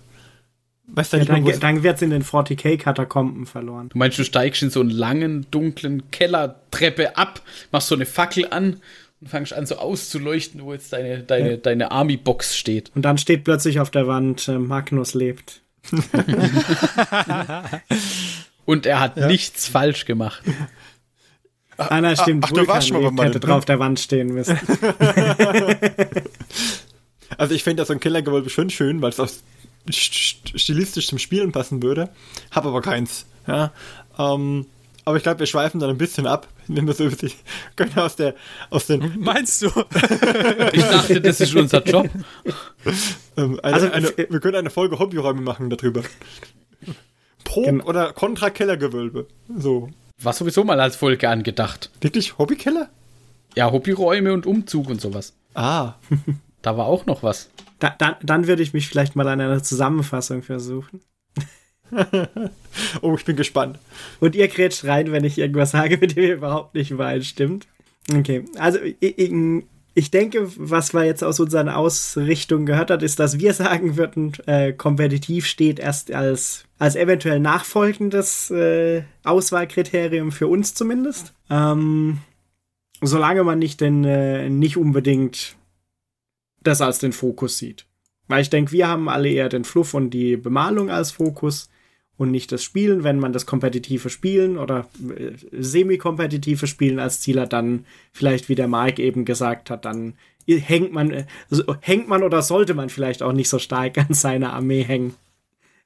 [0.92, 3.90] Weißt du ja, dann, dann wird es in den 40k-Katakomben verloren.
[3.90, 8.48] Du meinst, du steigst in so einen langen, dunklen Kellertreppe ab, machst so eine Fackel
[8.50, 8.80] an
[9.20, 11.56] und fangst an so auszuleuchten, wo jetzt deine, deine, ja.
[11.58, 12.90] deine Army-Box steht.
[12.94, 15.60] Und dann steht plötzlich auf der Wand, äh, Magnus lebt.
[18.64, 19.26] und er hat ja.
[19.28, 20.42] nichts falsch gemacht.
[21.76, 22.44] Ah, na, stimmt.
[22.46, 24.58] Ach, du warst schon mal bei hätte drauf der Wand stehen müssen.
[27.40, 29.30] also ich finde das so ein Kellergewölbe schon schön, weil es auch
[29.88, 32.10] stilistisch zum Spielen passen würde.
[32.50, 33.24] Hab aber keins.
[33.46, 33.72] Ja.
[34.18, 34.66] Ähm,
[35.06, 37.08] aber ich glaube, wir schweifen dann ein bisschen ab, wenn wir so
[37.76, 38.34] können aus der
[38.68, 39.14] aus den.
[39.20, 39.68] Meinst du?
[40.72, 42.10] ich dachte, das ist unser Job.
[43.38, 46.02] Ähm, eine, also, eine, wir können eine Folge Hobbyräume machen darüber.
[47.44, 47.86] Pro genau.
[47.86, 49.28] oder Contra Kellergewölbe.
[49.56, 49.88] So.
[50.18, 51.90] War sowieso mal als Folge angedacht.
[52.02, 52.90] Wirklich Hobbykeller?
[53.56, 55.32] Ja, Hobbyräume und Umzug und sowas.
[55.54, 55.94] Ah.
[56.62, 57.50] Da war auch noch was.
[57.78, 61.00] Da, dann, dann würde ich mich vielleicht mal an einer Zusammenfassung versuchen.
[63.02, 63.78] oh, ich bin gespannt.
[64.20, 67.66] Und ihr grätscht rein, wenn ich irgendwas sage, mit dem ihr überhaupt nicht übereinstimmt.
[68.14, 69.32] Okay, also ich,
[69.94, 74.32] ich, denke, was man jetzt aus unseren Ausrichtungen gehört hat, ist, dass wir sagen würden,
[74.46, 81.34] äh, kompetitiv steht erst als, als eventuell nachfolgendes äh, Auswahlkriterium für uns zumindest.
[81.50, 82.18] Ähm,
[83.02, 85.56] solange man nicht denn äh, nicht unbedingt
[86.62, 87.86] das als den Fokus sieht.
[88.28, 91.68] Weil ich denke, wir haben alle eher den Fluff und die Bemalung als Fokus
[92.16, 93.02] und nicht das Spielen.
[93.02, 94.86] Wenn man das kompetitive Spielen oder
[95.16, 100.14] äh, semi-kompetitive Spielen als Ziel hat, dann vielleicht, wie der Mike eben gesagt hat, dann
[100.46, 101.24] hängt man, äh,
[101.80, 105.14] hängt man oder sollte man vielleicht auch nicht so stark an seiner Armee hängen,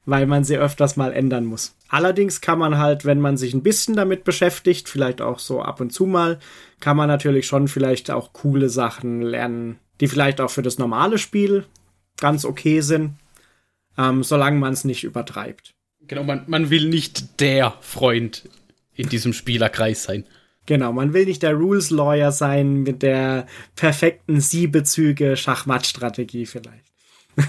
[0.07, 1.77] weil man sie öfters mal ändern muss.
[1.89, 5.81] Allerdings kann man halt, wenn man sich ein bisschen damit beschäftigt, vielleicht auch so ab
[5.81, 6.41] und zu mal,
[6.81, 11.19] kann man natürlich schon vielleicht auch coole Sachen lernen, die vielleicht auch für das normale
[11.19, 11.67] Spiel
[12.19, 13.17] ganz okay sind,
[13.99, 15.75] ähm, solange man es nicht übertreibt.
[16.07, 18.49] Genau, man, man will nicht der Freund
[18.95, 20.25] in diesem Spielerkreis sein.
[20.67, 26.93] Genau, man will nicht der Rules Lawyer sein mit der perfekten Siebezüge Schachmattstrategie vielleicht.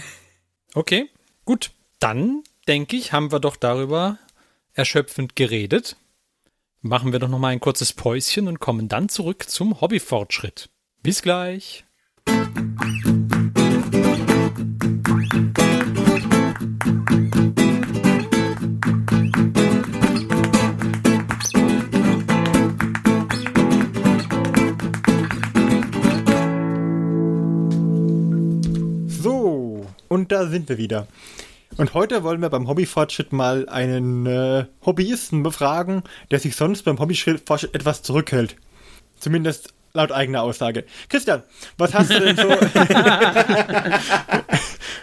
[0.74, 1.10] okay,
[1.46, 1.72] gut.
[2.00, 4.20] Dann denke ich, haben wir doch darüber
[4.74, 5.96] erschöpfend geredet.
[6.82, 10.70] Machen wir doch noch mal ein kurzes Päuschen und kommen dann zurück zum Hobbyfortschritt.
[11.02, 11.86] Bis gleich.
[30.16, 31.08] Und da sind wir wieder.
[31.78, 37.00] Und heute wollen wir beim Hobbyfortschritt mal einen äh, Hobbyisten befragen, der sich sonst beim
[37.00, 38.56] Hobbyfortschritt etwas zurückhält.
[39.20, 40.86] Zumindest laut eigener Aussage.
[41.10, 41.42] Christian,
[41.78, 42.50] was hast du denn so.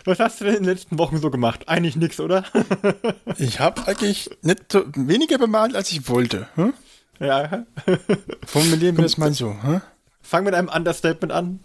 [0.04, 1.68] was hast du denn in den letzten Wochen so gemacht?
[1.68, 2.44] Eigentlich nichts, oder?
[3.38, 6.48] Ich habe eigentlich nicht so weniger bemalt, als ich wollte.
[6.54, 6.74] Hm?
[7.18, 7.64] ja.
[8.46, 9.56] Formulieren wir es mal so.
[9.62, 9.80] Hm?
[10.20, 11.60] Fang mit einem Understatement an.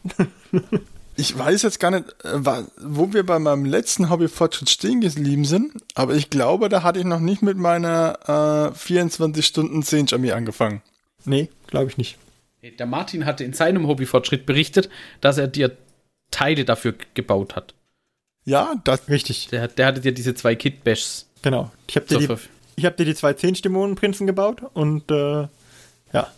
[1.19, 5.73] Ich weiß jetzt gar nicht, äh, wo wir bei meinem letzten Hobbyfortschritt stehen geblieben sind,
[5.95, 10.33] aber ich glaube, da hatte ich noch nicht mit meiner äh, 24 Stunden 10 Armee
[10.33, 10.83] angefangen.
[11.25, 12.19] nee, glaube ich nicht.
[12.71, 14.89] Der Martin hatte in seinem Hobbyfortschritt berichtet,
[15.21, 15.75] dass er dir
[16.31, 17.73] Teile dafür gebaut hat.
[18.45, 21.71] Ja, das, Richtig, Der, hat- der hatte dir diese zwei Kit-Bashs genau.
[21.87, 22.35] Ich habe dir, die-
[22.75, 25.47] ich hab dir die zwei Zehn-Dämonenprinzen gebaut und äh,
[26.13, 26.31] ja.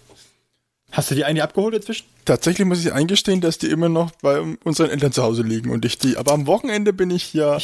[0.92, 2.06] Hast du die eine abgeholt inzwischen?
[2.26, 5.84] tatsächlich muss ich eingestehen, dass die immer noch bei unseren Eltern zu Hause liegen und
[5.86, 7.58] ich die, aber am Wochenende bin ich ja,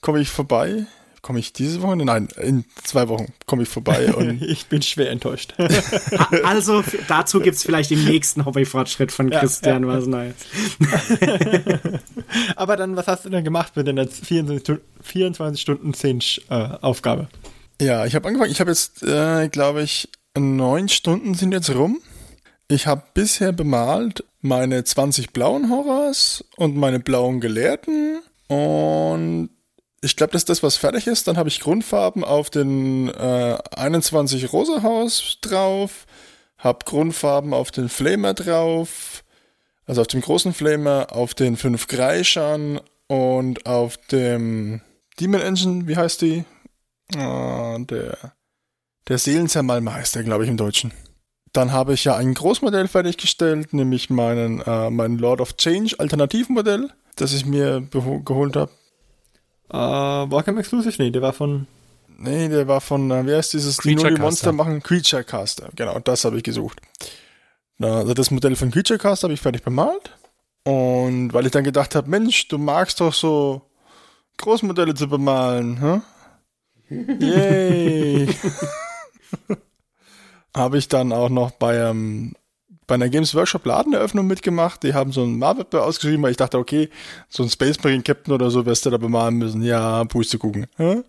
[0.00, 0.86] komme ich vorbei.
[1.22, 1.96] Komme ich diese Woche?
[1.96, 5.54] Nein, in zwei Wochen komme ich vorbei und Ich bin schwer enttäuscht.
[6.42, 10.34] Also dazu gibt's vielleicht im nächsten Hobbyfortschritt von Ja, Christian was Neues.
[12.56, 16.20] Aber dann, was hast du denn gemacht mit deiner 24, Stu- 24 Stunden 10
[16.50, 17.28] äh, Aufgabe?
[17.80, 18.50] Ja, ich habe angefangen.
[18.52, 22.00] Ich habe jetzt, äh, glaube ich, neun Stunden sind jetzt rum.
[22.68, 28.20] Ich habe bisher bemalt meine 20 blauen Horrors und meine blauen Gelehrten.
[28.48, 29.50] Und
[30.04, 31.28] ich glaube, das ist das, was fertig ist.
[31.28, 36.06] Dann habe ich Grundfarben auf den äh, 21 Rosa Haus drauf.
[36.58, 39.22] Hab Grundfarben auf den Flamer drauf.
[39.86, 44.80] Also auf dem großen Flamer, auf den 5 Kreischern und auf dem
[45.20, 46.44] Demon Engine, wie heißt die?
[47.16, 48.16] Ah, der,
[49.08, 50.92] der Seelenzermalmeister, glaube ich, im Deutschen.
[51.52, 56.90] Dann habe ich ja ein Großmodell fertiggestellt, nämlich meinen, äh, mein Lord of Change Alternativmodell,
[57.16, 58.72] das ich mir geholt habe.
[59.72, 61.02] Äh, Warcam Exclusive?
[61.02, 61.66] Nee, der war von.
[62.18, 64.52] Nee, der war von, äh, wie heißt dieses, die nur die Creature Monster Caster.
[64.52, 64.82] machen?
[64.82, 65.70] Creature Caster.
[65.74, 66.80] Genau, das habe ich gesucht.
[67.80, 70.16] Also das Modell von Creature Caster habe ich fertig bemalt.
[70.64, 73.62] Und weil ich dann gedacht habe, Mensch, du magst doch so
[74.38, 76.00] Großmodelle zu bemalen, hä?
[77.18, 78.28] Yay!
[80.56, 82.34] habe ich dann auch noch bei, ähm,
[82.92, 84.82] bei einer Games Workshop Ladeneröffnung mitgemacht.
[84.82, 86.90] Die haben so einen Marvel ausgeschrieben, weil ich dachte, okay,
[87.30, 89.62] so ein Space Marine Captain oder so wirst du da bemalen müssen.
[89.62, 90.66] Ja, Pustekuchen.
[90.76, 91.02] Hä?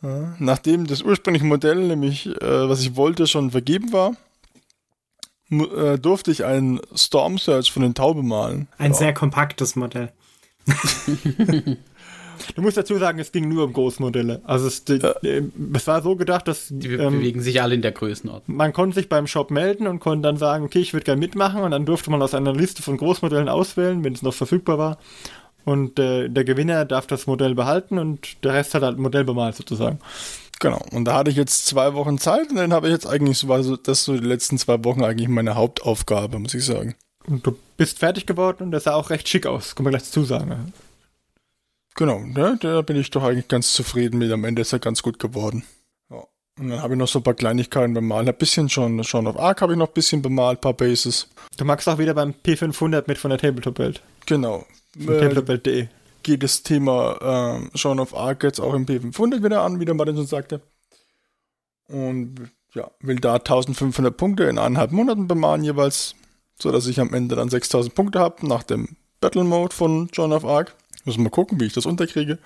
[0.00, 4.16] Ja, Nachdem das ursprüngliche Modell, nämlich äh, was ich wollte, schon vergeben war,
[5.50, 8.68] äh, durfte ich einen Storm Search von den Taube malen.
[8.78, 8.96] Ein ja.
[8.96, 10.10] sehr kompaktes Modell.
[12.54, 14.40] Du musst dazu sagen, es ging nur um Großmodelle.
[14.44, 15.42] Also es, die, äh,
[15.74, 18.56] es war so gedacht, dass Die be- ähm, bewegen sich alle in der Größenordnung.
[18.56, 21.62] man konnte sich beim Shop melden und konnte dann sagen, okay, ich würde gerne mitmachen
[21.62, 24.98] und dann durfte man aus einer Liste von Großmodellen auswählen, wenn es noch verfügbar war.
[25.64, 29.24] Und äh, der Gewinner darf das Modell behalten und der Rest hat halt ein Modell
[29.24, 29.98] bemalt sozusagen.
[30.60, 30.80] Genau.
[30.92, 33.48] Und da hatte ich jetzt zwei Wochen Zeit und dann habe ich jetzt eigentlich so,
[33.48, 36.94] war so, das so die letzten zwei Wochen eigentlich meine Hauptaufgabe, muss ich sagen.
[37.26, 40.02] Und du bist fertig geworden und das sah auch recht schick aus, kann man gleich
[40.04, 40.72] dazu sagen.
[41.94, 44.32] Genau, ne, da bin ich doch eigentlich ganz zufrieden mit.
[44.32, 45.64] Am Ende ist er ganz gut geworden.
[46.10, 46.24] Ja.
[46.58, 48.28] Und dann habe ich noch so ein paar Kleinigkeiten bemalt.
[48.28, 51.28] Ein bisschen schon, schon auf Arc habe ich noch ein bisschen bemalt, ein paar Bases.
[51.56, 54.02] Du magst auch wieder beim P500 mit von der Tabletop-Welt.
[54.26, 54.66] Genau.
[54.98, 55.86] Äh, Tabletop-Welt.de.
[56.24, 59.94] geht das Thema ähm, Shaun of Arc jetzt auch im P500 wieder an, wie der
[59.94, 60.62] Martin schon sagte.
[61.88, 66.16] Und ja, will da 1500 Punkte in eineinhalb Monaten bemalen jeweils,
[66.60, 70.32] so dass ich am Ende dann 6000 Punkte habe nach dem Battle Mode von Shaun
[70.32, 70.74] of Arc.
[71.04, 72.38] Muss mal gucken, wie ich das unterkriege.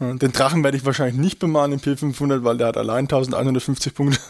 [0.00, 3.94] Äh, Den Drachen werde ich wahrscheinlich nicht bemalen im P500, weil der hat allein 1150
[3.94, 4.20] Punkte.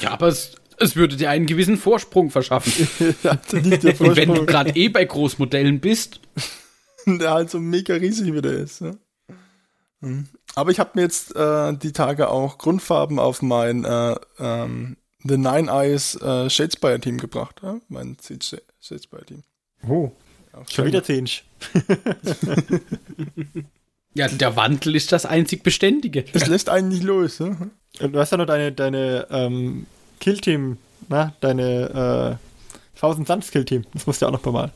[0.00, 2.88] Ja, aber es, es würde dir einen gewissen Vorsprung verschaffen.
[3.22, 6.20] ja, der Und wenn du Vorsprung, gerade eh bei Großmodellen bist,
[7.06, 8.80] der halt so mega riesig wieder ist.
[8.80, 8.94] Ja.
[10.00, 10.28] Mhm.
[10.54, 15.36] Aber ich habe mir jetzt äh, die Tage auch Grundfarben auf mein äh, ähm, The
[15.36, 17.60] Nine Eyes äh, Shadespire Team gebracht.
[17.62, 17.78] Ja?
[17.88, 19.42] Mein Shadespire Team.
[19.86, 20.12] Oh,
[20.70, 21.28] schon wieder 10.
[24.14, 26.24] ja, der Wandel ist das einzig Beständige.
[26.32, 27.38] Es lässt einen nicht los.
[27.38, 27.56] Ja?
[28.06, 29.86] Du hast ja noch deine, deine ähm,
[30.20, 33.84] Killteam, na, deine äh, 1000 Suns Killteam.
[33.92, 34.72] Das musst du ja auch noch bemalen.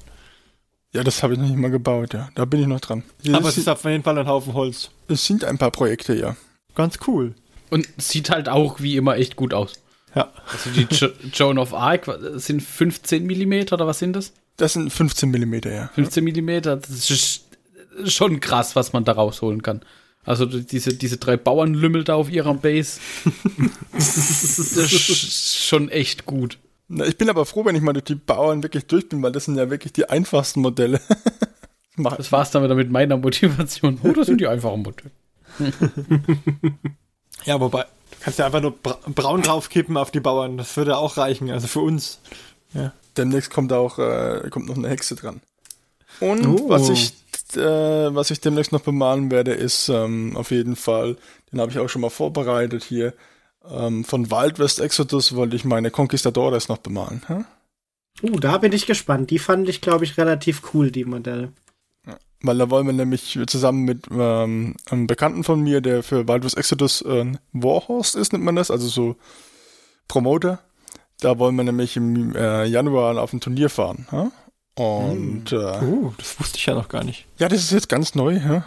[0.92, 2.14] ja, das habe ich noch nicht mal gebaut.
[2.14, 3.04] Ja, da bin ich noch dran.
[3.28, 4.90] Aber es, es ist auf jeden Fall ein Haufen Holz.
[5.08, 6.36] es sind ein paar Projekte, ja.
[6.74, 7.34] Ganz cool.
[7.70, 9.74] Und sieht halt auch wie immer echt gut aus.
[10.14, 10.32] Ja.
[10.50, 14.32] Also die jo Joan of Arc sind 15 Millimeter oder was sind das?
[14.56, 15.90] Das sind 15 Millimeter, ja.
[15.94, 17.44] 15 Millimeter, das ist
[18.06, 19.82] schon krass, was man da rausholen kann.
[20.24, 23.00] Also diese, diese drei Bauernlümmel da auf ihrer Base,
[23.92, 26.58] das ist schon echt gut.
[26.88, 29.32] Na, ich bin aber froh, wenn ich mal durch die Bauern wirklich durch bin, weil
[29.32, 31.00] das sind ja wirklich die einfachsten Modelle.
[31.98, 33.98] Das war's dann wieder mit meiner Motivation.
[34.02, 35.10] Oh, das sind die einfachen Modelle.
[37.44, 40.58] Ja, wobei, du kannst ja einfach nur bra braun draufkippen auf die Bauern.
[40.58, 42.20] Das würde auch reichen, also für uns.
[43.16, 45.40] Demnächst kommt auch äh, kommt noch eine Hexe dran.
[46.20, 46.68] Und Oh.
[46.68, 47.14] was ich
[47.56, 51.16] äh, was ich demnächst noch bemalen werde, ist ähm, auf jeden Fall,
[51.52, 53.14] den habe ich auch schon mal vorbereitet hier.
[53.68, 57.22] Ähm, von Wild West Exodus wollte ich meine Conquistadores noch bemalen.
[57.26, 57.44] Hä?
[58.22, 59.30] Uh, da bin ich gespannt.
[59.30, 61.52] Die fand ich, glaube ich, relativ cool, die Modelle.
[62.42, 66.44] Weil da wollen wir nämlich zusammen mit ähm, einem Bekannten von mir, der für Wild
[66.44, 69.16] West Exodus äh, Warhorse ist, nennt man das, also so
[70.06, 70.60] Promoter.
[71.20, 74.06] Da wollen wir nämlich im äh, Januar auf ein Turnier fahren.
[74.10, 74.26] Hä?
[74.82, 77.26] Und äh, Uh, das wusste ich ja noch gar nicht.
[77.38, 78.38] ja, das ist jetzt ganz neu.
[78.38, 78.62] Hä?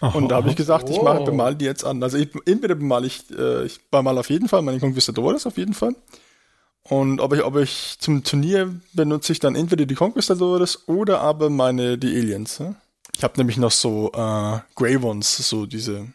[0.00, 1.24] Und da habe ich gesagt, ich mache Oh.
[1.24, 2.02] bemal die jetzt an.
[2.02, 5.72] Also ich, entweder bemal ich, äh, ich bemal auf jeden Fall meine Conquistadores auf jeden
[5.72, 5.94] Fall.
[6.86, 11.48] Und ob ich, ob ich zum Turnier benutze ich dann entweder die Conquistadores oder aber
[11.48, 12.60] meine die Aliens.
[12.60, 12.74] Hä?
[13.16, 16.08] Ich habe nämlich noch so äh, Grey Ones, so diese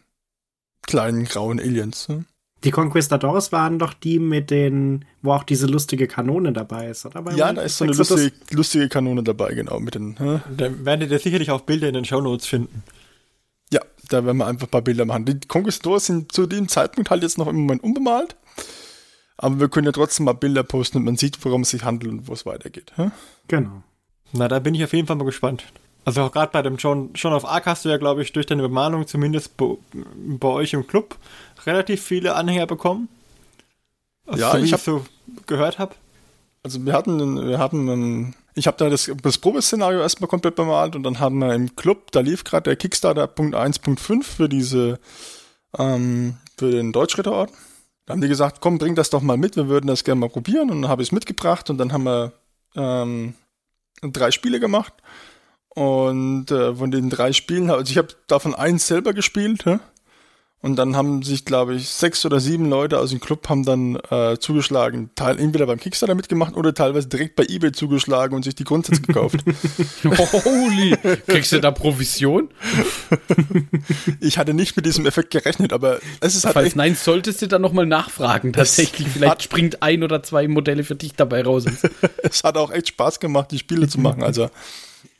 [0.84, 2.08] kleinen grauen Aliens.
[2.10, 2.24] Hä?
[2.64, 7.22] Die Conquistadors waren doch die mit den, wo auch diese lustige Kanone dabei ist, oder?
[7.22, 10.18] Bei Ja, da ist so eine lustige, lustige Kanone dabei, genau, mit den.
[10.18, 10.42] Hä?
[10.58, 12.84] Da werdet ihr sicherlich auch Bilder in den Shownotes finden.
[13.72, 13.80] Ja,
[14.10, 15.26] da werden wir einfach ein paar Bilder machen.
[15.26, 18.36] Die Conquistadors sind zu dem Zeitpunkt halt jetzt noch im Moment unbemalt.
[19.38, 22.12] Aber wir können ja trotzdem mal Bilder posten und man sieht, worum es sich handelt
[22.12, 22.92] und wo es weitergeht.
[22.98, 23.12] hä?
[23.48, 23.84] Genau.
[24.34, 25.64] Na, da bin ich auf jeden Fall mal gespannt.
[26.06, 28.46] Also auch gerade bei dem John, John of Arc hast du ja, glaube ich, durch
[28.46, 31.16] deine Bemalung zumindest bei, bei euch im Club
[31.66, 33.10] relativ viele Anhänger bekommen.
[34.26, 35.06] Also Ja, so wie ich ich hab- so
[35.48, 35.96] gehört habe.
[36.64, 40.96] Also wir hatten, wir hatten, einen, ich habe da das, das Probeszenario erstmal komplett bemalt
[40.96, 45.00] und dann haben wir im Club, da lief gerade der Kickstarter Punkt 1.5 für diese,
[45.78, 47.56] ähm, für den Deutschritterorden.
[48.06, 50.30] Da haben die gesagt, komm, bring das doch mal mit, wir würden das gerne mal
[50.30, 52.34] probieren und dann habe ich es mitgebracht und dann haben wir
[52.76, 53.36] ähm,
[54.02, 54.94] drei Spiele gemacht
[55.70, 59.80] und äh, von den drei Spielen, also ich habe davon eins selber gespielt, hä?
[60.62, 63.96] Und dann haben sich, glaube ich, sechs oder sieben Leute aus dem Club haben dann
[64.10, 68.56] äh, zugeschlagen, teil, entweder beim Kickstarter mitgemacht oder teilweise direkt bei eBay zugeschlagen und sich
[68.56, 69.38] die Grundsätze gekauft.
[70.04, 70.98] Holy.
[71.28, 72.50] Kriegst du da Provision?
[74.20, 77.42] ich hatte nicht mit diesem Effekt gerechnet, aber es ist halt Falls echt, nein, solltest
[77.42, 78.54] du dann nochmal nachfragen.
[78.54, 81.66] Tatsächlich, vielleicht hat- springt ein oder zwei Modelle für dich dabei raus.
[82.24, 84.24] es hat auch echt Spaß gemacht, die Spiele zu machen.
[84.24, 84.50] Also,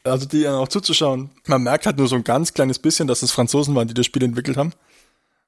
[0.04, 1.30] also die dann auch zuzuschauen.
[1.48, 4.06] Man merkt halt nur so ein ganz kleines bisschen, dass es Franzosen waren, die das
[4.06, 4.74] Spiel entwickelt haben.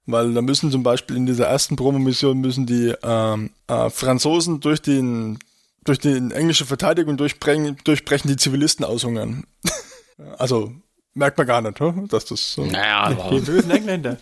[0.05, 4.81] Weil da müssen zum Beispiel in dieser ersten Promomission müssen die ähm, äh, Franzosen durch
[4.81, 5.39] den
[5.83, 9.45] durch die englische Verteidigung durchbrechen, durchbrechen die Zivilisten aushungern.
[10.37, 10.73] also
[11.13, 12.07] merkt man gar nicht, hm?
[12.07, 12.65] dass das so.
[12.65, 14.17] Naja, Die bösen Engländer.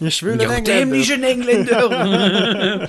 [0.00, 1.28] Die schwülen Engländer.
[1.28, 2.88] Engländer.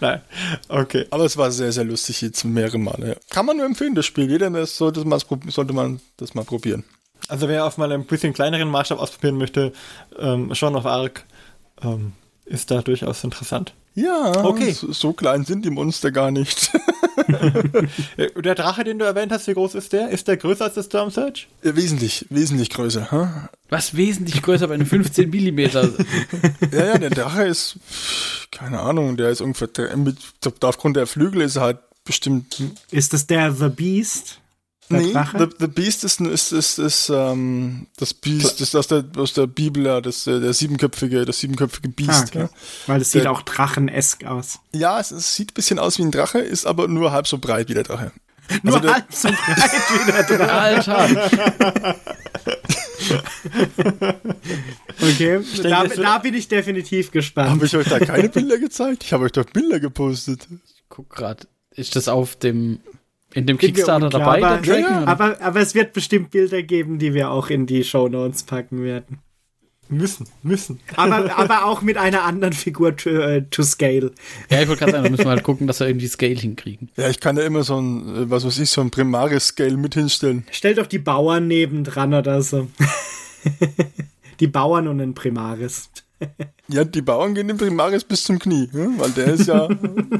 [0.00, 0.22] Nein.
[0.68, 1.06] Okay.
[1.10, 3.08] Aber es war sehr, sehr lustig jetzt mehrere Male.
[3.08, 3.14] Ja.
[3.28, 4.30] Kann man nur empfehlen, das Spiel.
[4.30, 5.04] Jeder das sollte,
[5.48, 6.84] sollte man das mal probieren.
[7.28, 9.72] Also wer auf mal ein bisschen kleineren Maßstab ausprobieren möchte,
[10.18, 11.24] ähm, John of Arc
[11.82, 12.12] ähm,
[12.44, 13.74] ist da durchaus interessant.
[13.94, 14.72] Ja, Okay.
[14.72, 16.70] so, klein sind die Monster gar nicht.
[18.16, 20.08] Äh, Der Drache, den du erwähnt hast, wie groß ist der?
[20.08, 21.42] Ist der größer als der Storm Surge?
[21.62, 23.10] Ja, wesentlich, wesentlich größer.
[23.10, 23.28] Hm?
[23.68, 25.88] Was wesentlich größer bei einem 15 Millimeter.
[26.72, 27.76] Ja, ja, der Drache ist,
[28.50, 30.16] keine Ahnung, der ist ungefähr, der- mit,
[30.62, 32.60] aufgrund der Flügel ist er halt bestimmt.
[32.90, 34.39] Ist das der The Beast?
[34.90, 35.38] Der nee, Drache?
[35.38, 39.32] the, the Beast ist, ist, ist, ist ähm, das Beast, das ist aus der, aus
[39.34, 42.28] der Bibel, ja, das, äh, der siebenköpfige, das siebenköpfige Ah, Beast.
[42.28, 42.38] okay.
[42.40, 42.50] ja.
[42.88, 44.58] Weil es sieht Der- auch drachenesk aus.
[44.72, 47.38] ja, es, es sieht ein bisschen aus wie ein Drache, ist aber nur halb so
[47.38, 48.10] breit wie der Drache.
[48.64, 49.72] Nur der- halb so breit
[50.06, 50.52] wie der Drache.
[50.96, 51.96] Alter.
[55.00, 57.50] Okay, da, da bin ich definitiv gespannt.
[57.50, 59.04] Habe ich euch da keine Bilder gezeigt?
[59.04, 60.46] Ich habe euch doch Bilder gepostet.
[60.88, 61.48] Guck grad.
[61.74, 62.80] Ist das auf dem,
[63.34, 65.08] in dem Kickstarter dabei, der aber, Dragon?
[65.08, 69.18] aber, aber es wird bestimmt Bilder geben, die wir auch in die Shownotes packen werden.
[69.90, 70.78] Müssen, müssen.
[70.94, 74.12] Aber, aber auch mit einer anderen Figur to, äh, to scale.
[74.48, 76.90] Ja, ich wollte gerade sagen, da müssen wir halt gucken, dass wir irgendwie Scale hinkriegen.
[76.96, 79.94] Ja, ich kann ja immer so ein, äh, was weiß ich, so ein Primaris-Scale mit
[79.94, 80.46] hinstellen.
[80.52, 82.68] Stell doch die Bauern nebendran oder so.
[84.40, 85.90] die Bauern und ein Primaris.
[86.68, 89.68] Ja, die Bauern gehen im Primaris bis zum Knie, weil der ist ja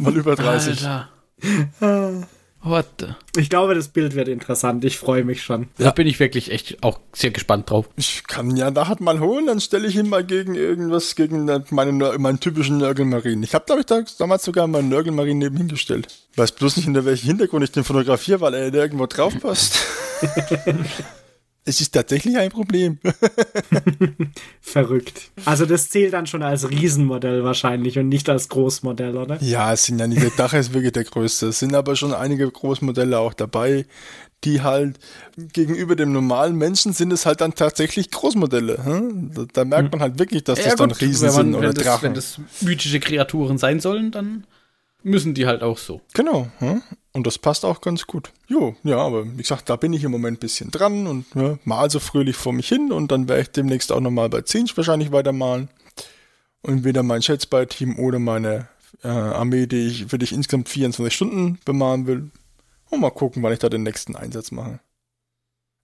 [0.00, 0.84] mal über 30.
[0.84, 2.26] Alter.
[2.62, 3.06] What the?
[3.40, 4.84] Ich glaube, das Bild wird interessant.
[4.84, 5.68] Ich freue mich schon.
[5.78, 7.88] Da bin ich wirklich echt auch sehr gespannt drauf.
[7.96, 11.92] Ich kann ja nachher mal holen, dann stelle ich ihn mal gegen irgendwas, gegen meine,
[11.92, 13.42] Nör- meinen typischen Nörgelmarien.
[13.42, 16.08] Ich habe, glaube ich, da, damals sogar meinen Nörgelmarien nebenhin gestellt.
[16.36, 19.78] Weiß bloß nicht, hinter welchem Hintergrund ich den fotografiere, weil er irgendwo drauf passt.
[21.70, 22.98] es ist tatsächlich ein Problem.
[24.60, 25.30] Verrückt.
[25.44, 29.40] Also das zählt dann schon als Riesenmodell wahrscheinlich und nicht als Großmodell, oder?
[29.40, 31.46] Ja, es sind ja nicht, der Dach ist wirklich der größte.
[31.48, 33.86] Es sind aber schon einige Großmodelle auch dabei,
[34.42, 34.98] die halt
[35.36, 38.84] gegenüber dem normalen Menschen sind es halt dann tatsächlich Großmodelle.
[38.84, 39.30] Hm?
[39.32, 41.72] Da, da, merkt man halt wirklich, dass ja, das gut, dann Riesen man, sind oder
[41.72, 42.02] das, Drachen.
[42.02, 44.44] Wenn das mythische Kreaturen sein sollen, dann
[45.02, 46.00] müssen die halt auch so.
[46.14, 46.48] Genau.
[46.58, 46.82] Hm?
[47.12, 48.32] Und das passt auch ganz gut.
[48.46, 51.58] Jo, ja, aber wie gesagt, da bin ich im Moment ein bisschen dran und ja,
[51.64, 54.76] mal so fröhlich vor mich hin und dann werde ich demnächst auch nochmal bei Zinch
[54.76, 55.68] wahrscheinlich weitermalen.
[56.62, 58.68] Und wieder mein Schätzbei-Team oder meine
[59.02, 62.30] äh, Armee, die ich, für die ich insgesamt 24 Stunden bemalen will.
[62.90, 64.80] Und mal gucken, wann ich da den nächsten Einsatz mache.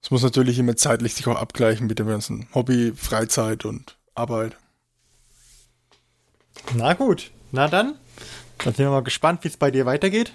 [0.02, 4.56] Das muss natürlich immer zeitlich sich auch abgleichen mit dem ganzen Hobby, Freizeit und Arbeit.
[6.74, 7.96] Na gut, na dann.
[8.58, 10.32] Dann sind wir mal gespannt, wie es bei dir weitergeht.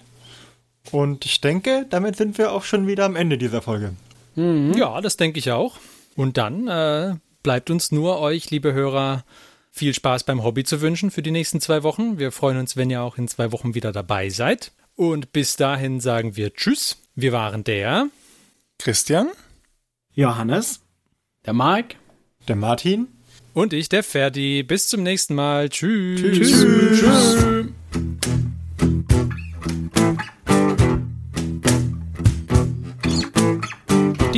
[0.91, 3.93] Und ich denke, damit sind wir auch schon wieder am Ende dieser Folge.
[4.35, 4.73] Mhm.
[4.73, 5.77] Ja, das denke ich auch.
[6.15, 9.23] Und dann äh, bleibt uns nur euch, liebe Hörer,
[9.71, 12.19] viel Spaß beim Hobby zu wünschen für die nächsten zwei Wochen.
[12.19, 14.71] Wir freuen uns, wenn ihr auch in zwei Wochen wieder dabei seid.
[14.95, 16.97] Und bis dahin sagen wir Tschüss.
[17.15, 18.07] Wir waren der
[18.77, 19.29] Christian,
[20.13, 20.81] Johannes,
[21.45, 21.95] der Marc,
[22.47, 23.07] der Martin
[23.53, 24.63] und ich, der Ferdi.
[24.63, 25.69] Bis zum nächsten Mal.
[25.69, 26.21] Tschüss.
[26.21, 26.49] Tschüss.
[26.49, 27.35] Tschüss.
[27.35, 28.51] Tschüss.